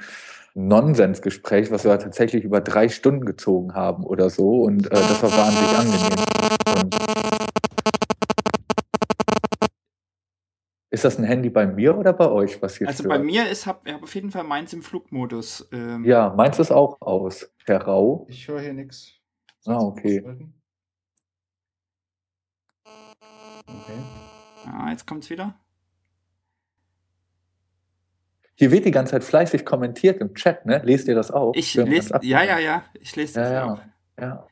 [0.53, 4.61] Nonsensgespräch, was wir tatsächlich über drei Stunden gezogen haben oder so.
[4.61, 6.25] Und äh, das war wahnsinnig angenehm.
[6.81, 6.95] Und
[10.91, 13.17] ist das ein Handy bei mir oder bei euch, was hier Also stört?
[13.17, 15.67] bei mir ist hab, ich hab auf jeden Fall meins im Flugmodus.
[15.73, 17.51] Ähm ja, meins ist auch aus.
[17.65, 18.25] Herr Rau.
[18.29, 19.11] Ich höre hier nichts.
[19.65, 20.23] Ah, okay.
[23.81, 24.71] Okay.
[24.71, 25.55] Ah, jetzt kommt's wieder.
[28.55, 30.81] Hier wird die ganze Zeit fleißig kommentiert im Chat, ne?
[30.83, 31.53] Lest ihr das auch?
[31.55, 33.79] Ich lese, ja, ja, ja, ich lese das ja, auch.
[34.19, 34.47] Ja.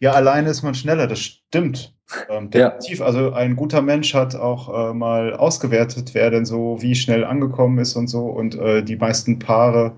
[0.00, 1.94] ja, alleine ist man schneller, das stimmt.
[2.28, 3.04] Ähm, definitiv, ja.
[3.06, 7.78] also ein guter Mensch hat auch äh, mal ausgewertet, wer denn so wie schnell angekommen
[7.78, 8.26] ist und so.
[8.26, 9.96] Und äh, die meisten Paare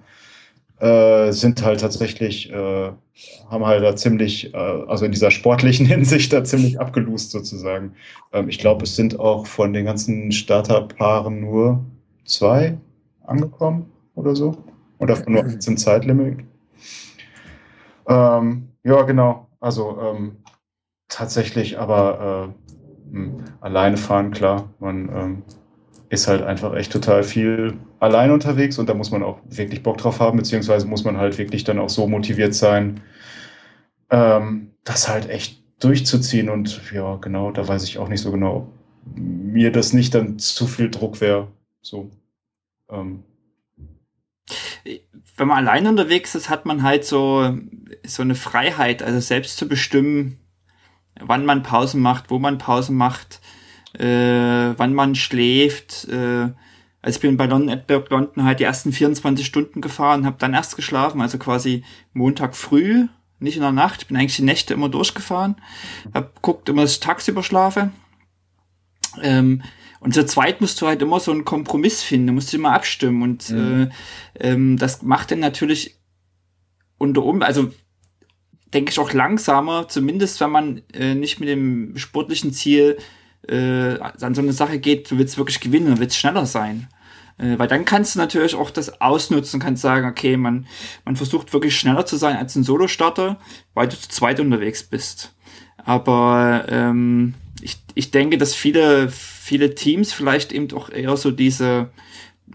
[0.81, 2.91] äh, sind halt tatsächlich, äh,
[3.51, 7.95] haben halt da ziemlich, äh, also in dieser sportlichen Hinsicht da ziemlich abgelust sozusagen.
[8.33, 11.85] Ähm, ich glaube, es sind auch von den ganzen Starterpaaren nur
[12.25, 12.79] zwei
[13.25, 14.57] angekommen oder so.
[14.99, 16.41] Oder von nur 18 Zeitlimit.
[18.09, 19.49] Ähm, ja, genau.
[19.61, 20.37] Also ähm,
[21.09, 22.55] tatsächlich aber
[23.11, 24.71] äh, hm, alleine fahren, klar.
[24.79, 25.43] Man ähm,
[26.11, 29.97] ist halt einfach echt total viel allein unterwegs und da muss man auch wirklich Bock
[29.97, 33.01] drauf haben, beziehungsweise muss man halt wirklich dann auch so motiviert sein,
[34.11, 36.49] ähm, das halt echt durchzuziehen.
[36.49, 38.73] Und ja, genau, da weiß ich auch nicht so genau, ob
[39.15, 41.47] mir das nicht dann zu viel Druck wäre.
[41.81, 42.11] So.
[42.91, 43.23] Ähm.
[45.37, 47.57] Wenn man allein unterwegs ist, hat man halt so,
[48.05, 50.41] so eine Freiheit, also selbst zu bestimmen,
[51.21, 53.41] wann man Pausen macht, wo man Pausen macht,
[53.95, 56.09] äh, wann man schläft.
[56.09, 56.51] Äh,
[57.03, 60.55] also ich bin bei London Edinburgh London halt die ersten 24 Stunden gefahren, habe dann
[60.55, 63.07] erst geschlafen, also quasi Montag früh,
[63.39, 64.09] nicht in der Nacht.
[64.09, 65.57] Bin eigentlich die Nächte immer durchgefahren,
[66.13, 67.91] hab guckt immer, dass ich tagsüber schlafe.
[69.23, 69.63] Ähm,
[70.01, 72.73] und zu zweit musst du halt immer so einen Kompromiss finden, du musst dich immer
[72.73, 73.91] abstimmen und mhm.
[74.35, 75.99] äh, ähm, das macht dann natürlich
[76.97, 77.71] unter um, also
[78.73, 82.99] denke ich, auch langsamer, zumindest wenn man äh, nicht mit dem sportlichen Ziel
[83.51, 86.89] äh, an so eine Sache geht, du willst wirklich gewinnen, du willst schneller sein.
[87.39, 90.67] Äh, weil dann kannst du natürlich auch das ausnutzen, kannst sagen, okay, man,
[91.05, 93.39] man versucht wirklich schneller zu sein als ein Solo-Starter,
[93.75, 95.35] weil du zu zweit unterwegs bist.
[95.85, 101.91] Aber ähm, ich, ich denke, dass viele, viele Teams vielleicht eben auch eher so diese,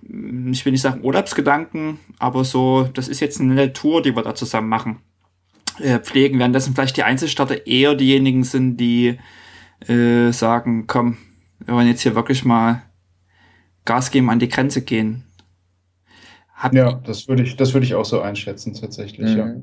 [0.02, 4.36] ich will nicht sagen Urlaubsgedanken, aber so, das ist jetzt eine Tour, die wir da
[4.36, 5.00] zusammen machen,
[5.80, 9.18] äh, pflegen, währenddessen vielleicht die Einzelstarter eher diejenigen sind, die
[9.88, 11.18] äh, sagen, komm,
[11.60, 12.84] wir wollen jetzt hier wirklich mal
[13.86, 15.24] Gas geben, an die Grenze gehen.
[16.56, 19.38] Habt ja, das würde ich, das würde ich auch so einschätzen, tatsächlich, mhm.
[19.38, 19.56] ja.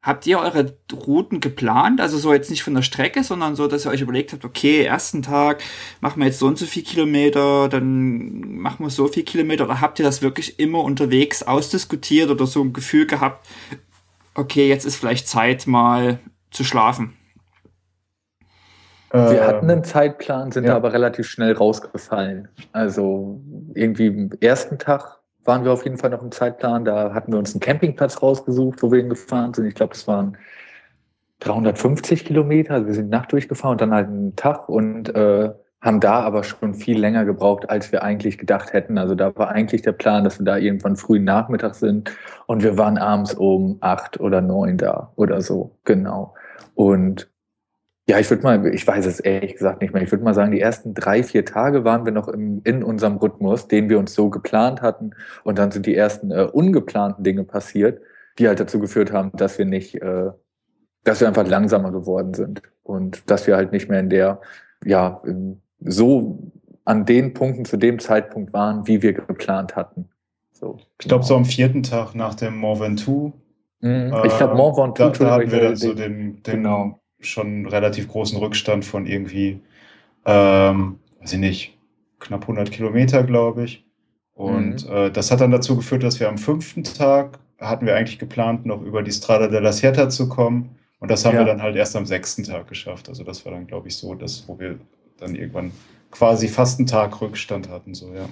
[0.00, 2.00] Habt ihr eure Routen geplant?
[2.00, 4.84] Also so jetzt nicht von der Strecke, sondern so, dass ihr euch überlegt habt, okay,
[4.84, 5.62] ersten Tag
[6.00, 9.64] machen wir jetzt so und so viel Kilometer, dann machen wir so viel Kilometer.
[9.64, 13.46] Oder habt ihr das wirklich immer unterwegs ausdiskutiert oder so ein Gefühl gehabt,
[14.34, 16.20] okay, jetzt ist vielleicht Zeit mal
[16.52, 17.17] zu schlafen?
[19.10, 20.70] Wir hatten einen Zeitplan, sind ja.
[20.70, 22.48] da aber relativ schnell rausgefallen.
[22.72, 23.40] Also
[23.74, 26.84] irgendwie im ersten Tag waren wir auf jeden Fall noch im Zeitplan.
[26.84, 29.66] Da hatten wir uns einen Campingplatz rausgesucht, wo wir hingefahren sind.
[29.66, 30.36] Ich glaube, das waren
[31.40, 32.74] 350 Kilometer.
[32.74, 36.42] Also wir sind Nacht durchgefahren und dann halt einen Tag und äh, haben da aber
[36.42, 38.98] schon viel länger gebraucht, als wir eigentlich gedacht hätten.
[38.98, 42.10] Also da war eigentlich der Plan, dass wir da irgendwann frühen Nachmittag sind
[42.46, 46.34] und wir waren abends um acht oder neun da oder so, genau.
[46.74, 47.30] Und
[48.08, 50.02] ja, ich würde mal, ich weiß es ehrlich gesagt nicht mehr.
[50.02, 53.18] Ich würde mal sagen, die ersten drei, vier Tage waren wir noch im, in unserem
[53.18, 55.10] Rhythmus, den wir uns so geplant hatten.
[55.44, 58.00] Und dann sind die ersten äh, ungeplanten Dinge passiert,
[58.38, 60.30] die halt dazu geführt haben, dass wir nicht, äh,
[61.04, 64.40] dass wir einfach langsamer geworden sind und dass wir halt nicht mehr in der,
[64.86, 65.20] ja,
[65.80, 66.38] so
[66.86, 70.08] an den Punkten zu dem Zeitpunkt waren, wie wir geplant hatten.
[70.52, 73.34] So, ich glaube, so am vierten Tag nach dem Mont Ventoux.
[73.80, 74.14] Mhm.
[74.14, 75.18] Äh, ich glaube, Mont Ventoux.
[75.18, 79.60] Da, da hatten wir dann so den, den genau schon relativ großen Rückstand von irgendwie,
[80.24, 81.78] ähm, weiß ich nicht,
[82.18, 83.84] knapp 100 Kilometer, glaube ich.
[84.34, 84.92] Und mhm.
[84.92, 88.66] äh, das hat dann dazu geführt, dass wir am fünften Tag hatten wir eigentlich geplant,
[88.66, 90.76] noch über die Strada della Sierra zu kommen.
[91.00, 91.40] Und das haben ja.
[91.40, 93.08] wir dann halt erst am sechsten Tag geschafft.
[93.08, 94.78] Also das war dann, glaube ich, so, dass, wo wir
[95.18, 95.72] dann irgendwann
[96.10, 98.28] quasi fast einen Tag Rückstand hatten, so, ja.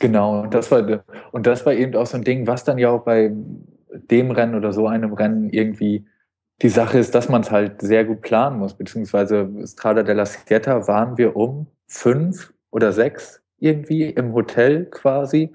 [0.00, 2.90] Genau, und das war, und das war eben auch so ein Ding, was dann ja
[2.90, 3.30] auch bei
[4.10, 6.06] dem Rennen oder so einem Rennen irgendwie
[6.62, 10.86] die Sache ist, dass man es halt sehr gut planen muss, beziehungsweise Strada della Sierra
[10.86, 15.52] waren wir um fünf oder sechs irgendwie im Hotel quasi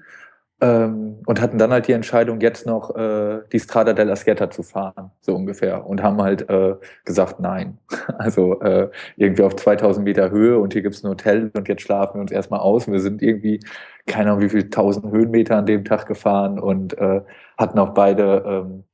[0.60, 4.62] ähm, und hatten dann halt die Entscheidung, jetzt noch äh, die Strada della Sierra zu
[4.62, 7.78] fahren, so ungefähr, und haben halt äh, gesagt, nein.
[8.18, 12.14] Also äh, irgendwie auf 2000 Meter Höhe und hier gibt's ein Hotel und jetzt schlafen
[12.14, 12.88] wir uns erstmal aus.
[12.88, 13.60] Wir sind irgendwie,
[14.06, 17.20] keine Ahnung, wie viel tausend Höhenmeter an dem Tag gefahren und äh,
[17.56, 18.84] hatten auch beide ähm,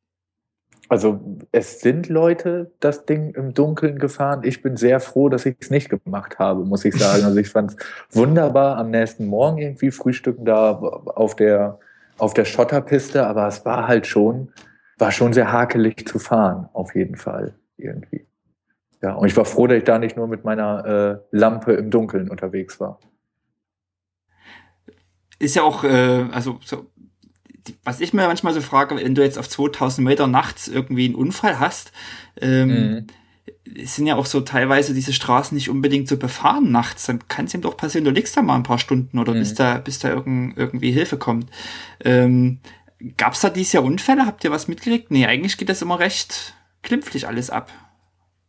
[0.88, 1.20] also
[1.52, 4.42] es sind Leute das Ding im Dunkeln gefahren.
[4.44, 7.24] Ich bin sehr froh, dass ich es nicht gemacht habe, muss ich sagen.
[7.24, 7.76] Also ich fand es
[8.16, 11.78] wunderbar am nächsten Morgen irgendwie frühstücken da auf der,
[12.18, 14.52] auf der Schotterpiste, aber es war halt schon,
[14.98, 18.26] war schon sehr hakelig zu fahren, auf jeden Fall irgendwie.
[19.02, 21.90] Ja, und ich war froh, dass ich da nicht nur mit meiner äh, Lampe im
[21.90, 23.00] Dunkeln unterwegs war.
[25.38, 26.86] Ist ja auch, äh, also so
[27.84, 31.14] was ich mir manchmal so frage, wenn du jetzt auf 2000 Meter nachts irgendwie einen
[31.14, 31.92] Unfall hast,
[32.40, 33.06] ähm, mhm.
[33.84, 37.06] sind ja auch so teilweise diese Straßen nicht unbedingt so befahren nachts.
[37.06, 39.38] Dann kann es ihm doch passieren, du liegst da mal ein paar Stunden oder mhm.
[39.38, 41.50] bis da, bis da irgend, irgendwie Hilfe kommt.
[42.04, 42.60] Ähm,
[43.16, 44.24] Gab es da dieses Jahr Unfälle?
[44.24, 45.10] Habt ihr was mitgekriegt?
[45.10, 47.70] Nee, eigentlich geht das immer recht klimpflich alles ab.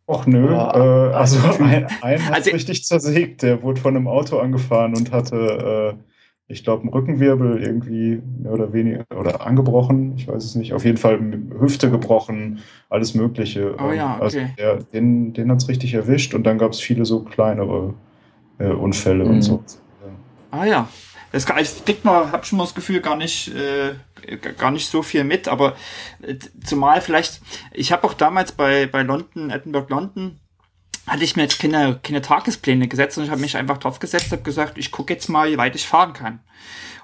[0.07, 4.07] Och nö, oh, äh, also ein, ein hat also, richtig zersägt, der wurde von einem
[4.07, 6.14] Auto angefahren und hatte äh,
[6.47, 10.73] ich glaube, ein Rückenwirbel irgendwie mehr oder weniger oder angebrochen, ich weiß es nicht.
[10.73, 11.19] Auf jeden Fall
[11.59, 13.75] Hüfte gebrochen, alles Mögliche.
[13.79, 14.49] Oh ja, also okay.
[14.57, 17.95] Also der, den, den hat es richtig erwischt und dann gab es viele so kleinere
[18.59, 19.31] äh, Unfälle mhm.
[19.31, 19.63] und so.
[20.03, 20.59] Ja.
[20.59, 20.89] Ah ja.
[21.31, 23.95] Das kriegt man, hab schon mal das Gefühl, gar nicht, äh,
[24.57, 25.75] gar nicht so viel mit, aber
[26.21, 27.41] äh, zumal vielleicht,
[27.73, 30.39] ich habe auch damals bei, bei London, Edinburgh London,
[31.07, 34.31] hatte ich mir jetzt keine, keine Tagespläne gesetzt und ich habe mich einfach drauf gesetzt,
[34.31, 36.39] habe gesagt, ich gucke jetzt mal, wie weit ich fahren kann.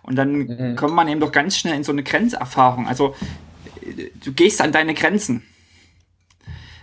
[0.01, 0.75] Und dann mhm.
[0.75, 2.87] kommt man eben doch ganz schnell in so eine Grenzerfahrung.
[2.87, 3.15] Also
[4.23, 5.43] du gehst an deine Grenzen.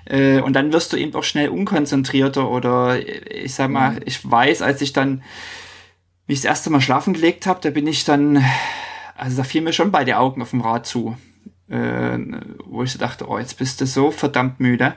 [0.04, 2.98] Äh, und dann wirst du eben auch schnell unkonzentrierter oder
[3.30, 4.00] ich sag mal, mhm.
[4.04, 5.22] ich weiß, als ich dann
[6.28, 8.44] mich das erste Mal schlafen gelegt habe, da bin ich dann,
[9.16, 11.16] also da fiel mir schon beide Augen auf dem Rad zu.
[11.68, 12.18] Äh,
[12.64, 14.94] wo ich so dachte, oh, jetzt bist du so verdammt müde.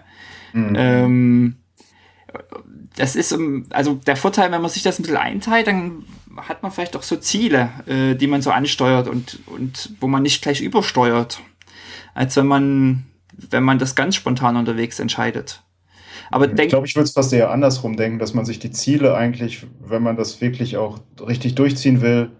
[0.53, 0.73] Mhm.
[0.77, 1.60] Ähm,
[2.95, 3.35] das ist,
[3.71, 6.05] also der Vorteil, wenn man sich das ein bisschen einteilt, dann
[6.37, 10.23] hat man vielleicht auch so Ziele, äh, die man so ansteuert und, und wo man
[10.23, 11.41] nicht gleich übersteuert.
[12.13, 13.05] Als wenn man
[13.49, 15.63] wenn man das ganz spontan unterwegs entscheidet.
[16.29, 19.15] Aber ich glaube, ich würde es fast eher andersrum denken, dass man sich die Ziele
[19.15, 22.31] eigentlich, wenn man das wirklich auch richtig durchziehen will,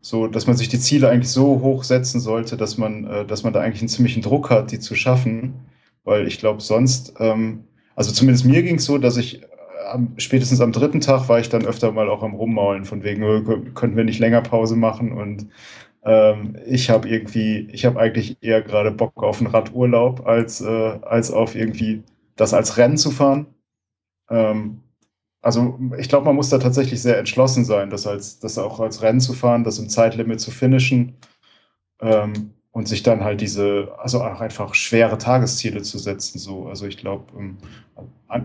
[0.00, 3.44] so, dass man sich die Ziele eigentlich so hoch setzen sollte, dass man, äh, dass
[3.44, 5.54] man da eigentlich einen ziemlichen Druck hat, die zu schaffen.
[6.04, 7.64] Weil ich glaube, sonst, ähm,
[7.96, 9.46] also zumindest mir ging es so, dass ich äh,
[9.90, 13.24] am, spätestens am dritten Tag war ich dann öfter mal auch am Rummaulen, von wegen,
[13.24, 13.42] oh,
[13.74, 15.48] könnten wir nicht länger Pause machen und
[16.04, 20.98] ähm, ich habe irgendwie, ich habe eigentlich eher gerade Bock auf einen Radurlaub, als, äh,
[21.02, 22.04] als auf irgendwie
[22.36, 23.46] das als Rennen zu fahren.
[24.30, 24.82] Ähm,
[25.42, 29.02] also ich glaube, man muss da tatsächlich sehr entschlossen sein, das, als, das auch als
[29.02, 31.16] Rennen zu fahren, das im Zeitlimit zu finishen
[32.00, 36.38] ähm, und sich dann halt diese, also auch einfach schwere Tagesziele zu setzen.
[36.38, 36.66] So.
[36.66, 37.56] Also ich glaube, ähm,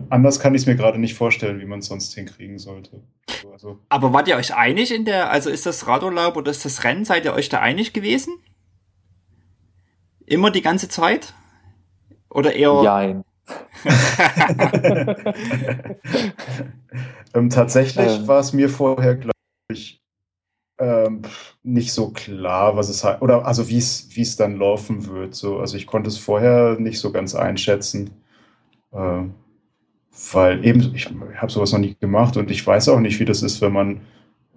[0.09, 3.01] anders kann ich es mir gerade nicht vorstellen, wie man es sonst hinkriegen sollte.
[3.51, 6.85] Also, Aber wart ihr euch einig in der, also ist das Radurlaub oder ist das
[6.85, 8.37] Rennen, seid ihr euch da einig gewesen?
[10.25, 11.33] Immer die ganze Zeit?
[12.29, 12.83] Oder eher?
[12.83, 13.25] Nein.
[17.33, 18.27] ähm, tatsächlich ähm.
[18.29, 19.33] war es mir vorher, glaube
[19.73, 20.00] ich,
[20.81, 21.21] ähm,
[21.63, 25.35] nicht so klar, was es halt, oder also wie es dann laufen wird.
[25.35, 28.09] So, also ich konnte es vorher nicht so ganz einschätzen,
[28.91, 29.23] äh,
[30.33, 33.43] weil eben ich habe sowas noch nie gemacht und ich weiß auch nicht, wie das
[33.43, 34.01] ist, wenn man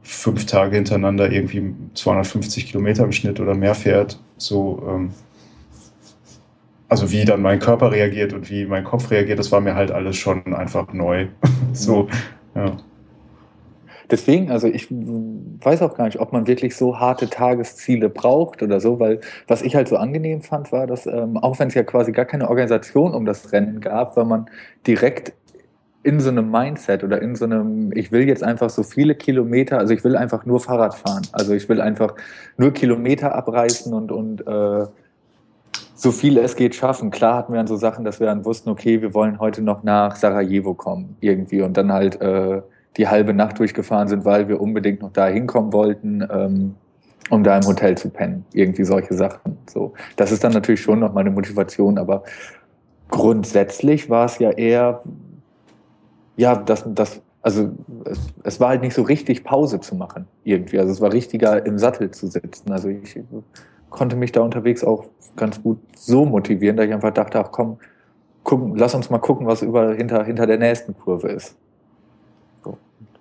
[0.03, 4.19] fünf Tage hintereinander irgendwie 250 Kilometer im Schnitt oder mehr fährt.
[4.37, 5.11] So ähm,
[6.89, 9.91] also wie dann mein Körper reagiert und wie mein Kopf reagiert, das war mir halt
[9.91, 11.29] alles schon einfach neu.
[11.73, 12.09] so,
[12.55, 12.77] ja.
[14.11, 18.81] Deswegen, also ich weiß auch gar nicht, ob man wirklich so harte Tagesziele braucht oder
[18.81, 21.83] so, weil was ich halt so angenehm fand, war, dass ähm, auch wenn es ja
[21.83, 24.47] quasi gar keine Organisation um das Rennen gab, war man
[24.87, 25.33] direkt
[26.05, 29.79] in so einem Mindset oder in so einem, ich will jetzt einfach so viele Kilometer,
[29.79, 31.23] also ich will einfach nur Fahrrad fahren.
[31.33, 32.15] Also ich will einfach
[32.59, 34.87] nur Kilometer abreißen und, und äh,
[35.95, 37.11] so viel es geht schaffen.
[37.11, 39.83] Klar hatten wir dann so Sachen, dass wir dann wussten, okay, wir wollen heute noch
[39.83, 42.61] nach Sarajevo kommen irgendwie und dann halt äh,
[42.97, 46.75] die halbe Nacht durchgefahren sind, weil wir unbedingt noch da hinkommen wollten, ähm,
[47.31, 48.45] um da im Hotel zu pennen.
[48.53, 49.59] Irgendwie solche Sachen.
[49.69, 52.23] So, das ist dann natürlich schon noch meine Motivation, aber
[53.09, 55.03] grundsätzlich war es ja eher,
[56.37, 57.73] ja, das, das also
[58.07, 60.79] es, es war halt nicht so richtig Pause zu machen irgendwie.
[60.79, 62.73] Also es war richtiger im Sattel zu sitzen.
[62.73, 63.21] Also ich
[63.91, 65.05] konnte mich da unterwegs auch
[65.37, 67.79] ganz gut so motivieren, dass ich einfach dachte, ach komm,
[68.45, 71.57] gucken, lass uns mal gucken, was über, hinter, hinter der nächsten Kurve ist.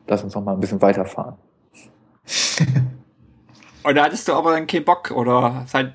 [0.07, 1.35] Lass uns noch mal ein bisschen weiterfahren.
[3.83, 5.65] Und da hattest du aber dann keinen Bock, oder?
[5.73, 5.93] Halt,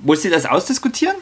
[0.00, 1.16] musst du das ausdiskutieren?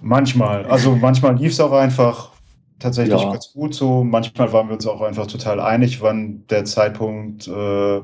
[0.00, 0.64] Manchmal.
[0.66, 2.30] Also manchmal lief es auch einfach
[2.78, 3.30] tatsächlich ja.
[3.32, 4.04] ganz gut so.
[4.04, 8.00] Manchmal waren wir uns auch einfach total einig, wann der Zeitpunkt äh,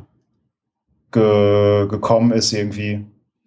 [1.11, 3.05] ge gekommen ist, irgendwie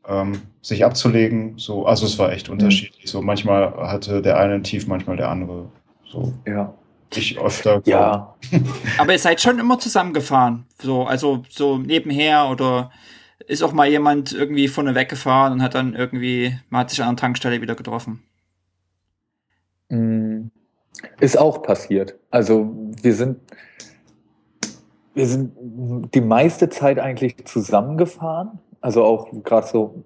[0.08, 1.58] ähm, sich abzulegen.
[1.58, 2.54] So, also es war echt mhm.
[2.54, 3.10] unterschiedlich.
[3.10, 5.70] So manchmal hatte der eine ein Tief, manchmal der andere.
[6.06, 6.34] So.
[6.46, 6.74] Ja.
[7.18, 7.82] Ich öfter.
[7.86, 8.36] Ja.
[8.98, 10.66] Aber ihr seid schon immer zusammengefahren.
[10.82, 12.92] So, also so nebenher oder
[13.48, 17.16] ist auch mal jemand irgendwie vorne weggefahren und hat dann irgendwie, man hat sich an
[17.16, 18.24] der Tankstelle wieder getroffen.
[19.90, 20.48] Mm,
[21.20, 22.16] ist auch passiert.
[22.32, 23.40] Also wir sind,
[25.14, 25.54] wir sind
[26.14, 30.04] die meiste Zeit eigentlich zusammengefahren, also auch gerade so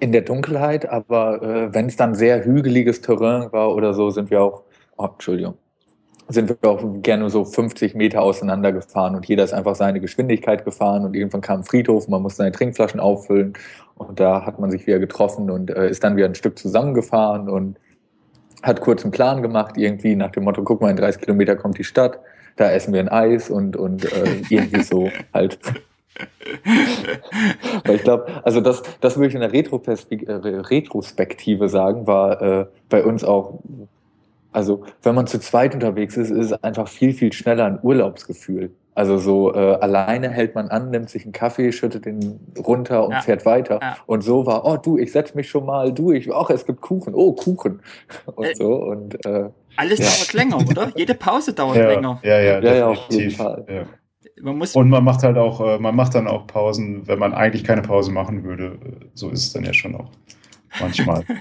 [0.00, 4.30] in der Dunkelheit, aber äh, wenn es dann sehr hügeliges Terrain war oder so, sind
[4.30, 4.64] wir auch,
[4.98, 5.54] oh, Entschuldigung,
[6.28, 10.64] sind wir auch gerne so 50 Meter auseinander gefahren und jeder ist einfach seine Geschwindigkeit
[10.64, 13.54] gefahren und irgendwann kam ein Friedhof, man musste seine Trinkflaschen auffüllen
[13.96, 17.48] und da hat man sich wieder getroffen und äh, ist dann wieder ein Stück zusammengefahren
[17.48, 17.78] und
[18.62, 21.78] hat kurz einen Plan gemacht, irgendwie nach dem Motto, guck mal, in 30 Kilometer kommt
[21.78, 22.18] die Stadt,
[22.56, 25.58] da essen wir ein Eis und, und äh, irgendwie so halt.
[27.84, 32.66] Weil ich glaube, also das, das würde ich in der äh, Retrospektive sagen, war äh,
[32.88, 33.60] bei uns auch,
[34.52, 38.70] also wenn man zu zweit unterwegs ist, ist es einfach viel, viel schneller ein Urlaubsgefühl.
[38.98, 43.12] Also so äh, alleine hält man an, nimmt sich einen Kaffee, schüttet den runter und
[43.12, 43.20] ja.
[43.20, 43.78] fährt weiter.
[43.80, 43.96] Ja.
[44.06, 46.80] Und so war, oh du, ich setz mich schon mal, du, ich, ach, es gibt
[46.80, 47.80] Kuchen, oh, Kuchen.
[48.34, 48.74] Und äh, so.
[48.74, 50.06] Und, äh, alles ja.
[50.06, 50.92] dauert länger, oder?
[50.96, 52.18] Jede Pause dauert ja, länger.
[52.24, 53.64] Ja, ja, ja, ja auf jeden Fall.
[53.68, 53.82] Ja.
[54.42, 57.32] Man muss und man macht halt auch, äh, man macht dann auch Pausen, wenn man
[57.32, 58.78] eigentlich keine Pause machen würde.
[59.14, 60.10] So ist es dann ja schon auch.
[60.80, 61.24] Manchmal.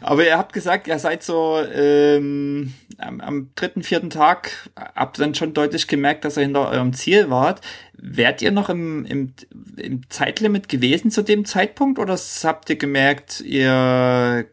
[0.00, 5.34] Aber ihr habt gesagt, ihr seid so ähm, am, am, dritten, vierten Tag, habt dann
[5.34, 7.60] schon deutlich gemerkt, dass ihr hinter eurem Ziel wart.
[7.94, 9.32] Wärt ihr noch im, im,
[9.76, 14.46] im Zeitlimit gewesen zu dem Zeitpunkt oder habt ihr gemerkt, ihr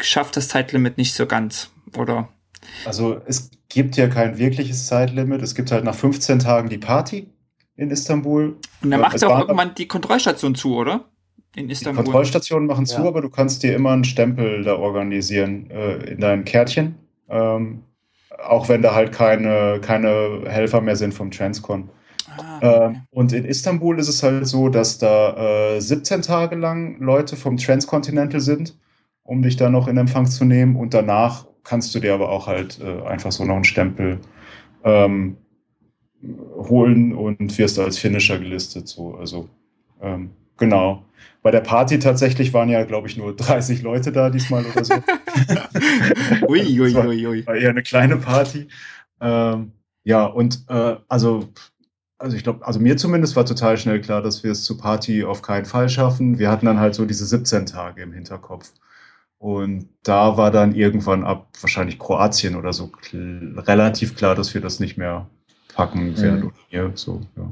[0.00, 1.70] schafft das Zeitlimit nicht so ganz?
[1.96, 2.28] Oder?
[2.84, 5.42] Also es gibt ja kein wirkliches Zeitlimit.
[5.42, 7.28] Es gibt halt nach 15 Tagen die Party
[7.80, 8.56] in Istanbul.
[8.82, 11.06] Und dann macht auch irgendwann die Kontrollstation zu, oder?
[11.56, 12.04] In Istanbul.
[12.04, 12.96] Die Kontrollstationen machen ja.
[12.96, 16.96] zu, aber du kannst dir immer einen Stempel da organisieren äh, in dein Kärtchen.
[17.28, 17.82] Ähm,
[18.46, 21.88] auch wenn da halt keine, keine Helfer mehr sind vom Transcon.
[22.36, 22.94] Ah, okay.
[22.94, 27.36] äh, und in Istanbul ist es halt so, dass da äh, 17 Tage lang Leute
[27.36, 28.78] vom Transcontinental sind,
[29.22, 30.76] um dich da noch in Empfang zu nehmen.
[30.76, 34.20] Und danach kannst du dir aber auch halt äh, einfach so noch einen Stempel
[34.84, 35.38] ähm,
[36.22, 38.88] holen und wirst als Finisher gelistet.
[38.88, 39.14] So.
[39.14, 39.48] Also
[40.00, 41.04] ähm, genau.
[41.42, 44.94] Bei der Party tatsächlich waren ja, glaube ich, nur 30 Leute da diesmal oder so.
[46.48, 47.46] ui, ui, ui, ui.
[47.46, 48.68] War eher eine kleine Party.
[49.20, 49.72] Ähm,
[50.04, 51.48] ja, und äh, also,
[52.18, 55.24] also ich glaube, also mir zumindest war total schnell klar, dass wir es zur Party
[55.24, 56.38] auf keinen Fall schaffen.
[56.38, 58.72] Wir hatten dann halt so diese 17 Tage im Hinterkopf.
[59.38, 64.80] Und da war dann irgendwann ab wahrscheinlich Kroatien oder so relativ klar, dass wir das
[64.80, 65.30] nicht mehr
[65.74, 66.44] packen werden.
[66.44, 66.52] Mhm.
[66.68, 67.50] Hier, so, ja.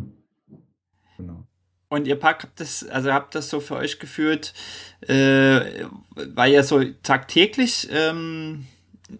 [1.16, 1.44] Genau.
[1.88, 4.52] Und ihr packt das, also habt das so für euch geführt,
[5.00, 5.84] äh,
[6.14, 8.66] weil ihr so tagtäglich ähm,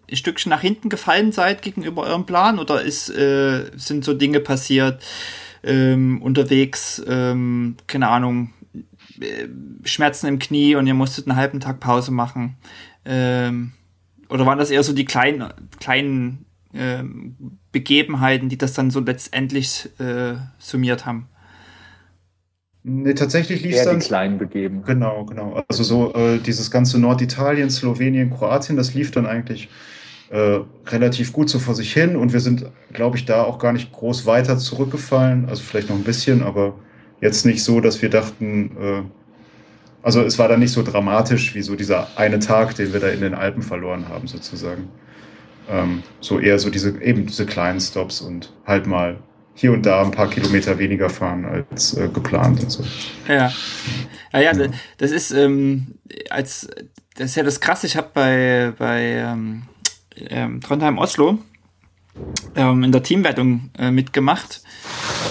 [0.09, 4.39] ein Stückchen nach hinten gefallen seid gegenüber eurem Plan oder ist, äh, sind so Dinge
[4.39, 5.03] passiert
[5.63, 8.53] ähm, unterwegs, ähm, keine Ahnung,
[9.19, 9.47] äh,
[9.83, 12.57] Schmerzen im Knie und ihr musstet einen halben Tag Pause machen?
[13.03, 13.71] Ähm,
[14.29, 19.89] oder waren das eher so die kleinen, kleinen ähm, Begebenheiten, die das dann so letztendlich
[19.99, 21.27] äh, summiert haben?
[22.83, 23.99] Nee, tatsächlich lief es dann.
[23.99, 24.83] die kleinen begeben.
[24.83, 25.63] Genau, genau.
[25.67, 29.69] Also so äh, dieses ganze Norditalien, Slowenien, Kroatien, das lief dann eigentlich
[30.29, 33.73] äh, relativ gut so vor sich hin und wir sind, glaube ich, da auch gar
[33.73, 35.49] nicht groß weiter zurückgefallen.
[35.49, 36.75] Also vielleicht noch ein bisschen, aber
[37.21, 39.01] jetzt nicht so, dass wir dachten, äh,
[40.01, 43.09] also es war dann nicht so dramatisch wie so dieser eine Tag, den wir da
[43.09, 44.87] in den Alpen verloren haben, sozusagen.
[45.69, 49.17] Ähm, so eher so diese, eben diese kleinen Stops und halt mal
[49.53, 52.83] hier und da ein paar Kilometer weniger fahren als äh, geplant und so.
[53.27, 53.51] Ja.
[54.31, 54.67] Ja, ja,
[54.97, 55.95] das ist ähm,
[56.29, 56.67] als
[57.15, 59.63] das ist ja das krasse, ich habe bei, bei ähm,
[60.15, 61.39] ähm, Trondheim Oslo
[62.55, 64.61] ähm, in der Teamwertung äh, mitgemacht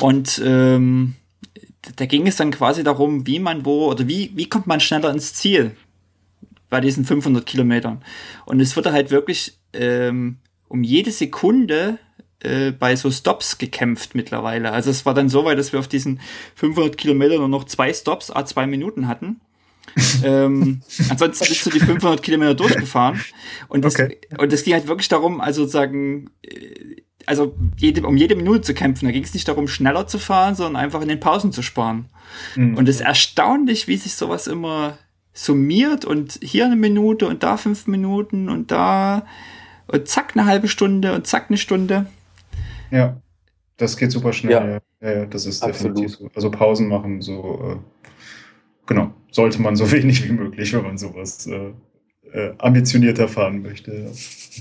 [0.01, 1.15] und ähm,
[1.97, 5.11] da ging es dann quasi darum, wie man wo oder wie, wie kommt man schneller
[5.11, 5.77] ins Ziel
[6.71, 8.03] bei diesen 500 Kilometern.
[8.45, 10.39] Und es wurde halt wirklich ähm,
[10.69, 11.99] um jede Sekunde
[12.41, 14.73] äh, bei so Stops gekämpft mittlerweile.
[14.73, 16.21] Also es war dann so weit, dass wir auf diesen
[16.55, 19.41] 500 Kilometern nur noch zwei Stops, a zwei Minuten hatten.
[20.23, 23.21] ähm, ansonsten bist du die 500 Kilometer durchgefahren.
[23.69, 24.19] Und das, okay.
[24.37, 28.75] und das ging halt wirklich darum, also sozusagen, äh, also jede, um jede Minute zu
[28.75, 29.07] kämpfen.
[29.07, 32.07] Da ging es nicht darum, schneller zu fahren, sondern einfach in den Pausen zu sparen.
[32.55, 32.77] Mhm.
[32.77, 34.99] Und es ist erstaunlich, wie sich sowas immer
[35.39, 39.25] summiert und hier eine Minute und da fünf Minuten und da
[39.87, 42.07] und zack eine halbe Stunde und zack eine Stunde.
[42.91, 43.21] Ja,
[43.77, 44.81] das geht super schnell.
[45.01, 45.97] Ja, ja das ist Absolut.
[45.97, 46.31] definitiv so.
[46.35, 47.77] Also Pausen machen, so, äh,
[48.87, 51.71] genau, sollte man so wenig wie möglich, wenn man sowas äh,
[52.33, 54.11] äh, ambitionierter fahren möchte.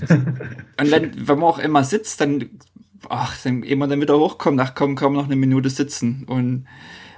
[0.08, 2.50] Und wenn, wenn man auch immer sitzt, dann,
[3.08, 6.24] ach, dann immer dann wieder hochkommt, ach komm, kaum noch eine Minute sitzen.
[6.28, 6.68] Und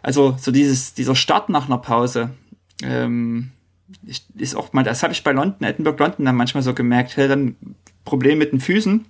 [0.03, 2.31] also so dieses, dieser Start nach einer Pause,
[2.83, 3.51] ähm,
[4.37, 7.29] ist auch mal, das habe ich bei London, Edinburgh London dann manchmal so gemerkt, hey,
[7.29, 7.57] dann
[8.05, 9.05] Problem mit den Füßen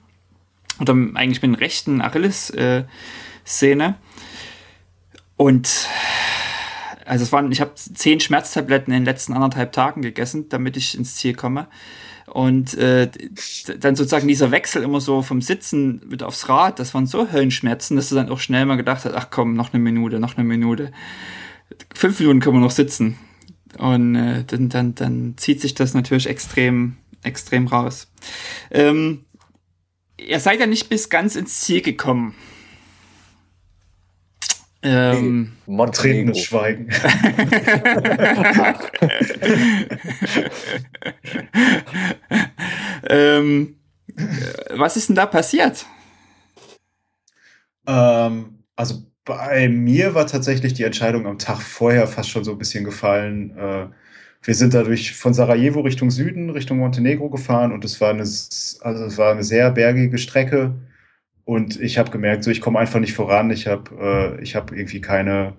[0.80, 3.94] oder eigentlich mit dem rechten Achilles-Szene.
[5.36, 5.88] Und
[7.06, 10.96] also es waren, ich habe zehn Schmerztabletten in den letzten anderthalb Tagen gegessen, damit ich
[10.96, 11.66] ins Ziel komme.
[12.26, 13.10] Und äh,
[13.78, 17.96] dann sozusagen dieser Wechsel immer so vom Sitzen mit aufs Rad, das waren so Höllenschmerzen,
[17.96, 20.46] dass du dann auch schnell mal gedacht hast, ach komm, noch eine Minute, noch eine
[20.46, 20.92] Minute.
[21.92, 23.18] Fünf Minuten können wir noch sitzen.
[23.78, 28.08] Und äh, dann, dann, dann zieht sich das natürlich extrem, extrem raus.
[28.70, 29.24] Ähm,
[30.18, 32.34] ihr seid ja nicht bis ganz ins Ziel gekommen.
[34.82, 36.34] Ähm, Montenegro.
[36.34, 36.88] Schweigen.
[43.08, 43.76] ähm,
[44.70, 45.84] was ist denn da passiert?
[47.86, 52.58] Ähm, also bei mir war tatsächlich die Entscheidung am Tag vorher fast schon so ein
[52.58, 53.56] bisschen gefallen.
[53.56, 53.86] Äh,
[54.42, 59.04] wir sind dadurch von Sarajevo Richtung Süden, Richtung Montenegro gefahren und es war eine, also
[59.04, 60.74] es war eine sehr bergige Strecke.
[61.44, 63.50] Und ich habe gemerkt, so ich komme einfach nicht voran.
[63.50, 65.54] Ich habe äh, habe irgendwie keine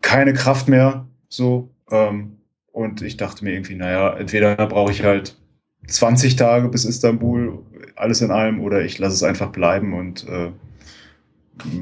[0.00, 1.08] keine Kraft mehr.
[1.28, 2.38] So ähm,
[2.70, 5.36] und ich dachte mir irgendwie, naja, entweder brauche ich halt
[5.88, 7.64] 20 Tage bis Istanbul,
[7.96, 10.52] alles in allem, oder ich lasse es einfach bleiben und äh,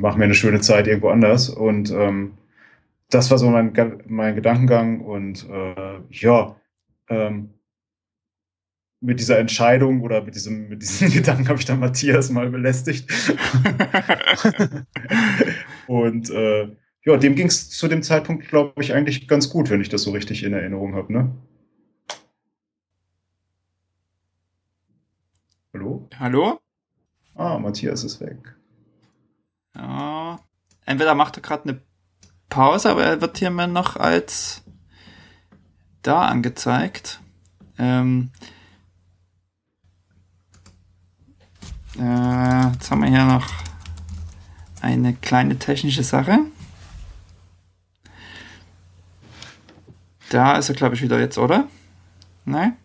[0.01, 1.49] mache mir eine schöne Zeit irgendwo anders.
[1.49, 2.33] Und ähm,
[3.11, 3.73] das war so mein,
[4.07, 6.57] mein Gedankengang und äh, ja,
[7.09, 7.51] ähm,
[9.01, 13.09] mit dieser Entscheidung oder mit diesem, mit diesem Gedanken habe ich dann Matthias mal belästigt.
[15.87, 16.69] und äh,
[17.05, 20.03] ja, dem ging es zu dem Zeitpunkt, glaube ich, eigentlich ganz gut, wenn ich das
[20.03, 21.37] so richtig in Erinnerung habe, ne?
[25.73, 26.09] Hallo?
[26.19, 26.61] Hallo?
[27.35, 28.57] Ah, Matthias ist weg.
[29.77, 30.39] Ja.
[30.85, 31.81] Entweder macht er gerade eine
[32.49, 34.63] Pause, aber er wird hier mal noch als
[36.03, 37.21] da angezeigt.
[37.79, 38.31] Ähm,
[41.99, 43.47] äh, jetzt haben wir hier noch
[44.81, 46.39] eine kleine technische Sache.
[50.31, 51.69] Da ist er, glaube ich, wieder jetzt, oder?
[52.45, 52.77] Nein?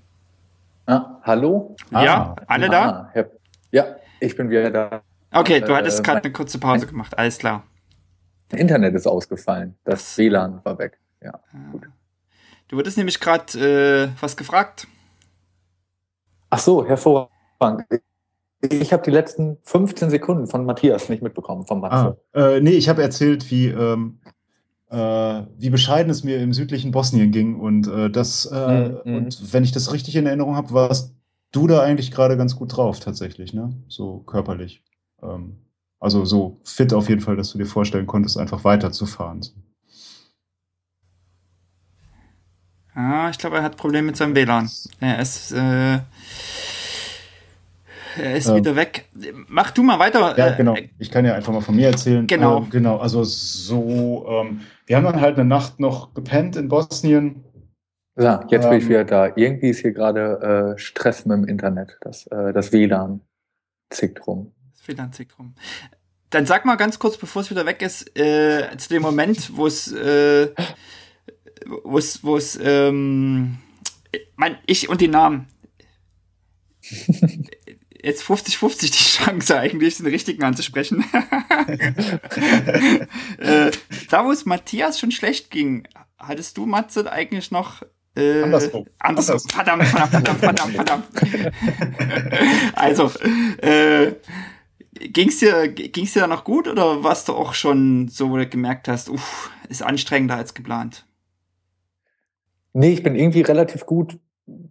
[0.85, 1.75] Ah, hallo?
[1.91, 2.43] Ja, Ah.
[2.47, 2.89] alle da?
[2.89, 3.31] Ah, Herr-
[3.71, 3.85] ja,
[4.19, 5.01] ich bin wieder da.
[5.31, 7.63] Okay, du Äh, hattest gerade mein- eine kurze Pause gemacht, alles klar.
[8.51, 9.75] Internet ist ausgefallen.
[9.85, 10.17] Das.
[10.17, 10.99] WLAN war weg.
[11.23, 11.39] Ja.
[12.67, 14.87] Du wurdest nämlich gerade äh, was gefragt.
[16.49, 17.85] Ach so, hervorragend.
[18.69, 22.21] Ich habe die letzten 15 Sekunden von Matthias nicht mitbekommen, vom Ah, Matze.
[22.33, 24.19] äh, nee, ich habe erzählt, wie, ähm,
[24.89, 27.59] äh, wie bescheiden es mir im südlichen Bosnien ging.
[27.59, 29.15] Und äh, das, äh, Mhm.
[29.15, 31.15] und wenn ich das richtig in Erinnerung habe, warst
[31.53, 33.73] du da eigentlich gerade ganz gut drauf, tatsächlich, ne?
[33.87, 34.83] So körperlich.
[35.21, 35.57] Ähm,
[35.99, 39.41] also so fit auf jeden Fall, dass du dir vorstellen konntest, einfach weiterzufahren.
[42.93, 44.69] Ah, ich glaube, er hat Probleme mit seinem WLAN.
[44.99, 45.99] Er ist, äh,
[48.17, 48.55] er ist Ähm.
[48.55, 49.07] wieder weg.
[49.47, 50.37] Mach du mal weiter.
[50.37, 50.75] Ja, äh, genau.
[50.99, 52.27] Ich kann ja einfach mal von mir erzählen.
[52.27, 52.63] Genau.
[52.63, 52.97] Äh, genau.
[52.97, 57.43] Also so, ähm, wir haben dann halt eine Nacht noch gepennt in Bosnien.
[58.19, 58.89] Ja, jetzt bin ich Ähm.
[58.89, 59.27] wieder da.
[59.35, 61.97] Irgendwie ist hier gerade äh, Stress mit dem Internet.
[62.01, 63.21] Das, äh, das WLAN
[63.89, 64.51] zickt rum.
[65.37, 65.55] Rum.
[66.29, 69.67] Dann sag mal ganz kurz, bevor es wieder weg ist, äh, zu dem Moment, wo
[69.67, 70.49] es, äh,
[71.83, 73.57] wo es, wo es, ähm,
[74.35, 75.47] mein, ich und die Namen.
[78.03, 81.03] Jetzt 50-50 die Chance eigentlich, den richtigen anzusprechen.
[83.37, 83.69] äh,
[84.09, 85.87] da, wo es Matthias schon schlecht ging,
[86.17, 87.83] hattest du, Matze, eigentlich noch
[88.15, 88.87] äh, Andersrum.
[88.99, 89.39] Andersrum.
[89.39, 89.49] Andersrum.
[89.49, 91.05] Verdammt, verdammt, verdammt, verdammt, verdammt.
[92.75, 93.11] also,
[93.61, 94.13] äh,
[95.09, 98.87] ging's dir, ging's dir noch gut oder warst du auch schon so, wo du gemerkt
[98.87, 101.05] hast, uff, ist anstrengender als geplant?
[102.73, 104.19] Nee, ich bin irgendwie relativ gut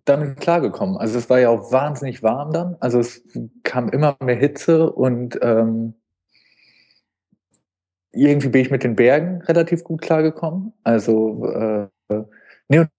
[0.05, 0.97] damit klargekommen.
[0.97, 2.77] Also es war ja auch wahnsinnig warm dann.
[2.81, 3.23] Also es
[3.63, 5.95] kam immer mehr Hitze und ähm,
[8.13, 10.73] irgendwie bin ich mit den Bergen relativ gut klargekommen.
[10.83, 11.89] Also äh,
[12.69, 12.91] nee, und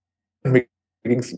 [0.43, 0.65] mir
[1.03, 1.35] ging es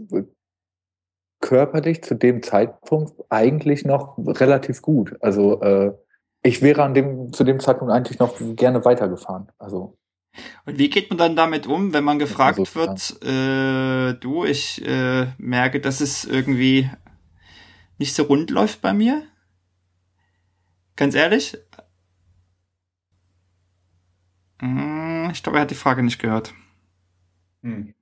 [1.44, 5.18] körperlich zu dem Zeitpunkt eigentlich noch relativ gut.
[5.22, 5.92] Also äh,
[6.42, 9.52] ich wäre an dem zu dem Zeitpunkt eigentlich noch gerne weitergefahren.
[9.60, 9.98] Also
[10.66, 14.86] Und wie geht man dann damit um, wenn man gefragt so wird, äh, du, ich
[14.88, 16.90] äh, merke, dass es irgendwie
[17.98, 19.24] nicht so rund läuft bei mir?
[20.96, 21.58] Ganz ehrlich?
[24.62, 26.54] Hm, Ich glaube, er hat die Frage nicht gehört.
[27.64, 27.94] Hm.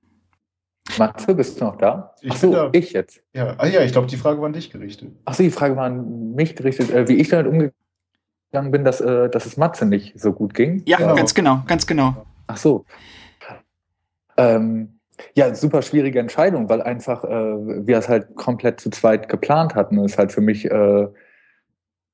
[0.98, 2.14] Matze, bist du noch da?
[2.20, 2.68] Ich Ach so, bin da.
[2.72, 3.22] ich jetzt.
[3.34, 5.12] Ja, ah, ja, ich glaube, die Frage war an dich gerichtet.
[5.24, 9.00] Ach so, die Frage war an mich gerichtet, äh, wie ich damit umgegangen bin, dass,
[9.00, 10.82] äh, dass es Matze nicht so gut ging.
[10.86, 11.14] Ja, Genau.
[11.14, 12.26] ganz genau, ganz genau.
[12.46, 12.84] Ach so.
[14.36, 14.98] Ähm,
[15.34, 17.28] ja, super schwierige Entscheidung, weil einfach äh,
[17.86, 19.98] wir es halt komplett zu zweit geplant hatten.
[20.04, 21.06] Es halt für mich äh,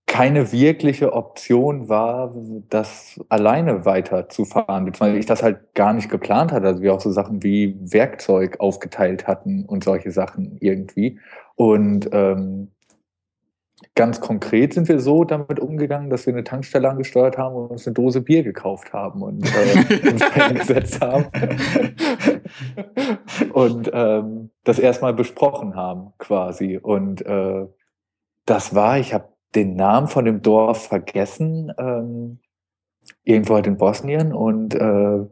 [0.09, 2.35] keine wirkliche Option war,
[2.71, 6.67] das alleine weiterzufahren, weil ich das halt gar nicht geplant hatte.
[6.67, 11.21] Also wir auch so Sachen wie Werkzeug aufgeteilt hatten und solche Sachen irgendwie.
[11.57, 12.73] Und ähm,
[13.95, 17.87] ganz konkret sind wir so damit umgegangen, dass wir eine Tankstelle angesteuert haben und uns
[17.87, 21.27] eine Dose Bier gekauft haben und äh, uns hingesetzt haben
[23.53, 26.79] und ähm, das erstmal besprochen haben quasi.
[26.79, 27.67] Und äh,
[28.47, 32.39] das war, ich habe den Namen von dem Dorf vergessen, ähm,
[33.25, 35.27] irgendwo halt in Bosnien und äh,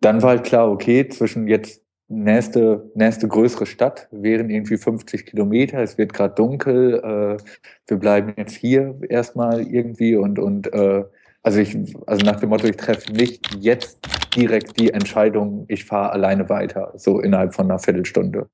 [0.00, 5.78] dann war halt klar, okay, zwischen jetzt nächste, nächste größere Stadt wären irgendwie 50 Kilometer,
[5.78, 7.42] es wird gerade dunkel, äh,
[7.86, 11.04] wir bleiben jetzt hier erstmal irgendwie und, und äh,
[11.42, 11.76] also ich,
[12.06, 14.00] also nach dem Motto, ich treffe nicht jetzt
[14.34, 18.48] direkt die Entscheidung, ich fahre alleine weiter, so innerhalb von einer Viertelstunde.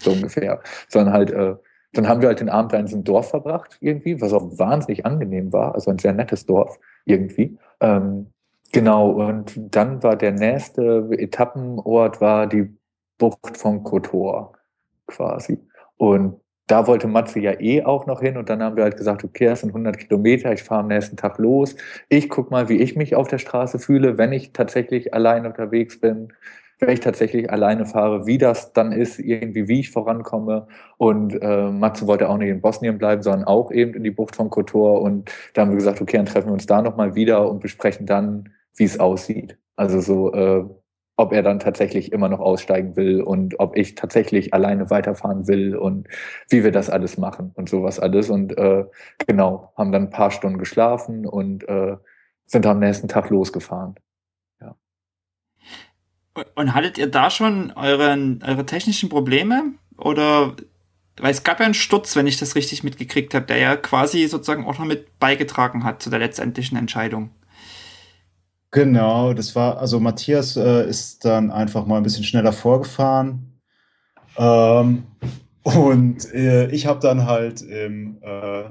[0.00, 0.60] So ungefähr.
[0.88, 1.54] Sondern halt, äh,
[1.92, 5.04] dann haben wir halt den Abend da in diesem Dorf verbracht, irgendwie, was auch wahnsinnig
[5.04, 7.58] angenehm war, also ein sehr nettes Dorf irgendwie.
[7.80, 8.28] Ähm,
[8.72, 12.70] genau, und dann war der nächste Etappenort war die
[13.18, 14.52] Bucht von Kotor
[15.06, 15.58] quasi.
[15.96, 19.24] Und da wollte Matze ja eh auch noch hin und dann haben wir halt gesagt,
[19.24, 21.76] okay, das sind 100 Kilometer, ich fahre am nächsten Tag los.
[22.08, 26.00] Ich guck mal, wie ich mich auf der Straße fühle, wenn ich tatsächlich allein unterwegs
[26.00, 26.32] bin.
[26.82, 30.66] Wenn ich tatsächlich alleine fahre, wie das dann ist, irgendwie wie ich vorankomme.
[30.98, 34.34] Und äh, Matze wollte auch nicht in Bosnien bleiben, sondern auch eben in die Bucht
[34.34, 35.00] von Kotor.
[35.00, 38.04] Und da haben wir gesagt, okay, dann treffen wir uns da nochmal wieder und besprechen
[38.04, 39.56] dann, wie es aussieht.
[39.76, 40.64] Also so, äh,
[41.16, 45.76] ob er dann tatsächlich immer noch aussteigen will und ob ich tatsächlich alleine weiterfahren will
[45.76, 46.08] und
[46.48, 48.28] wie wir das alles machen und sowas alles.
[48.28, 48.86] Und äh,
[49.26, 51.96] genau, haben dann ein paar Stunden geschlafen und äh,
[52.46, 53.94] sind am nächsten Tag losgefahren.
[56.54, 59.74] Und hattet ihr da schon euren, eure technischen Probleme?
[59.96, 60.56] Oder
[61.18, 64.26] weil es gab ja einen Sturz, wenn ich das richtig mitgekriegt habe, der ja quasi
[64.26, 67.30] sozusagen auch noch mit beigetragen hat zu der letztendlichen Entscheidung.
[68.70, 73.60] Genau, das war, also Matthias äh, ist dann einfach mal ein bisschen schneller vorgefahren.
[74.38, 75.04] Ähm,
[75.62, 78.64] und äh, ich habe dann halt im äh,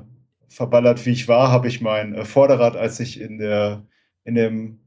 [0.50, 3.86] verballert wie ich war, habe ich mein äh, Vorderrad, als ich in der
[4.24, 4.81] in dem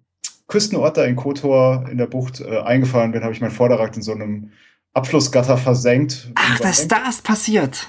[0.46, 4.02] Küstenort da in Kotor in der Bucht äh, eingefahren bin, habe ich mein Vorderrad in
[4.02, 4.50] so einem
[4.92, 6.30] Abflussgatter versenkt.
[6.34, 7.88] Ach, das ist das passiert.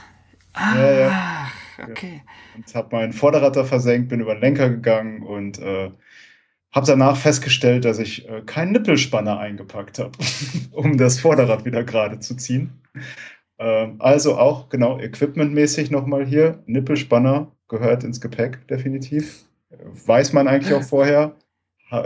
[0.54, 1.48] Ah, ja, ja.
[1.84, 2.22] okay.
[2.26, 2.32] Ja.
[2.56, 5.92] Und habe mein Vorderrad da versenkt, bin über den Lenker gegangen und äh,
[6.72, 10.12] habe danach festgestellt, dass ich äh, keinen Nippelspanner eingepackt habe,
[10.72, 12.82] um das Vorderrad wieder gerade zu ziehen.
[13.60, 16.64] Ähm, also auch genau equipmentmäßig nochmal hier.
[16.66, 19.46] Nippelspanner gehört ins Gepäck, definitiv.
[20.06, 21.36] Weiß man eigentlich auch vorher.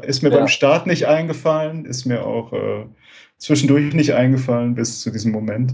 [0.03, 0.38] Ist mir ja.
[0.38, 2.85] beim Start nicht eingefallen, ist mir auch äh,
[3.38, 5.73] zwischendurch nicht eingefallen bis zu diesem Moment.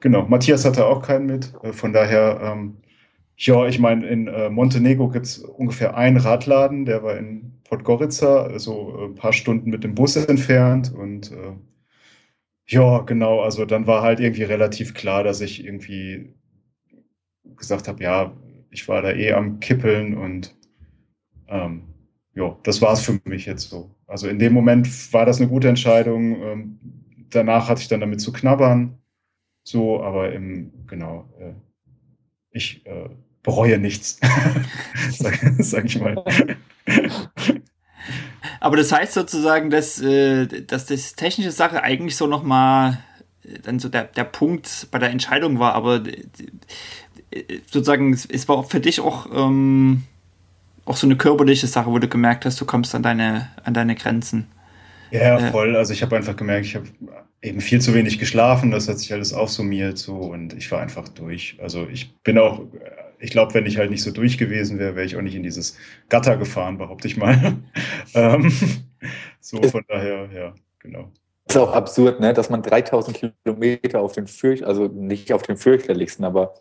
[0.00, 1.52] Genau, Matthias hatte auch keinen mit.
[1.62, 2.76] Äh, von daher ähm,
[3.36, 8.44] ja, ich meine, in äh, Montenegro gibt es ungefähr einen Radladen, der war in Podgorica,
[8.44, 10.92] also ein paar Stunden mit dem Bus entfernt.
[10.92, 11.52] Und äh,
[12.66, 16.34] ja, genau, also dann war halt irgendwie relativ klar, dass ich irgendwie
[17.56, 18.32] gesagt habe, ja,
[18.70, 20.54] ich war da eh am Kippeln und
[21.48, 21.82] ähm,
[22.36, 23.90] ja, das war es für mich jetzt so.
[24.06, 26.42] Also in dem Moment war das eine gute Entscheidung.
[26.42, 26.78] Ähm,
[27.30, 28.98] danach hatte ich dann damit zu knabbern.
[29.64, 31.54] So, aber im, genau, äh,
[32.50, 33.08] ich äh,
[33.42, 34.20] bereue nichts,
[35.10, 36.22] sag, sag, ich mal.
[38.60, 42.98] Aber das heißt sozusagen, dass, äh, dass das technische Sache eigentlich so nochmal
[43.44, 46.02] äh, dann so der, der Punkt bei der Entscheidung war, aber
[47.30, 50.04] äh, sozusagen, es war für dich auch, ähm,
[50.86, 53.94] auch so eine körperliche Sache, wo du gemerkt hast, du kommst an deine, an deine
[53.94, 54.46] Grenzen.
[55.10, 55.76] Ja, voll.
[55.76, 56.86] Also ich habe einfach gemerkt, ich habe
[57.42, 61.06] eben viel zu wenig geschlafen, das hat sich alles aufsummiert so und ich war einfach
[61.08, 61.56] durch.
[61.60, 62.62] Also ich bin auch
[63.18, 65.42] ich glaube, wenn ich halt nicht so durch gewesen wäre, wäre ich auch nicht in
[65.42, 65.76] dieses
[66.08, 67.56] Gatter gefahren, behaupte ich mal.
[68.14, 68.52] ähm,
[69.40, 71.10] so, von daher, ja, genau.
[71.46, 72.32] Das ist auch absurd, ne?
[72.32, 76.54] dass man 3000 Kilometer auf den Fürcht, also nicht auf den fürchterlichsten, aber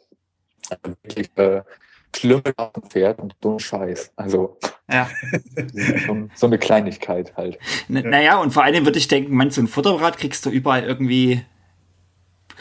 [1.03, 1.61] wirklich äh,
[2.15, 2.43] schlimme
[2.89, 4.11] fährt und so ein Scheiß.
[4.15, 4.57] Also
[4.91, 5.09] ja.
[6.07, 7.57] so, so, eine Kleinigkeit halt.
[7.89, 10.83] N naja, und vor allem würde ich denken, man, so ein Futterrad kriegst du überall
[10.83, 11.43] irgendwie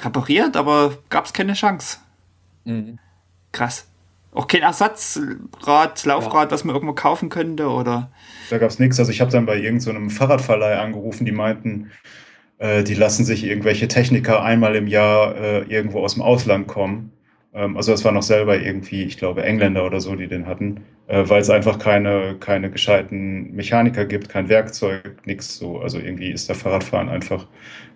[0.02, 1.98] repariert, aber gab es keine Chance.
[2.64, 2.98] Mhm.
[3.52, 3.86] Krass.
[4.32, 6.50] Auch kein Ersatzrad, Laufrad, ja.
[6.50, 8.10] was man irgendwo kaufen könnte, oder?
[8.50, 8.98] Da gab es nichts.
[8.98, 11.92] Also ich habe dann bei irgendeinem so Fahrradverleih angerufen, die meinten,
[12.58, 17.12] äh, die lassen sich irgendwelche Techniker einmal im Jahr äh, irgendwo aus dem Ausland kommen.
[17.54, 20.82] Ähm, also das war noch selber irgendwie, ich glaube, Engländer oder so, die den hatten,
[21.06, 25.78] äh, weil es einfach keine, keine gescheiten Mechaniker gibt, kein Werkzeug, nichts so.
[25.78, 27.46] Also irgendwie ist der Fahrradfahren einfach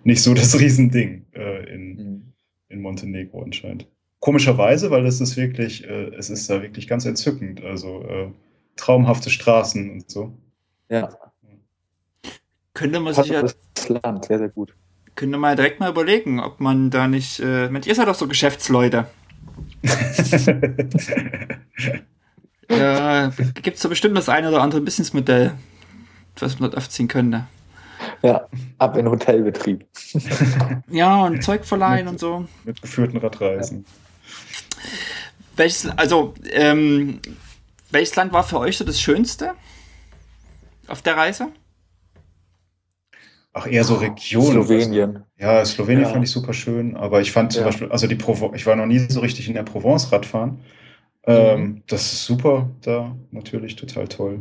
[0.05, 2.33] nicht so das Riesending äh, in, mhm.
[2.69, 3.87] in Montenegro anscheinend
[4.21, 7.65] komischerweise, weil das ist wirklich, äh, es ist da wirklich ganz entzückend.
[7.65, 8.31] Also äh,
[8.77, 10.33] traumhafte Straßen und so.
[10.89, 11.09] Ja.
[12.75, 13.43] Könnte man sich ja.
[13.43, 14.75] Das Land, sehr, sehr gut.
[15.15, 17.41] Könnte man direkt mal überlegen, ob man da nicht.
[17.41, 19.07] Äh, ihr seid doch so Geschäftsleute.
[22.71, 23.33] Ja,
[23.63, 25.53] gibt es da bestimmt das eine oder andere Businessmodell,
[26.39, 27.47] was man dort aufziehen könnte.
[28.23, 28.49] Ja,
[28.79, 29.87] ab in Hotelbetrieb.
[30.89, 32.47] ja, und Zeug verleihen und so.
[32.65, 33.85] Mit geführten Radreisen.
[35.57, 37.21] Welches, also, ähm,
[37.91, 39.55] welches Land war für euch so das Schönste
[40.87, 41.49] auf der Reise?
[43.53, 44.53] Ach, eher so Region.
[44.53, 45.25] Slowenien.
[45.39, 46.09] Ja, Slowenien ja.
[46.09, 47.67] fand ich super schön, aber ich fand zum ja.
[47.67, 50.59] Beispiel, also die Provo ich war noch nie so richtig in der Provence Radfahren.
[51.27, 51.83] Ähm, mhm.
[51.87, 54.41] Das ist super da, natürlich total toll.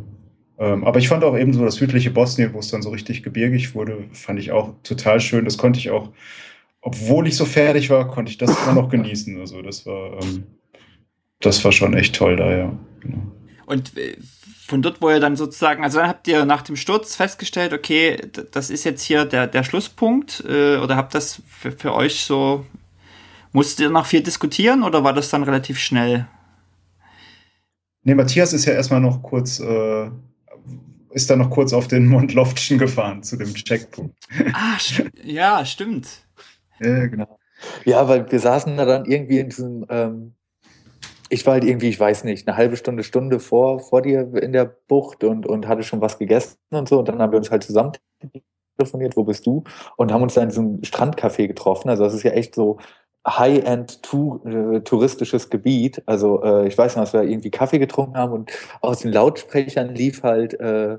[0.59, 3.21] Ähm, aber ich fand auch eben so das südliche Bosnien, wo es dann so richtig
[3.21, 5.45] gebirgig wurde, fand ich auch total schön.
[5.45, 6.09] Das konnte ich auch
[6.87, 9.37] obwohl ich so fertig war, konnte ich das immer noch genießen.
[9.39, 10.43] Also das war, ähm,
[11.41, 12.79] das war schon echt toll da, ja.
[13.01, 13.31] Genau.
[13.65, 14.15] Und äh,
[14.67, 18.17] von dort, wo ihr dann sozusagen, also dann habt ihr nach dem Sturz festgestellt, okay,
[18.51, 22.65] das ist jetzt hier der, der Schlusspunkt, äh, oder habt das für, für euch so,
[23.53, 26.27] musstet ihr noch viel diskutieren oder war das dann relativ schnell?
[28.03, 30.09] Nee, Matthias ist ja erstmal noch kurz, äh,
[31.11, 34.15] ist dann noch kurz auf den Mondloftschen gefahren zu dem Checkpunkt.
[34.53, 36.07] Ah, st ja, stimmt.
[36.79, 37.39] Ja, genau.
[37.85, 40.35] Ja, weil wir saßen da dann irgendwie in diesem, ähm,
[41.29, 44.53] ich war halt irgendwie, ich weiß nicht, eine halbe Stunde, Stunde vor, vor dir in
[44.53, 46.99] der Bucht und, und hatte schon was gegessen und so.
[46.99, 47.93] Und dann haben wir uns halt zusammen
[48.77, 49.63] telefoniert, wo bist du?
[49.97, 51.89] Und haben uns da in diesem Strandcafé getroffen.
[51.89, 52.77] Also das ist ja echt so
[53.27, 56.01] High-End -tu äh, touristisches Gebiet.
[56.05, 58.51] Also äh, ich weiß noch, dass wir irgendwie Kaffee getrunken haben und
[58.81, 60.97] aus den Lautsprechern lief halt äh,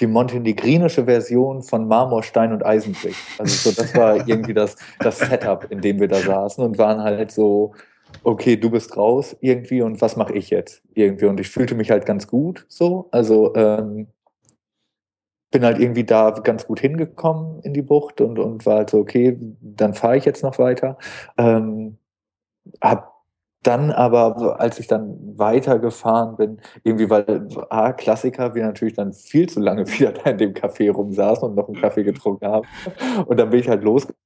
[0.00, 3.16] die montenegrinische Version von Marmorstein und Eisenbrick.
[3.38, 7.00] Also so, das war irgendwie das, das Setup, in dem wir da saßen und waren
[7.00, 7.74] halt so,
[8.22, 11.26] okay, du bist raus irgendwie und was mache ich jetzt irgendwie?
[11.26, 13.08] Und ich fühlte mich halt ganz gut so.
[13.10, 14.08] Also ähm,
[15.50, 18.98] bin halt irgendwie da ganz gut hingekommen in die Bucht und, und war halt so,
[18.98, 20.98] okay, dann fahre ich jetzt noch weiter.
[21.38, 21.98] Ähm,
[22.80, 23.14] hab
[23.62, 29.48] dann aber, als ich dann weitergefahren bin, irgendwie, weil A, Klassiker, wir natürlich dann viel
[29.48, 32.66] zu lange wieder da in dem Café rumsaßen und noch einen Kaffee getrunken haben.
[33.26, 34.23] Und dann bin ich halt losgefahren,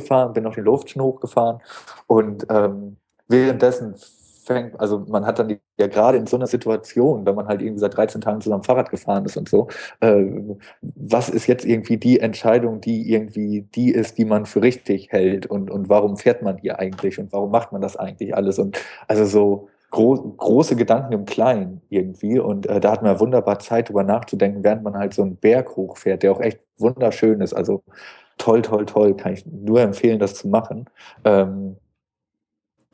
[0.00, 1.60] bin noch den Luftschen hochgefahren
[2.06, 2.96] und ähm,
[3.28, 3.96] währenddessen
[4.46, 7.60] fängt, also man hat dann die, ja gerade in so einer Situation, wenn man halt
[7.60, 9.68] irgendwie seit 13 Tagen zusammen Fahrrad gefahren ist und so,
[10.00, 10.24] äh,
[10.80, 15.46] was ist jetzt irgendwie die Entscheidung, die irgendwie die ist, die man für richtig hält
[15.46, 18.58] und, und warum fährt man hier eigentlich und warum macht man das eigentlich alles?
[18.58, 18.78] Und
[19.08, 23.88] also so gro große Gedanken im Kleinen irgendwie und äh, da hat man wunderbar Zeit
[23.88, 27.82] drüber nachzudenken, während man halt so einen Berg hochfährt, der auch echt wunderschön ist, also
[28.38, 30.86] toll, toll, toll, kann ich nur empfehlen, das zu machen.
[31.24, 31.76] Ähm,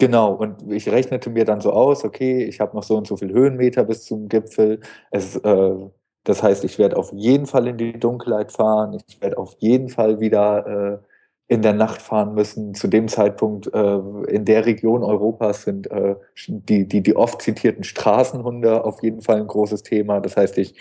[0.03, 3.17] Genau, und ich rechnete mir dann so aus, okay, ich habe noch so und so
[3.17, 4.81] viel Höhenmeter bis zum Gipfel.
[5.13, 5.75] Es, äh,
[6.25, 9.89] das heißt, ich werde auf jeden Fall in die Dunkelheit fahren, ich werde auf jeden
[9.91, 12.75] Fall wieder äh, in der Nacht fahren müssen.
[12.75, 13.99] Zu dem Zeitpunkt äh,
[14.29, 16.17] in der Region Europas sind äh,
[16.49, 20.21] die, die, die oft zitierten Straßenhunde auf jeden Fall ein großes Thema.
[20.21, 20.75] Das heißt, ich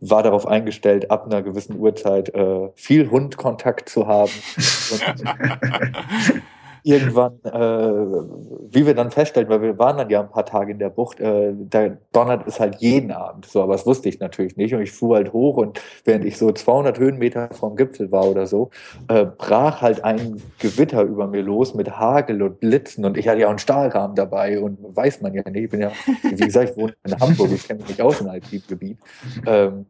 [0.00, 4.30] war darauf eingestellt, ab einer gewissen Uhrzeit äh, viel Hundkontakt zu haben.
[6.86, 10.78] irgendwann, äh, wie wir dann feststellten, weil wir waren dann ja ein paar Tage in
[10.78, 14.56] der Bucht, äh, da donnert es halt jeden Abend, so, aber das wusste ich natürlich
[14.56, 14.72] nicht.
[14.72, 18.46] Und ich fuhr halt hoch und während ich so 200 Höhenmeter vom Gipfel war oder
[18.46, 18.70] so,
[19.08, 23.04] äh, brach halt ein Gewitter über mir los mit Hagel und Blitzen.
[23.04, 25.80] Und ich hatte ja auch einen Stahlrahmen dabei und weiß man ja nicht, ich bin
[25.80, 25.90] ja,
[26.22, 28.98] wie gesagt, ich wohne in Hamburg, ich kenne mich nicht aus im Alpingebiet.
[29.44, 29.86] Ähm,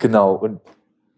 [0.00, 0.60] genau, und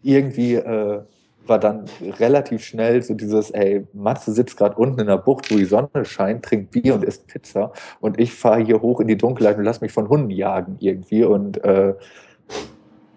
[0.03, 1.01] irgendwie äh,
[1.47, 1.85] war dann
[2.19, 6.05] relativ schnell so dieses, ey, Matze sitzt gerade unten in der Bucht, wo die Sonne
[6.05, 7.73] scheint, trinkt Bier und isst Pizza.
[8.01, 11.25] Und ich fahre hier hoch in die Dunkelheit und lass mich von Hunden jagen irgendwie.
[11.25, 11.95] Und äh,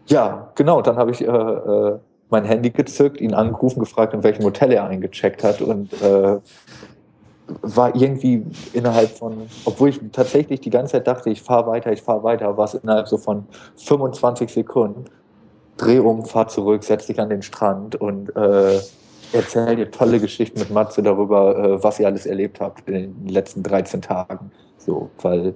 [0.07, 1.99] ja, genau, dann habe ich äh, äh,
[2.29, 5.61] mein Handy gezückt, ihn angerufen, gefragt, in welchem Hotel er eingecheckt hat.
[5.61, 6.37] Und äh,
[7.61, 8.43] war irgendwie
[8.73, 12.57] innerhalb von, obwohl ich tatsächlich die ganze Zeit dachte, ich fahre weiter, ich fahre weiter,
[12.57, 13.45] war es innerhalb so von
[13.77, 15.05] 25 Sekunden
[15.77, 18.79] dreh um, fahr zurück, setz dich an den Strand und äh,
[19.33, 23.27] erzähl dir tolle Geschichten mit Matze darüber, äh, was ihr alles erlebt habt in den
[23.27, 24.51] letzten 13 Tagen.
[24.77, 25.53] So, weil,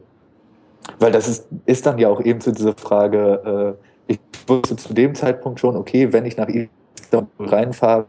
[0.99, 3.77] weil das ist, ist dann ja auch eben so diese Frage,
[4.07, 8.05] äh, ich wusste zu dem Zeitpunkt schon, okay, wenn ich nach Istanbul reinfahre,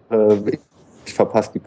[0.47, 0.59] ich,
[1.06, 1.60] ich verpasse die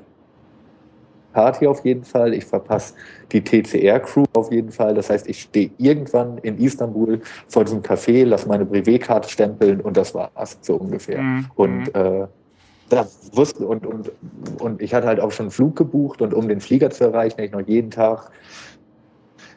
[1.35, 2.93] Party auf jeden Fall, ich verpasse
[3.33, 4.93] die TCR-Crew auf jeden Fall.
[4.93, 9.97] Das heißt, ich stehe irgendwann in Istanbul vor diesem Café, lasse meine Brevetkarte stempeln und
[9.97, 11.21] das war's so ungefähr.
[11.21, 11.45] Mhm.
[11.55, 12.01] Und mhm.
[12.01, 12.27] äh,
[12.87, 14.11] das wusste und, und,
[14.61, 17.35] und ich hatte halt auch schon einen Flug gebucht und um den Flieger zu erreichen,
[17.35, 18.31] hätte ich noch jeden Tag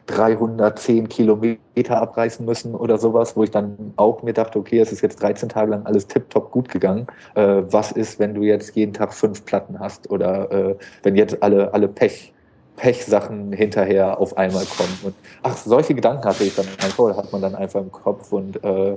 [0.09, 5.03] 310 Kilometer abreißen müssen oder sowas, wo ich dann auch mir dachte, okay, es ist
[5.03, 7.07] jetzt 13 Tage lang alles tiptop gut gegangen.
[7.35, 11.43] Äh, was ist, wenn du jetzt jeden Tag fünf Platten hast oder äh, wenn jetzt
[11.43, 12.33] alle, alle Pech,
[12.77, 14.99] Pech-Sachen hinterher auf einmal kommen?
[15.05, 18.63] Und ach, solche Gedanken hatte ich dann einfach, hat man dann einfach im Kopf und
[18.65, 18.97] äh,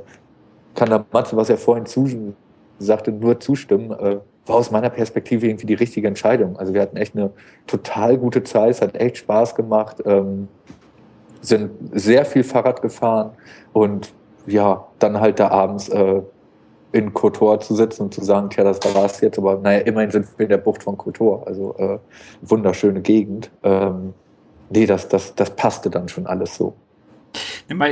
[0.76, 2.34] kann da Matze, was er vorhin zu,
[2.80, 3.92] sagte, nur zustimmen.
[3.92, 6.58] Äh, war aus meiner Perspektive irgendwie die richtige Entscheidung.
[6.58, 7.32] Also wir hatten echt eine
[7.68, 9.98] total gute Zeit, es hat echt Spaß gemacht.
[10.06, 10.48] Ähm,
[11.42, 13.32] sind sehr viel Fahrrad gefahren
[13.74, 14.14] und
[14.46, 16.22] ja, dann halt da abends äh,
[16.92, 20.12] in Kotor zu sitzen und zu sagen, tja, das war es jetzt, aber naja, immerhin
[20.12, 22.00] sind wir in der Bucht von Kotor, also äh,
[22.42, 23.50] wunderschöne Gegend.
[23.64, 24.14] Ähm,
[24.70, 26.76] nee, das, das, das passte dann schon alles so.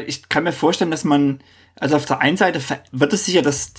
[0.07, 1.39] Ich kann mir vorstellen, dass man,
[1.80, 2.59] also auf der einen Seite
[2.91, 3.73] wird es sicher das,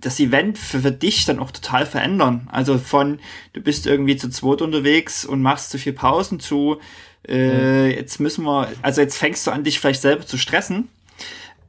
[0.00, 2.48] das Event für, für dich dann auch total verändern.
[2.50, 3.20] Also von,
[3.52, 6.78] du bist irgendwie zu zweit unterwegs und machst zu viel Pausen zu,
[7.28, 10.88] äh, jetzt müssen wir, also jetzt fängst du an, dich vielleicht selber zu stressen.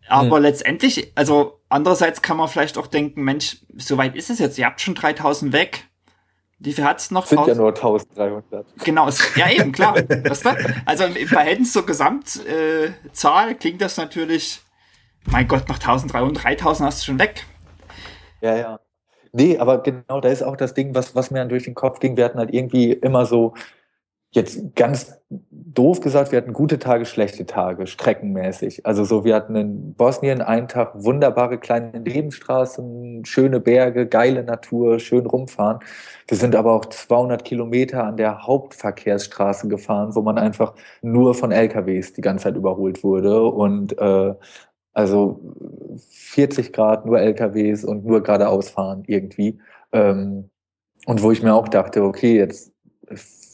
[0.07, 0.43] Aber mhm.
[0.43, 4.65] letztendlich, also andererseits kann man vielleicht auch denken, Mensch, so weit ist es jetzt, ihr
[4.65, 5.85] habt schon 3000 weg.
[6.59, 7.25] Wie viel hat's noch?
[7.25, 8.65] Sind ja nur 1300.
[8.83, 9.95] Genau, ja eben, klar.
[10.09, 10.49] weißt du?
[10.85, 14.61] Also im Verhältnis zur Gesamtzahl äh, klingt das natürlich
[15.25, 17.45] Mein Gott, noch 1300, 3000 hast du schon weg.
[18.41, 18.79] Ja, ja.
[19.31, 21.99] Nee, aber genau, da ist auch das Ding, was, was mir dann durch den Kopf
[21.99, 22.17] ging.
[22.17, 23.55] Wir hatten halt irgendwie immer so,
[24.33, 25.19] jetzt ganz
[25.51, 28.85] doof gesagt, wir hatten gute Tage, schlechte Tage, streckenmäßig.
[28.85, 34.99] Also so, wir hatten in Bosnien einen Tag wunderbare kleine Nebenstraßen, schöne Berge, geile Natur,
[34.99, 35.79] schön rumfahren.
[36.27, 41.51] Wir sind aber auch 200 Kilometer an der Hauptverkehrsstraße gefahren, wo man einfach nur von
[41.51, 44.33] LKWs die ganze Zeit überholt wurde und äh,
[44.93, 45.39] also
[46.09, 49.59] 40 Grad nur LKWs und nur geradeaus fahren irgendwie.
[49.91, 50.49] Ähm,
[51.05, 52.73] und wo ich mir auch dachte, okay, jetzt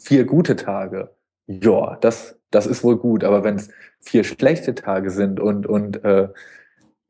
[0.10, 1.12] vier gute Tage,
[1.46, 3.24] ja, das, das ist wohl gut.
[3.24, 3.70] Aber wenn es
[4.00, 6.30] vier schlechte Tage sind und, und äh,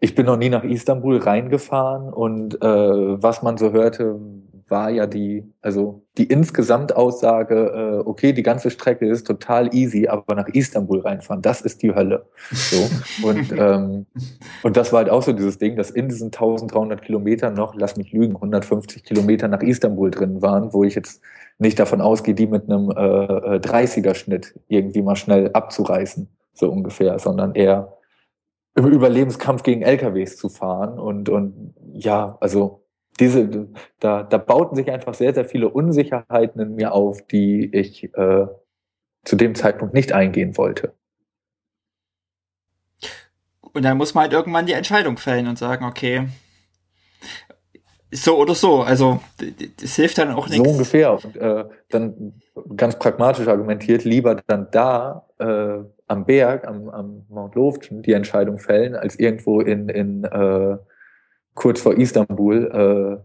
[0.02, 2.68] ich bin noch nie nach Istanbul reingefahren und äh,
[3.24, 4.20] was man so hörte,
[4.68, 10.36] war ja die, also die Insgesamtaussage, äh, okay, die ganze Strecke ist total easy, aber
[10.36, 12.26] nach Istanbul reinfahren, das ist die Hölle.
[12.52, 12.90] So.
[13.26, 14.08] Und, ähm,
[14.62, 17.96] und das war halt auch so dieses Ding, dass in diesen 1300 Kilometern noch, lass
[17.96, 21.22] mich lügen, 150 Kilometer nach Istanbul drin waren, wo ich jetzt
[21.60, 27.20] nicht davon ausgehe, die mit einem äh, 30er-Schnitt äh, irgendwie mal schnell abzureißen, so ungefähr,
[27.20, 27.98] sondern eher
[28.76, 32.86] im Überlebenskampf gegen LKWs zu fahren und, und ja, also
[33.20, 33.68] diese,
[34.00, 38.48] da, da bauten sich einfach sehr, sehr viele Unsicherheiten in mir auf, die ich äh,
[39.26, 40.94] zu dem Zeitpunkt nicht eingehen wollte.
[43.74, 46.28] Und dann muss man halt irgendwann die Entscheidung fällen und sagen, okay,
[48.12, 48.82] so oder so.
[48.82, 49.20] Also
[49.82, 50.66] das hilft dann auch nichts.
[50.66, 51.14] So ungefähr.
[51.14, 52.42] Und äh, dann
[52.76, 58.58] ganz pragmatisch argumentiert, lieber dann da äh, am Berg, am, am Mount Loften, die Entscheidung
[58.58, 60.78] fällen, als irgendwo in, in äh,
[61.54, 63.24] kurz vor Istanbul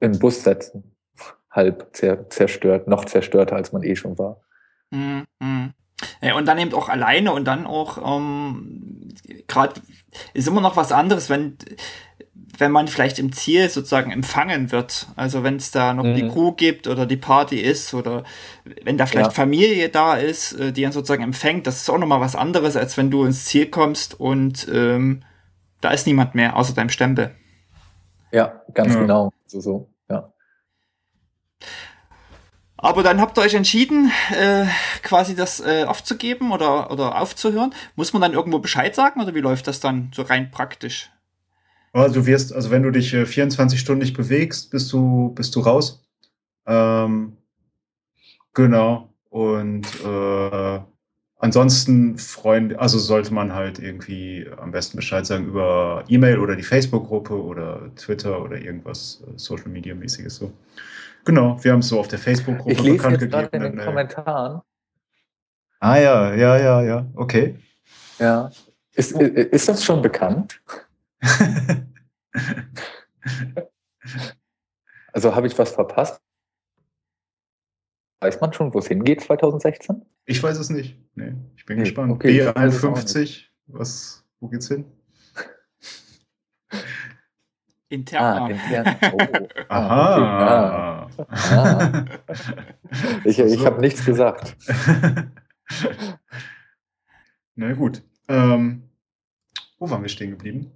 [0.00, 0.94] äh, in Bus setzen.
[1.50, 4.40] Halb zer zerstört, noch zerstörter, als man eh schon war.
[4.90, 5.74] Mm, mm.
[6.22, 9.08] Ja, und dann eben auch alleine und dann auch ähm,
[9.46, 9.80] gerade
[10.34, 11.56] ist immer noch was anderes, wenn
[12.58, 15.08] wenn man vielleicht im Ziel sozusagen empfangen wird.
[15.16, 16.14] Also wenn es da noch mhm.
[16.14, 18.24] die Crew gibt oder die Party ist oder
[18.82, 19.34] wenn da vielleicht ja.
[19.34, 22.96] Familie da ist, äh, die dann sozusagen empfängt, das ist auch nochmal was anderes, als
[22.96, 25.22] wenn du ins Ziel kommst und ähm,
[25.80, 27.34] da ist niemand mehr außer deinem Stempel.
[28.30, 29.00] Ja, ganz ja.
[29.00, 29.32] genau.
[29.46, 30.32] So, so, ja.
[32.76, 34.66] Aber dann habt ihr euch entschieden, äh,
[35.02, 37.74] quasi das äh, aufzugeben oder, oder aufzuhören.
[37.96, 41.10] Muss man dann irgendwo Bescheid sagen oder wie läuft das dann so rein praktisch?
[41.92, 45.54] Also du wirst, also wenn du dich äh, 24 Stunden nicht bewegst, bist du, bist
[45.54, 46.02] du raus.
[46.66, 47.36] Ähm,
[48.54, 49.08] genau.
[49.30, 50.80] Und äh,
[51.42, 56.62] Ansonsten freuen, also sollte man halt irgendwie am besten Bescheid sagen über E-Mail oder die
[56.62, 60.52] Facebook-Gruppe oder Twitter oder irgendwas äh, Social Media mäßiges so.
[61.24, 63.48] Genau, wir haben es so auf der Facebook-Gruppe bekannt jetzt gegeben.
[63.54, 64.60] in den äh, Kommentaren.
[65.80, 67.56] Ah ja, ja, ja, ja, okay.
[68.20, 68.48] Ja.
[68.94, 70.60] Ist, ist das schon bekannt?
[75.12, 76.20] also habe ich was verpasst?
[78.20, 80.06] Weiß man schon, wo es hingeht 2016?
[80.26, 80.96] Ich weiß es nicht.
[81.14, 82.12] Nee, ich bin nee, gespannt.
[82.12, 84.84] Okay, B51, was, wo geht's hin?
[87.88, 88.22] Intern.
[88.22, 88.96] Ah, intern.
[89.12, 89.18] Oh.
[89.68, 91.06] Aha.
[91.06, 91.26] Okay.
[91.28, 92.04] Ah.
[93.24, 93.66] Ich, ich so.
[93.66, 94.56] habe nichts gesagt.
[97.54, 98.02] Na gut.
[98.28, 98.88] Ähm,
[99.78, 100.70] wo waren wir stehen geblieben?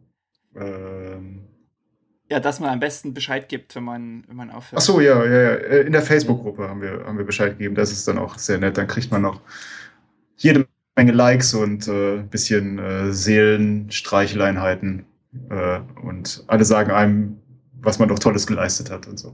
[0.59, 1.43] Ähm,
[2.29, 4.81] ja, dass man am besten Bescheid gibt, wenn man, wenn man aufhört.
[4.81, 5.51] Ach so, ja, ja, ja.
[5.55, 7.77] Äh, in der Facebook-Gruppe haben wir, haben wir Bescheid gegeben.
[7.77, 8.77] Das ist dann auch sehr nett.
[8.77, 9.41] Dann kriegt man noch
[10.37, 10.67] jede
[10.97, 15.05] Menge Likes und ein äh, bisschen äh, Seelenstreicheleinheiten.
[15.51, 17.39] Äh, und alle sagen einem,
[17.75, 19.33] was man doch Tolles geleistet hat und so.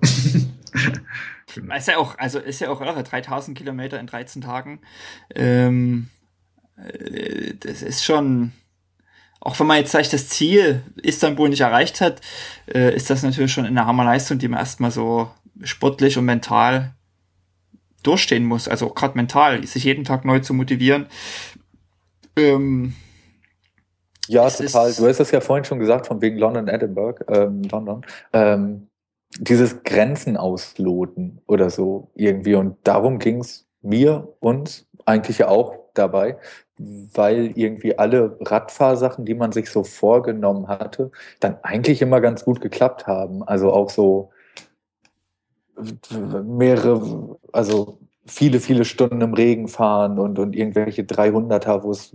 [1.54, 1.74] genau.
[1.74, 4.80] Ist ja auch, also ist ja auch irre, 3000 Kilometer in 13 Tagen.
[5.34, 6.08] Ähm,
[6.76, 8.52] äh, das ist schon,
[9.44, 12.20] auch wenn man jetzt vielleicht das Ziel Istanbul nicht erreicht hat,
[12.72, 15.30] äh, ist das natürlich schon eine Hammerleistung, die man erstmal so
[15.62, 16.94] sportlich und mental
[18.04, 18.68] durchstehen muss.
[18.68, 21.06] Also auch gerade mental, sich jeden Tag neu zu motivieren.
[22.36, 22.94] Ähm,
[24.28, 24.92] ja, total.
[24.94, 28.06] Du hast es ja vorhin schon gesagt, von wegen London, Edinburgh, ähm, London.
[28.32, 28.88] Ähm,
[29.38, 32.54] dieses Grenzen ausloten oder so irgendwie.
[32.54, 36.38] Und darum ging es mir und eigentlich ja auch dabei,
[36.78, 41.10] weil irgendwie alle Radfahrsachen, die man sich so vorgenommen hatte,
[41.40, 43.42] dann eigentlich immer ganz gut geklappt haben.
[43.42, 44.30] Also auch so
[46.44, 52.14] mehrere, also viele, viele Stunden im Regen fahren und, und irgendwelche 300er, wo es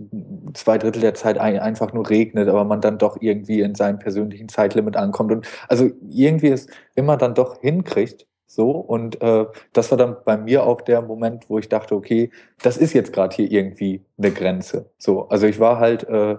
[0.54, 3.98] zwei Drittel der Zeit ein, einfach nur regnet, aber man dann doch irgendwie in seinem
[3.98, 9.44] persönlichen Zeitlimit ankommt und also irgendwie es immer dann doch hinkriegt, so, und äh,
[9.74, 12.30] das war dann bei mir auch der Moment, wo ich dachte, okay,
[12.62, 14.90] das ist jetzt gerade hier irgendwie eine Grenze.
[14.96, 16.38] So, also ich war halt, äh,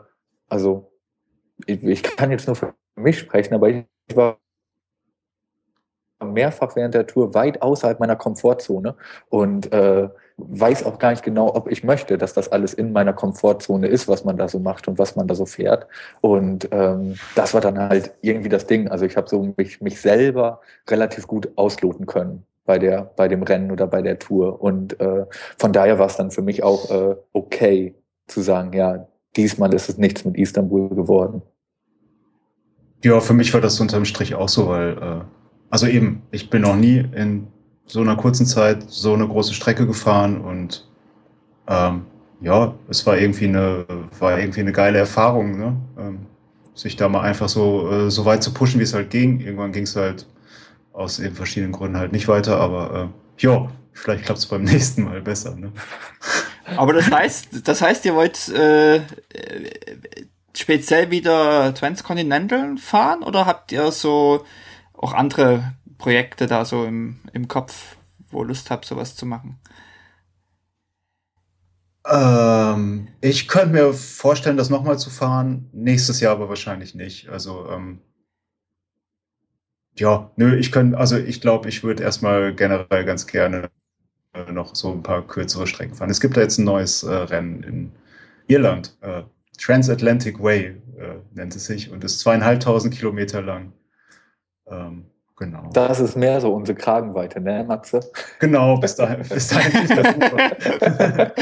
[0.49, 0.91] also
[1.67, 4.39] ich, ich kann jetzt nur für mich sprechen, aber ich war
[6.19, 8.95] mehrfach während der Tour weit außerhalb meiner Komfortzone
[9.29, 10.09] und äh,
[10.47, 14.07] weiß auch gar nicht genau, ob ich möchte, dass das alles in meiner Komfortzone ist,
[14.07, 15.87] was man da so macht und was man da so fährt.
[16.21, 18.87] Und ähm, das war dann halt irgendwie das Ding.
[18.87, 23.43] Also ich habe so mich, mich selber relativ gut ausloten können bei der bei dem
[23.43, 24.61] Rennen oder bei der Tour.
[24.61, 25.25] Und äh,
[25.57, 27.95] von daher war es dann für mich auch äh, okay
[28.27, 31.41] zu sagen, ja, diesmal ist es nichts mit Istanbul geworden.
[33.03, 35.21] Ja, für mich war das unterm Strich auch so, weil äh,
[35.69, 37.47] also eben, ich bin noch nie in
[37.89, 40.87] so einer kurzen Zeit so eine große Strecke gefahren und
[41.67, 42.05] ähm,
[42.41, 43.85] ja, es war irgendwie eine,
[44.19, 45.75] war irgendwie eine geile Erfahrung, ne?
[45.97, 46.19] Ähm,
[46.73, 49.41] sich da mal einfach so, äh, so weit zu pushen, wie es halt ging.
[49.41, 50.27] Irgendwann ging es halt
[50.93, 55.03] aus eben verschiedenen Gründen halt nicht weiter, aber äh, ja, vielleicht klappt es beim nächsten
[55.03, 55.55] Mal besser.
[55.55, 55.73] Ne?
[56.77, 59.01] Aber das heißt, das heißt, ihr wollt äh,
[60.55, 64.45] speziell wieder Transcontinental fahren oder habt ihr so
[64.93, 67.97] auch andere Projekte da so im, im Kopf,
[68.31, 69.59] wo Lust habt, sowas zu machen?
[72.07, 75.69] Ähm, ich könnte mir vorstellen, das nochmal zu fahren.
[75.73, 77.29] Nächstes Jahr aber wahrscheinlich nicht.
[77.29, 77.99] Also, ähm,
[79.97, 83.69] ja, nö, ich könnte, also ich glaube, ich würde erstmal generell ganz gerne
[84.33, 86.09] äh, noch so ein paar kürzere Strecken fahren.
[86.09, 87.91] Es gibt da jetzt ein neues äh, Rennen in
[88.47, 88.97] Irland.
[89.01, 89.23] Äh,
[89.57, 93.73] Transatlantic Way äh, nennt es sich und ist zweieinhalbtausend Kilometer lang.
[94.67, 95.05] Ähm,
[95.39, 95.69] genau.
[95.73, 98.01] Das ist mehr so unsere Kragenweite, ne, Matze?
[98.39, 101.33] Genau, bis dahin, bis dahin ist das super.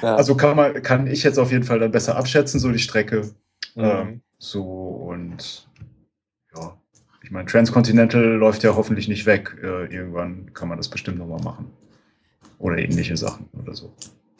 [0.00, 3.32] Also kann man, kann ich jetzt auf jeden Fall dann besser abschätzen, so die Strecke.
[3.74, 3.84] Mhm.
[3.84, 5.68] Ähm, so und
[6.54, 6.76] ja,
[7.22, 9.56] ich meine, Transcontinental läuft ja hoffentlich nicht weg.
[9.62, 11.70] Äh, irgendwann kann man das bestimmt nochmal machen.
[12.58, 13.92] Oder ähnliche Sachen oder so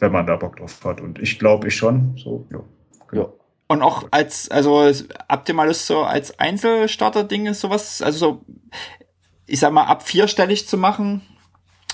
[0.03, 1.01] wenn man da Bock drauf hat.
[1.01, 2.17] Und ich glaube, ich schon.
[2.17, 2.61] So, ja.
[3.09, 3.23] Genau.
[3.23, 3.33] ja.
[3.69, 4.83] Und auch als, also
[5.29, 8.45] habt ihr mal Lust so als Einzelstarter-Ding ist sowas, also so,
[9.47, 11.23] ich sag mal, ab vierstellig zu machen?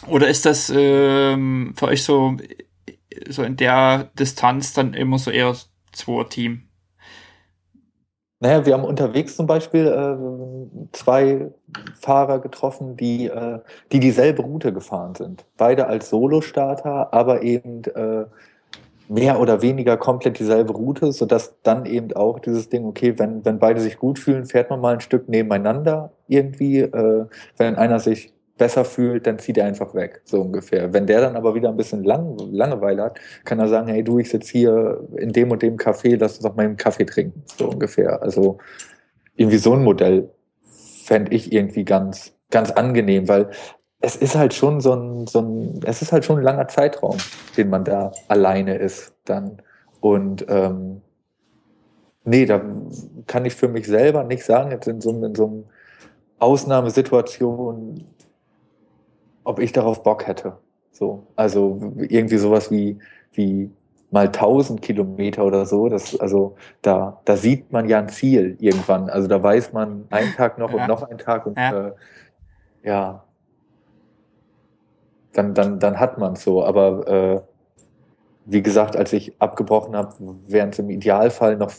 [0.07, 2.37] Oder ist das ähm, für euch so,
[3.29, 5.55] so in der Distanz dann immer so eher
[5.93, 6.68] zwei Team?
[8.41, 11.51] Naja, wir haben unterwegs zum Beispiel äh, zwei
[12.01, 13.59] Fahrer getroffen, die, äh,
[13.91, 15.45] die dieselbe Route gefahren sind.
[15.57, 18.27] Beide als Solostarter, aber eben äh,
[19.09, 23.59] mehr oder weniger komplett dieselbe Route, sodass dann eben auch dieses Ding, okay, wenn, wenn
[23.59, 26.81] beide sich gut fühlen, fährt man mal ein Stück nebeneinander irgendwie.
[26.81, 30.93] Äh, wenn einer sich besser fühlt, dann zieht er einfach weg, so ungefähr.
[30.93, 34.19] Wenn der dann aber wieder ein bisschen Lang Langeweile hat, kann er sagen, hey du,
[34.19, 37.43] ich sitze hier in dem und dem Café, lass uns doch mal einen Kaffee trinken,
[37.57, 38.21] so ungefähr.
[38.21, 38.59] Also
[39.37, 40.31] irgendwie so ein Modell
[41.05, 43.49] fände ich irgendwie ganz, ganz angenehm, weil
[44.01, 47.17] es ist halt schon so ein, so ein, es ist halt schon ein langer Zeitraum,
[47.57, 49.63] den man da alleine ist dann.
[50.01, 51.03] Und ähm,
[52.25, 52.61] nee, da
[53.27, 55.63] kann ich für mich selber nicht sagen, jetzt in so, in so einer
[56.39, 58.05] Ausnahmesituation
[59.49, 60.59] ob ich darauf Bock hätte.
[60.93, 62.99] So, also irgendwie sowas wie,
[63.33, 63.71] wie
[64.11, 65.89] mal 1000 Kilometer oder so.
[65.89, 69.09] Das, also da, da sieht man ja ein Ziel irgendwann.
[69.09, 70.83] Also da weiß man einen Tag noch ja.
[70.83, 71.93] und noch einen Tag und ja, äh,
[72.83, 73.25] ja.
[75.33, 76.63] dann, dann, dann hat man es so.
[76.63, 77.41] Aber äh,
[78.45, 80.15] wie gesagt, als ich abgebrochen habe,
[80.47, 81.71] wären es im Idealfall noch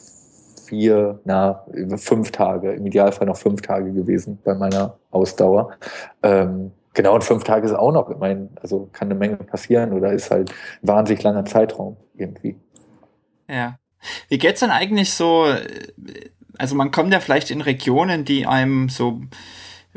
[0.66, 1.66] vier, na,
[1.98, 5.72] fünf Tage, im Idealfall noch fünf Tage gewesen bei meiner Ausdauer.
[6.24, 9.94] Ähm, Genau, und fünf Tage ist auch noch, ich meine, also kann eine Menge passieren
[9.94, 12.58] oder ist halt ein wahnsinnig langer Zeitraum irgendwie.
[13.48, 13.78] Ja.
[14.28, 15.54] Wie geht's denn eigentlich so,
[16.58, 19.22] also man kommt ja vielleicht in Regionen, die einem so,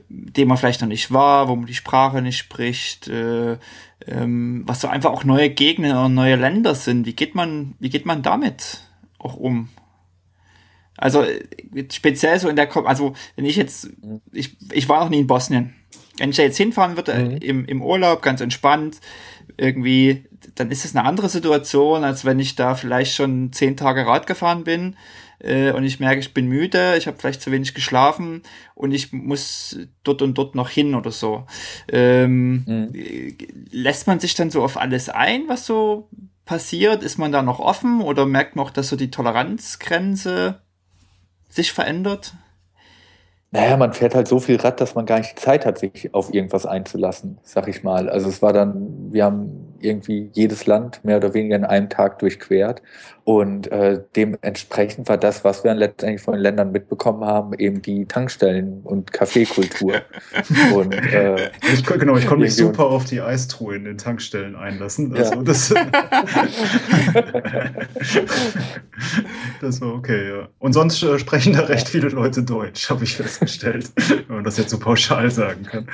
[0.08, 3.58] dem man vielleicht noch nicht war, wo man die Sprache nicht spricht, äh,
[4.06, 7.06] ähm, was so einfach auch neue Gegner oder neue Länder sind.
[7.06, 8.80] Wie geht man, wie geht man damit
[9.18, 9.68] auch um?
[10.96, 11.24] Also
[11.90, 13.90] speziell so in der, also wenn ich jetzt,
[14.32, 15.74] ich, ich war noch nie in Bosnien
[16.22, 17.36] wenn ich da jetzt hinfahren würde mhm.
[17.38, 19.00] im, im Urlaub, ganz entspannt,
[19.56, 20.24] irgendwie,
[20.54, 24.28] dann ist es eine andere Situation, als wenn ich da vielleicht schon zehn Tage Rad
[24.28, 24.94] gefahren bin
[25.40, 28.42] äh, und ich merke, ich bin müde, ich habe vielleicht zu wenig geschlafen
[28.76, 31.44] und ich muss dort und dort noch hin oder so.
[31.90, 32.92] Ähm, mhm.
[33.72, 36.08] Lässt man sich dann so auf alles ein, was so
[36.44, 37.02] passiert?
[37.02, 40.62] Ist man da noch offen oder merkt man auch, dass so die Toleranzgrenze
[41.48, 42.34] sich verändert?
[43.54, 46.14] Naja, man fährt halt so viel Rad, dass man gar nicht die Zeit hat, sich
[46.14, 48.08] auf irgendwas einzulassen, sag ich mal.
[48.08, 52.18] Also es war dann, wir haben irgendwie jedes Land mehr oder weniger in einem Tag
[52.18, 52.82] durchquert.
[53.24, 58.06] Und äh, dementsprechend war das, was wir letztendlich von den Ländern mitbekommen haben, eben die
[58.06, 60.02] Tankstellen- und Kaffeekultur.
[60.74, 65.14] und, äh, ich, genau, ich konnte mich super auf die Eistruhe in den Tankstellen einlassen.
[65.16, 65.42] Also ja.
[65.42, 65.68] das,
[69.60, 70.48] das war okay, ja.
[70.58, 73.92] Und sonst äh, sprechen da recht viele Leute Deutsch, habe ich festgestellt,
[74.26, 75.86] wenn man das jetzt so pauschal sagen kann.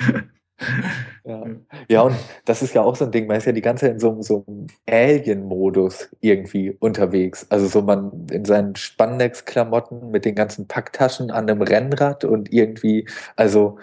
[1.25, 1.45] Ja.
[1.89, 3.93] ja, und das ist ja auch so ein Ding, man ist ja die ganze Zeit
[3.95, 7.47] in so, so einem Alien-Modus irgendwie unterwegs.
[7.51, 13.07] Also so man in seinen Spandex-Klamotten mit den ganzen Packtaschen an einem Rennrad und irgendwie,
[13.37, 13.79] also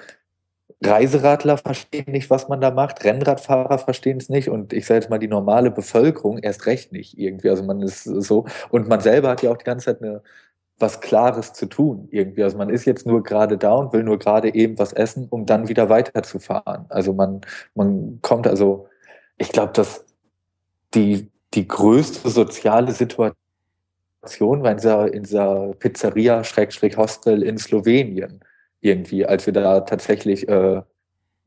[0.83, 5.09] Reiseradler verstehen nicht, was man da macht, Rennradfahrer verstehen es nicht und ich sage jetzt
[5.09, 7.49] mal die normale Bevölkerung erst recht nicht irgendwie.
[7.49, 10.21] Also man ist so und man selber hat ja auch die ganze Zeit eine
[10.77, 12.43] was Klares zu tun irgendwie.
[12.43, 15.45] Also man ist jetzt nur gerade da und will nur gerade eben was essen, um
[15.45, 16.85] dann wieder weiterzufahren.
[16.89, 17.41] Also man,
[17.75, 18.87] man kommt also,
[19.37, 20.05] ich glaube, dass
[20.93, 23.35] die, die größte soziale Situation
[24.21, 28.41] war in dieser, in dieser Pizzeria, Schrägstrich Hostel in Slowenien
[28.81, 30.81] irgendwie, als wir da tatsächlich äh,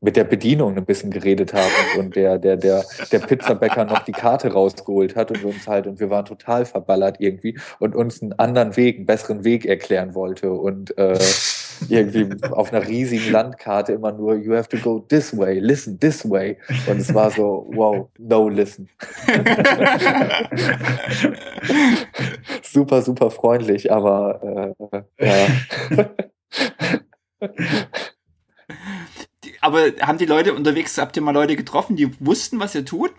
[0.01, 4.13] mit der Bedienung ein bisschen geredet haben und der, der, der, der Pizzabäcker noch die
[4.13, 8.33] Karte rausgeholt hat und uns halt, und wir waren total verballert irgendwie und uns einen
[8.33, 11.19] anderen Weg, einen besseren Weg erklären wollte und äh,
[11.89, 16.27] irgendwie auf einer riesigen Landkarte immer nur, you have to go this way, listen this
[16.29, 16.57] way.
[16.87, 18.89] Und es war so, wow, no listen.
[22.63, 24.75] super, super freundlich, aber
[25.19, 25.47] äh, ja.
[29.61, 33.13] aber haben die Leute unterwegs, habt ihr mal Leute getroffen, die wussten, was ihr tut?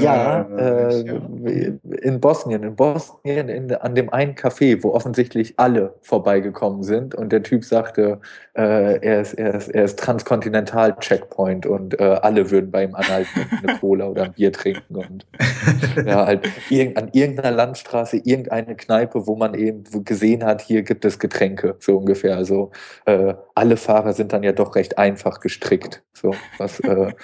[0.00, 5.94] Ja, äh, äh in Bosnien, in Bosnien in, an dem einen Café, wo offensichtlich alle
[6.02, 8.20] vorbeigekommen sind und der Typ sagte,
[8.54, 13.40] äh, er, ist, er, ist, er ist Transkontinental-Checkpoint und äh, alle würden bei ihm anhalten
[13.40, 15.26] und eine Cola oder ein Bier trinken und
[16.06, 21.04] ja, halt irg an irgendeiner Landstraße, irgendeine Kneipe, wo man eben gesehen hat, hier gibt
[21.04, 22.36] es Getränke, so ungefähr.
[22.36, 22.70] Also
[23.06, 27.12] äh, alle Fahrer sind dann ja doch recht einfach gestrickt, so was äh,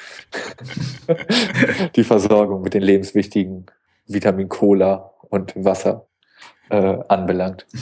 [1.97, 3.66] die Versorgung mit den lebenswichtigen
[4.06, 6.06] Vitamin Cola und Wasser
[6.70, 7.66] äh, anbelangt.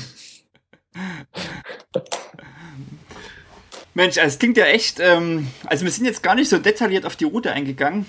[3.95, 7.07] Mensch, also es klingt ja echt, ähm, also wir sind jetzt gar nicht so detailliert
[7.07, 8.05] auf die Route eingegangen.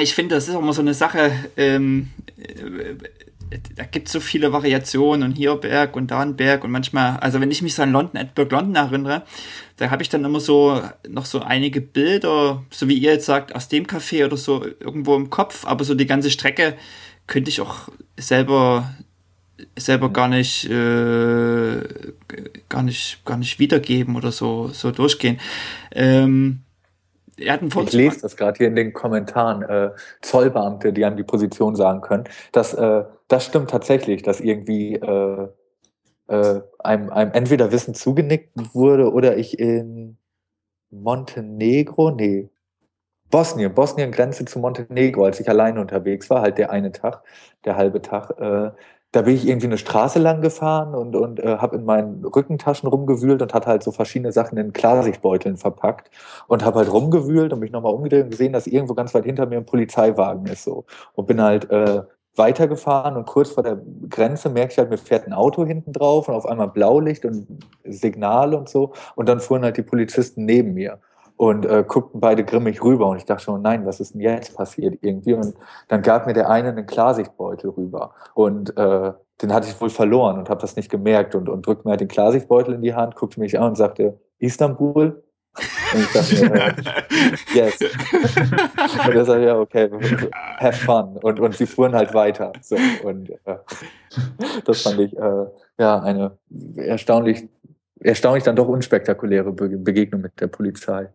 [0.00, 2.94] Ich finde, das ist auch immer so eine Sache, ähm, äh,
[3.76, 7.18] da gibt es so viele Variationen und hier Berg und da ein Berg und manchmal,
[7.18, 9.22] also wenn ich mich so an London, Edinburgh, London erinnere,
[9.76, 13.54] da habe ich dann immer so noch so einige Bilder, so wie ihr jetzt sagt,
[13.54, 16.76] aus dem Café oder so irgendwo im Kopf, aber so die ganze Strecke
[17.26, 18.94] könnte ich auch selber
[19.76, 21.80] selber gar nicht äh,
[22.68, 25.38] gar nicht gar nicht wiedergeben oder so so durchgehen.
[25.92, 26.60] Ähm,
[27.38, 29.62] er hat einen ich lese das gerade hier in den Kommentaren.
[29.62, 29.90] Äh,
[30.22, 32.24] Zollbeamte, die an die Position sagen können.
[32.52, 35.48] Das, äh, das stimmt tatsächlich, dass irgendwie äh,
[36.28, 40.18] äh, einem, einem entweder Wissen zugenickt wurde oder ich in
[40.90, 42.48] Montenegro, nee,
[43.30, 47.22] Bosnien, Bosnien Grenze zu Montenegro, als ich alleine unterwegs war, halt der eine Tag,
[47.64, 48.70] der halbe Tag, äh,
[49.12, 52.88] da bin ich irgendwie eine Straße lang gefahren und, und äh, habe in meinen Rückentaschen
[52.88, 56.10] rumgewühlt und hatte halt so verschiedene Sachen in Klarsichtbeuteln verpackt
[56.48, 59.46] und habe halt rumgewühlt und mich nochmal umgedreht und gesehen, dass irgendwo ganz weit hinter
[59.46, 60.84] mir ein Polizeiwagen ist so.
[61.14, 62.02] Und bin halt äh,
[62.36, 63.80] weitergefahren und kurz vor der
[64.10, 67.46] Grenze merke ich halt, mir fährt ein Auto hinten drauf und auf einmal Blaulicht und
[67.84, 68.92] Signal und so.
[69.14, 70.98] Und dann fuhren halt die Polizisten neben mir
[71.36, 74.56] und äh, guckten beide grimmig rüber und ich dachte schon, nein, was ist denn jetzt
[74.56, 75.34] passiert irgendwie?
[75.34, 75.54] Und
[75.88, 80.38] dann gab mir der eine einen Klarsichtbeutel rüber und äh, den hatte ich wohl verloren
[80.38, 83.16] und habe das nicht gemerkt und, und drückte mir halt den Klarsichtbeutel in die Hand,
[83.16, 85.22] guckte mich an und sagte, Istanbul?
[85.94, 86.74] Und ich dachte, äh,
[87.54, 87.78] yes.
[89.06, 89.90] und er sagte, ja, okay,
[90.58, 91.18] have fun.
[91.22, 92.52] Und, und sie fuhren halt weiter.
[92.62, 93.56] So, und äh,
[94.64, 95.46] das fand ich äh,
[95.78, 96.38] ja eine
[96.76, 97.48] erstaunlich,
[98.00, 101.08] erstaunlich dann doch unspektakuläre Begegnung mit der Polizei.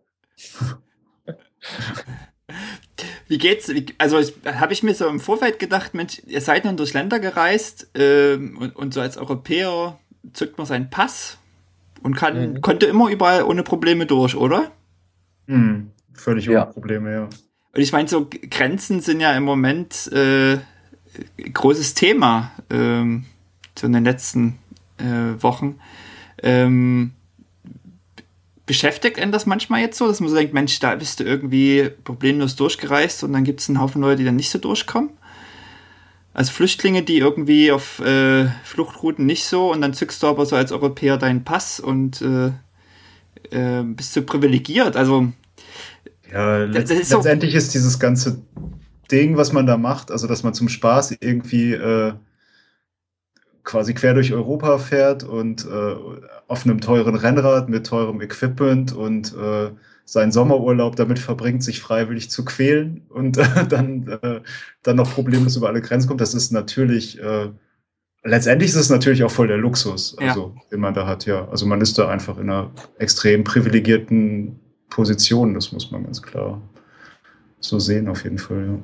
[3.28, 3.72] Wie geht's?
[3.98, 7.90] Also habe ich mir so im Vorfeld gedacht, Mensch, ihr seid nun durch Länder gereist
[7.94, 9.98] ähm, und, und, so als Europäer
[10.32, 11.38] zückt man seinen Pass
[12.02, 12.60] und kann, mhm.
[12.60, 14.70] konnte immer überall ohne Probleme durch, oder?
[15.46, 15.92] Mhm.
[16.12, 16.64] Völlig ohne ja.
[16.66, 17.22] Probleme, ja.
[17.24, 20.58] Und ich meine, so Grenzen sind ja im Moment äh,
[21.52, 23.24] großes Thema ähm,
[23.78, 24.58] so in den letzten
[24.98, 25.78] äh, Wochen.
[26.42, 27.12] Ähm,
[28.66, 31.90] beschäftigt einen das manchmal jetzt so, dass man so denkt, Mensch, da bist du irgendwie
[32.04, 35.10] problemlos durchgereist und dann gibt es einen Haufen Leute, die dann nicht so durchkommen?
[36.34, 40.56] Also Flüchtlinge, die irgendwie auf äh, Fluchtrouten nicht so und dann zückst du aber so
[40.56, 42.52] als Europäer deinen Pass und äh,
[43.50, 44.96] äh, bist du privilegiert.
[44.96, 45.28] Also
[46.32, 48.40] Ja, letzt, ist letztendlich so ist dieses ganze
[49.10, 52.14] Ding, was man da macht, also dass man zum Spaß irgendwie äh,
[53.64, 55.94] quasi quer durch Europa fährt und äh,
[56.48, 59.70] auf einem teuren Rennrad mit teurem Equipment und äh,
[60.04, 64.40] seinen Sommerurlaub damit verbringt, sich freiwillig zu quälen und äh, dann, äh,
[64.82, 66.20] dann noch problemlos über alle Grenzen kommt.
[66.20, 67.50] Das ist natürlich, äh,
[68.24, 70.62] letztendlich ist es natürlich auch voll der Luxus, also, ja.
[70.70, 71.48] den man da hat, ja.
[71.48, 74.58] Also man ist da einfach in einer extrem privilegierten
[74.90, 76.60] Position, das muss man ganz klar
[77.60, 78.78] so sehen, auf jeden Fall, ja.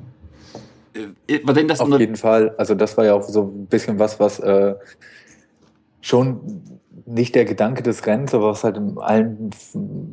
[1.27, 2.53] Äh, war denn das Auf jeden Fall.
[2.57, 4.75] Also das war ja auch so ein bisschen was, was äh,
[6.01, 6.61] schon
[7.05, 9.49] nicht der Gedanke des Rennens, aber was halt in allen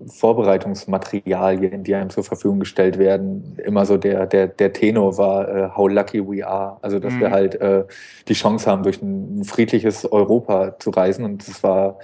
[0.06, 5.68] Vorbereitungsmaterialien, die einem zur Verfügung gestellt werden, immer so der, der, der Tenor war, äh,
[5.76, 6.78] how lucky we are.
[6.80, 7.20] Also dass mhm.
[7.20, 7.84] wir halt äh,
[8.28, 11.24] die Chance haben, durch ein friedliches Europa zu reisen.
[11.24, 11.98] Und das war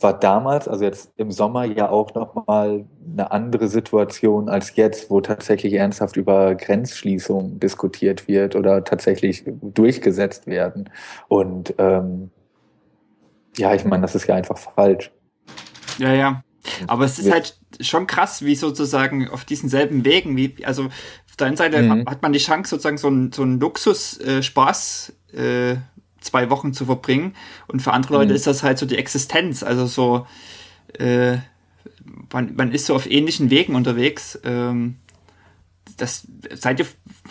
[0.00, 5.20] war damals, also jetzt im Sommer ja auch nochmal eine andere Situation als jetzt, wo
[5.20, 10.90] tatsächlich ernsthaft über Grenzschließungen diskutiert wird oder tatsächlich durchgesetzt werden.
[11.28, 12.30] Und ähm,
[13.56, 15.10] ja, ich meine, das ist ja einfach falsch.
[15.98, 16.42] Ja, ja.
[16.88, 21.36] Aber es ist halt schon krass, wie sozusagen auf diesen selben Wegen, wie, also auf
[21.38, 22.06] der einen Seite mhm.
[22.06, 25.76] hat man die Chance, sozusagen so einen so ein Luxus-Spaß äh, äh,
[26.26, 27.34] zwei Wochen zu verbringen.
[27.66, 28.36] Und für andere Leute mhm.
[28.36, 29.62] ist das halt so die Existenz.
[29.62, 30.26] Also so,
[30.98, 31.38] äh,
[32.32, 34.38] man, man ist so auf ähnlichen Wegen unterwegs.
[34.44, 34.96] Ähm,
[35.96, 36.86] das, seid ihr,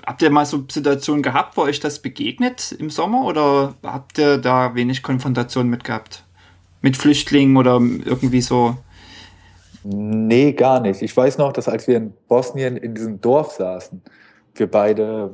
[0.06, 4.38] habt ihr mal so Situationen gehabt, wo euch das begegnet im Sommer oder habt ihr
[4.38, 6.24] da wenig Konfrontation mit gehabt?
[6.82, 8.78] Mit Flüchtlingen oder irgendwie so?
[9.84, 11.02] Nee, gar nicht.
[11.04, 14.02] Ich weiß noch, dass als wir in Bosnien in diesem Dorf saßen,
[14.56, 15.32] wir beide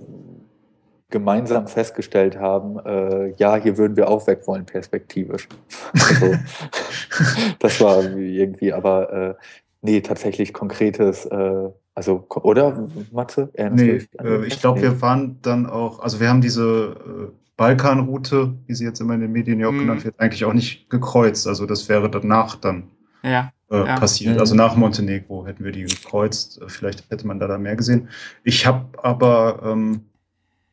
[1.11, 5.47] gemeinsam festgestellt haben, äh, ja, hier würden wir auch weg wollen, perspektivisch.
[5.93, 6.35] Also,
[7.59, 9.33] das war irgendwie, aber äh,
[9.81, 13.49] nee, tatsächlich konkretes, äh, also, oder, Matze?
[13.71, 14.85] Nee, äh, ich glaube, nee.
[14.85, 19.21] wir waren dann auch, also wir haben diese äh, Balkanroute, wie sie jetzt immer in
[19.21, 19.81] den Medien ja auch mhm.
[19.81, 21.47] genannt wird, eigentlich auch nicht gekreuzt.
[21.47, 22.85] Also das wäre danach dann
[23.21, 23.99] ja, äh, ja.
[23.99, 24.39] passiert.
[24.39, 26.59] Also nach Montenegro hätten wir die gekreuzt.
[26.67, 28.09] Vielleicht hätte man da, da mehr gesehen.
[28.43, 30.05] Ich habe aber ähm,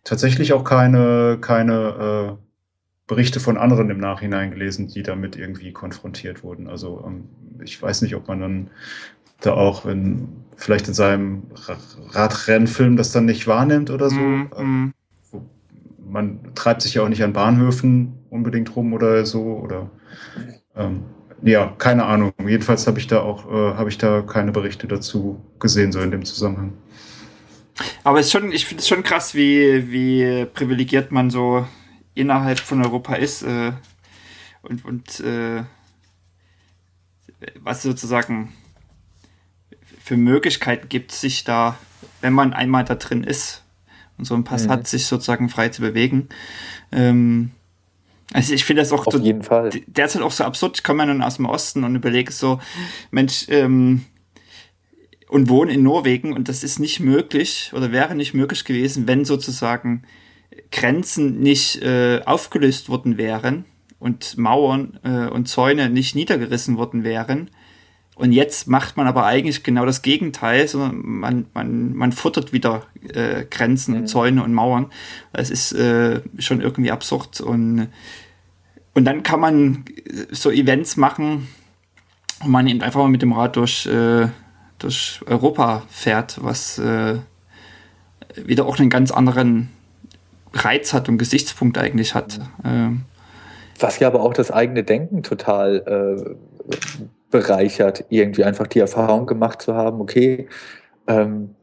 [0.04, 2.48] tatsächlich auch keine, keine äh,
[3.06, 6.68] Berichte von anderen im Nachhinein gelesen, die damit irgendwie konfrontiert wurden.
[6.68, 7.24] Also ähm,
[7.64, 8.70] ich weiß nicht, ob man dann
[9.40, 11.44] da auch in, vielleicht in seinem
[12.10, 14.16] Radrennfilm das dann nicht wahrnimmt oder so.
[14.16, 14.94] Mm, ähm,
[16.06, 19.90] man treibt sich ja auch nicht an Bahnhöfen unbedingt rum oder so oder
[20.76, 21.02] ähm,
[21.42, 22.32] ja, keine Ahnung.
[22.46, 26.10] Jedenfalls habe ich da auch äh, habe ich da keine Berichte dazu gesehen so in
[26.10, 26.72] dem Zusammenhang.
[28.04, 31.66] Aber ist schon, ich finde es schon krass, wie, wie privilegiert man so
[32.14, 33.72] innerhalb von Europa ist äh,
[34.62, 35.62] und, und äh,
[37.60, 38.52] was sozusagen
[40.02, 41.78] für Möglichkeiten gibt, sich da,
[42.20, 43.62] wenn man einmal da drin ist
[44.16, 44.70] und so ein Pass mhm.
[44.70, 46.28] hat, sich sozusagen frei zu bewegen.
[46.90, 47.52] Ähm,
[48.32, 50.78] also ich finde das auch auf so, jeden Fall derzeit auch so absurd.
[50.78, 52.60] Ich komme ja dann aus dem Osten und überlege so,
[53.10, 54.04] Mensch, ähm,
[55.28, 59.24] und wohne in Norwegen und das ist nicht möglich oder wäre nicht möglich gewesen, wenn
[59.24, 60.02] sozusagen
[60.70, 63.64] Grenzen nicht äh, aufgelöst worden wären
[63.98, 67.50] und Mauern äh, und Zäune nicht niedergerissen worden wären.
[68.14, 72.86] Und jetzt macht man aber eigentlich genau das Gegenteil, sondern man, man, man futtert wieder
[73.14, 74.00] äh, Grenzen mhm.
[74.00, 74.86] und Zäune und Mauern.
[75.32, 77.40] Das ist äh, schon irgendwie absurd.
[77.40, 77.88] Und,
[78.94, 79.84] und dann kann man
[80.30, 81.46] so Events machen,
[82.40, 84.28] wo man eben einfach mal mit dem Rad durch äh,
[84.78, 87.16] durch Europa fährt, was äh,
[88.36, 89.70] wieder auch einen ganz anderen
[90.52, 92.40] Reiz hat und Gesichtspunkt eigentlich hat.
[92.64, 93.02] Ähm,
[93.78, 96.36] was ja aber auch das eigene Denken total
[96.70, 96.76] äh,
[97.30, 100.48] bereichert, irgendwie einfach die Erfahrung gemacht zu haben, okay,
[101.06, 101.54] ähm,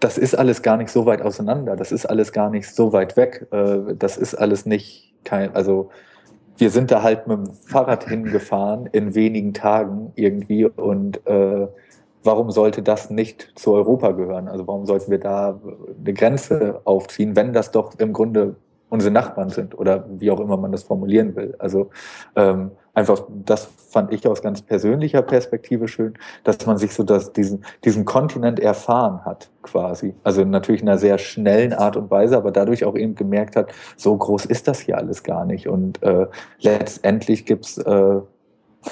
[0.00, 3.16] das ist alles gar nicht so weit auseinander, das ist alles gar nicht so weit
[3.16, 5.90] weg, äh, das ist alles nicht kein, also
[6.56, 11.68] wir sind da halt mit dem Fahrrad hingefahren in wenigen Tagen irgendwie und äh,
[12.28, 14.48] warum sollte das nicht zu Europa gehören?
[14.48, 15.58] Also warum sollten wir da
[15.98, 18.56] eine Grenze aufziehen, wenn das doch im Grunde
[18.90, 21.54] unsere Nachbarn sind oder wie auch immer man das formulieren will.
[21.58, 21.90] Also
[22.36, 26.14] ähm, einfach, das fand ich aus ganz persönlicher Perspektive schön,
[26.44, 30.14] dass man sich so das, diesen, diesen Kontinent erfahren hat, quasi.
[30.22, 33.72] Also natürlich in einer sehr schnellen Art und Weise, aber dadurch auch eben gemerkt hat,
[33.96, 35.66] so groß ist das hier alles gar nicht.
[35.66, 36.26] Und äh,
[36.60, 38.20] letztendlich gibt's äh,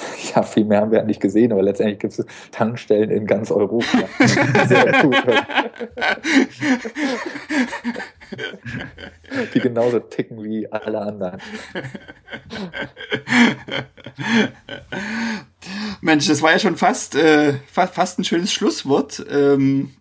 [0.34, 3.50] ja, viel mehr haben wir ja nicht gesehen, aber letztendlich gibt es Tankstellen in ganz
[3.50, 3.98] Europa.
[4.66, 5.16] Sehr gut.
[9.54, 11.40] Die genauso ticken wie alle anderen.
[16.00, 19.24] Mensch, das war ja schon fast, äh, fast, fast ein schönes Schlusswort.
[19.30, 19.94] Ähm,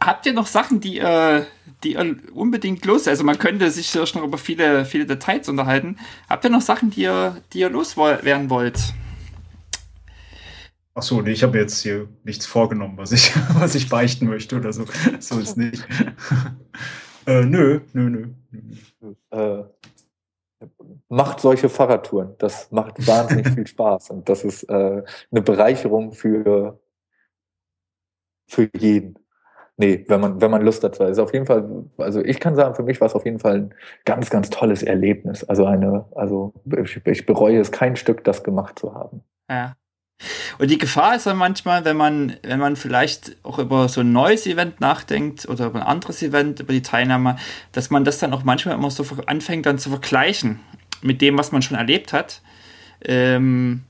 [0.00, 1.46] habt ihr noch Sachen, die ihr,
[1.84, 3.08] die ihr unbedingt los?
[3.08, 5.96] Also man könnte sich schon über viele, viele Details unterhalten.
[6.28, 8.94] Habt ihr noch Sachen, die ihr, die ihr loswerden wollt?
[10.94, 14.56] Ach so, nee, ich habe jetzt hier nichts vorgenommen, was ich, was ich beichten möchte
[14.56, 14.84] oder so.
[15.20, 15.86] So ist nicht.
[17.26, 19.14] äh, nö, nö, nö.
[19.30, 19.64] Äh,
[21.08, 22.34] macht solche Fahrradtouren.
[22.38, 26.78] Das macht wahnsinnig viel Spaß und das ist äh, eine Bereicherung für,
[28.46, 29.18] für jeden.
[29.82, 31.10] Nee, wenn man, wenn man Lust dazu hat.
[31.10, 31.68] Ist auf jeden Fall,
[31.98, 34.84] also ich kann sagen, für mich war es auf jeden Fall ein ganz, ganz tolles
[34.84, 35.42] Erlebnis.
[35.42, 39.24] Also eine, also ich, ich bereue es kein Stück, das gemacht zu haben.
[39.50, 39.74] Ja.
[40.60, 44.12] Und die Gefahr ist dann manchmal, wenn man, wenn man vielleicht auch über so ein
[44.12, 47.34] neues Event nachdenkt oder über ein anderes Event, über die Teilnahme,
[47.72, 50.60] dass man das dann auch manchmal immer so anfängt dann zu vergleichen
[51.00, 52.40] mit dem, was man schon erlebt hat.
[53.04, 53.82] Ähm,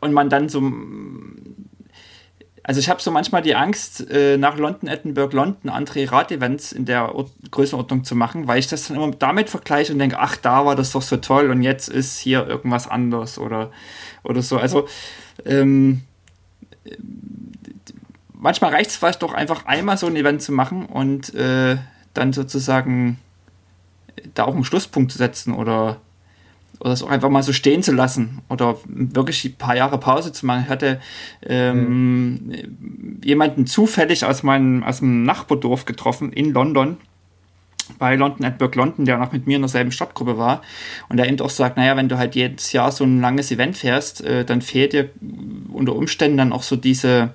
[0.00, 0.62] und man dann so
[2.64, 6.84] also ich habe so manchmal die Angst, äh, nach London, Edinburgh, London andere Rad-Events in
[6.84, 10.36] der Or Größenordnung zu machen, weil ich das dann immer damit vergleiche und denke, ach,
[10.36, 13.72] da war das doch so toll und jetzt ist hier irgendwas anders oder,
[14.22, 14.58] oder so.
[14.58, 14.86] Also
[15.44, 16.02] ähm,
[18.32, 21.78] manchmal reicht es vielleicht doch einfach einmal so ein Event zu machen und äh,
[22.14, 23.18] dann sozusagen
[24.34, 26.00] da auch einen Schlusspunkt zu setzen oder
[26.82, 30.32] oder es auch einfach mal so stehen zu lassen oder wirklich ein paar Jahre Pause
[30.32, 30.64] zu machen.
[30.64, 31.00] Ich hatte
[31.46, 33.20] ähm, mhm.
[33.22, 36.96] jemanden zufällig aus meinem aus dem Nachbardorf getroffen in London
[37.98, 40.62] bei London Edinburgh London, der noch mit mir in derselben Stadtgruppe war
[41.08, 43.76] und der eben auch sagt, naja, wenn du halt jedes Jahr so ein langes Event
[43.76, 45.10] fährst, äh, dann fehlt dir
[45.72, 47.30] unter Umständen dann auch so diese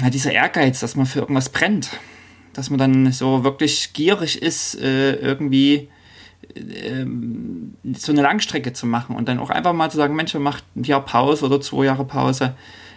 [0.00, 1.90] na, dieser Ehrgeiz, dass man für irgendwas brennt.
[2.54, 5.90] Dass man dann so wirklich gierig ist, äh, irgendwie
[6.56, 10.42] ähm, so eine Langstrecke zu machen und dann auch einfach mal zu sagen, Mensch, man
[10.42, 12.54] macht ein Jahr Pause oder zwei Jahre Pause,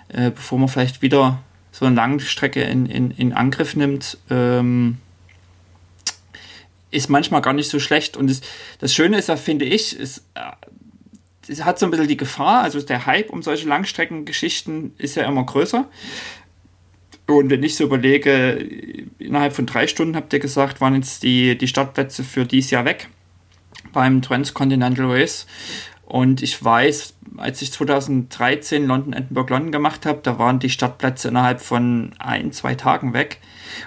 [0.10, 1.40] äh, bevor man vielleicht wieder
[1.72, 4.98] so eine Langstrecke in, in, in Angriff nimmt, ähm,
[6.92, 8.18] ist manchmal gar nicht so schlecht.
[8.18, 8.42] Und das,
[8.80, 10.26] das Schöne ist ja, finde ich, ist,
[11.48, 15.16] es äh, hat so ein bisschen die Gefahr, also der Hype um solche Langstreckengeschichten ist
[15.16, 15.88] ja immer größer.
[17.28, 18.68] Und wenn ich so überlege,
[19.20, 22.84] innerhalb von drei Stunden habt ihr gesagt, waren jetzt die, die Startplätze für dieses Jahr
[22.84, 23.08] weg
[23.94, 25.46] beim Transcontinental Race.
[26.12, 31.30] Und ich weiß, als ich 2013 London Edinburgh London gemacht habe, da waren die Startplätze
[31.30, 33.40] innerhalb von ein, zwei Tagen weg.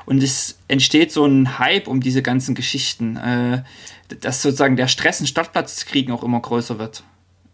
[0.07, 3.63] Und es entsteht so ein Hype um diese ganzen Geschichten, äh,
[4.21, 7.05] dass sozusagen der Stress, einen Startplatz zu kriegen, auch immer größer wird.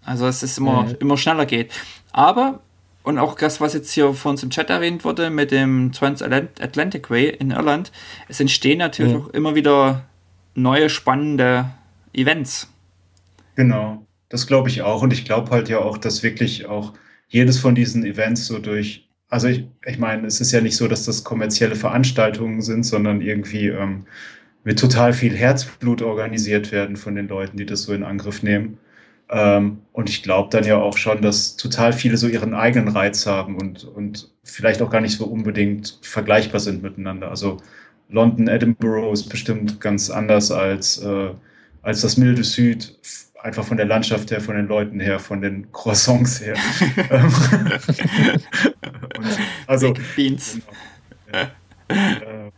[0.05, 0.97] Also dass es immer, mhm.
[1.01, 1.73] immer schneller geht.
[2.13, 2.61] Aber,
[3.03, 7.11] und auch das, was jetzt hier von uns im Chat erwähnt wurde, mit dem Transatlantic
[7.11, 7.91] Way in Irland,
[8.29, 9.23] es entstehen natürlich mhm.
[9.23, 10.05] auch immer wieder
[10.55, 11.71] neue spannende
[12.13, 12.73] Events.
[13.57, 15.03] Genau, das glaube ich auch.
[15.03, 16.95] Und ich glaube halt ja auch, dass wirklich auch
[17.29, 20.89] jedes von diesen Events so durch, also ich, ich meine, es ist ja nicht so,
[20.89, 24.07] dass das kommerzielle Veranstaltungen sind, sondern irgendwie ähm,
[24.65, 28.79] mit total viel Herzblut organisiert werden von den Leuten, die das so in Angriff nehmen.
[29.31, 33.27] Ähm, und ich glaube dann ja auch schon, dass total viele so ihren eigenen Reiz
[33.27, 37.31] haben und, und vielleicht auch gar nicht so unbedingt vergleichbar sind miteinander.
[37.31, 37.59] Also
[38.09, 41.31] London, Edinburgh ist bestimmt ganz anders als äh,
[41.83, 42.99] als das milde Süd,
[43.43, 46.57] einfach von der Landschaft her, von den Leuten her, von den Croissants her.
[49.67, 50.59] Also, Beans.
[51.27, 51.41] Genau,
[51.89, 52.51] äh,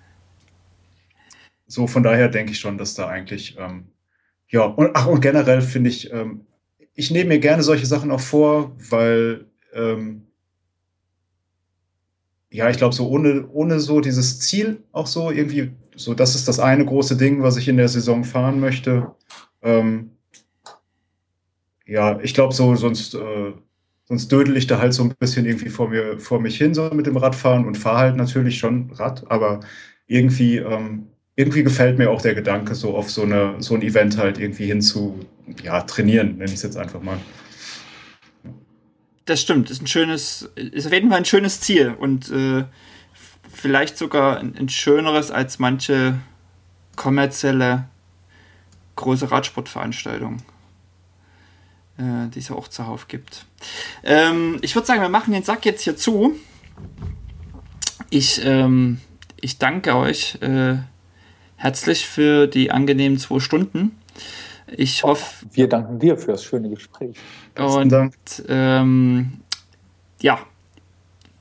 [1.66, 3.88] so von daher denke ich schon, dass da eigentlich, ähm,
[4.48, 6.46] ja, und, ach, und generell finde ich, ähm,
[6.94, 10.26] ich nehme mir gerne solche Sachen auch vor, weil, ähm,
[12.50, 15.72] ja, ich glaube, so ohne, ohne so dieses Ziel auch so irgendwie
[16.04, 19.12] so, das ist das eine große Ding, was ich in der Saison fahren möchte.
[19.62, 20.10] Ähm,
[21.86, 23.52] ja, ich glaube, so sonst, äh,
[24.04, 26.90] sonst dödel ich da halt so ein bisschen irgendwie vor mir, vor mich hin, so
[26.90, 29.60] mit dem Radfahren und fahre halt natürlich schon Rad, aber
[30.06, 31.06] irgendwie, ähm,
[31.36, 34.66] irgendwie gefällt mir auch der Gedanke, so auf so, eine, so ein Event halt irgendwie
[34.66, 35.20] hin zu,
[35.62, 37.18] ja, trainieren, nenne ich es jetzt einfach mal.
[39.24, 42.64] Das stimmt, ist ein schönes, ist auf jeden Fall ein schönes Ziel und äh,
[43.52, 46.18] vielleicht sogar ein, ein schöneres als manche
[46.96, 47.84] kommerzielle
[48.96, 50.38] große Radsportveranstaltung,
[51.98, 53.46] äh, die es ja auch zuhauf gibt.
[54.02, 56.34] Ähm, ich würde sagen, wir machen den Sack jetzt hier zu.
[58.10, 59.00] Ich, ähm,
[59.40, 60.76] ich danke euch äh,
[61.56, 63.96] herzlich für die angenehmen zwei Stunden.
[64.74, 65.46] Ich hoffe.
[65.52, 67.16] Wir danken dir für das schöne Gespräch.
[67.58, 69.40] Und ähm,
[70.20, 70.38] ja,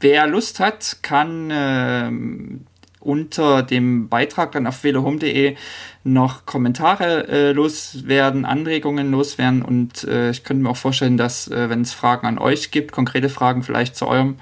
[0.02, 2.66] Wer Lust hat, kann ähm,
[3.00, 5.56] unter dem Beitrag dann auf velohome.de
[6.04, 11.70] noch Kommentare äh, loswerden, Anregungen loswerden und äh, ich könnte mir auch vorstellen, dass äh,
[11.70, 14.38] wenn es Fragen an euch gibt, konkrete Fragen vielleicht zu eurem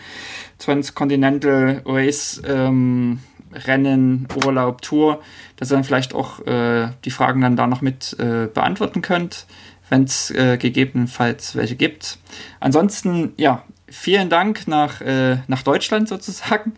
[0.59, 3.19] Transcontinental Race ähm,
[3.51, 5.21] Rennen, Urlaub, Tour,
[5.57, 9.45] dass ihr dann vielleicht auch äh, die Fragen dann da noch mit äh, beantworten könnt,
[9.89, 12.19] wenn es äh, gegebenenfalls welche gibt.
[12.59, 16.73] Ansonsten, ja, vielen Dank nach, äh, nach Deutschland sozusagen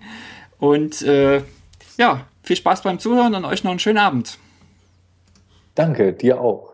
[0.60, 1.44] und äh,
[1.98, 4.38] ja, viel Spaß beim Zuhören und euch noch einen schönen Abend.
[5.76, 6.71] Danke, dir auch.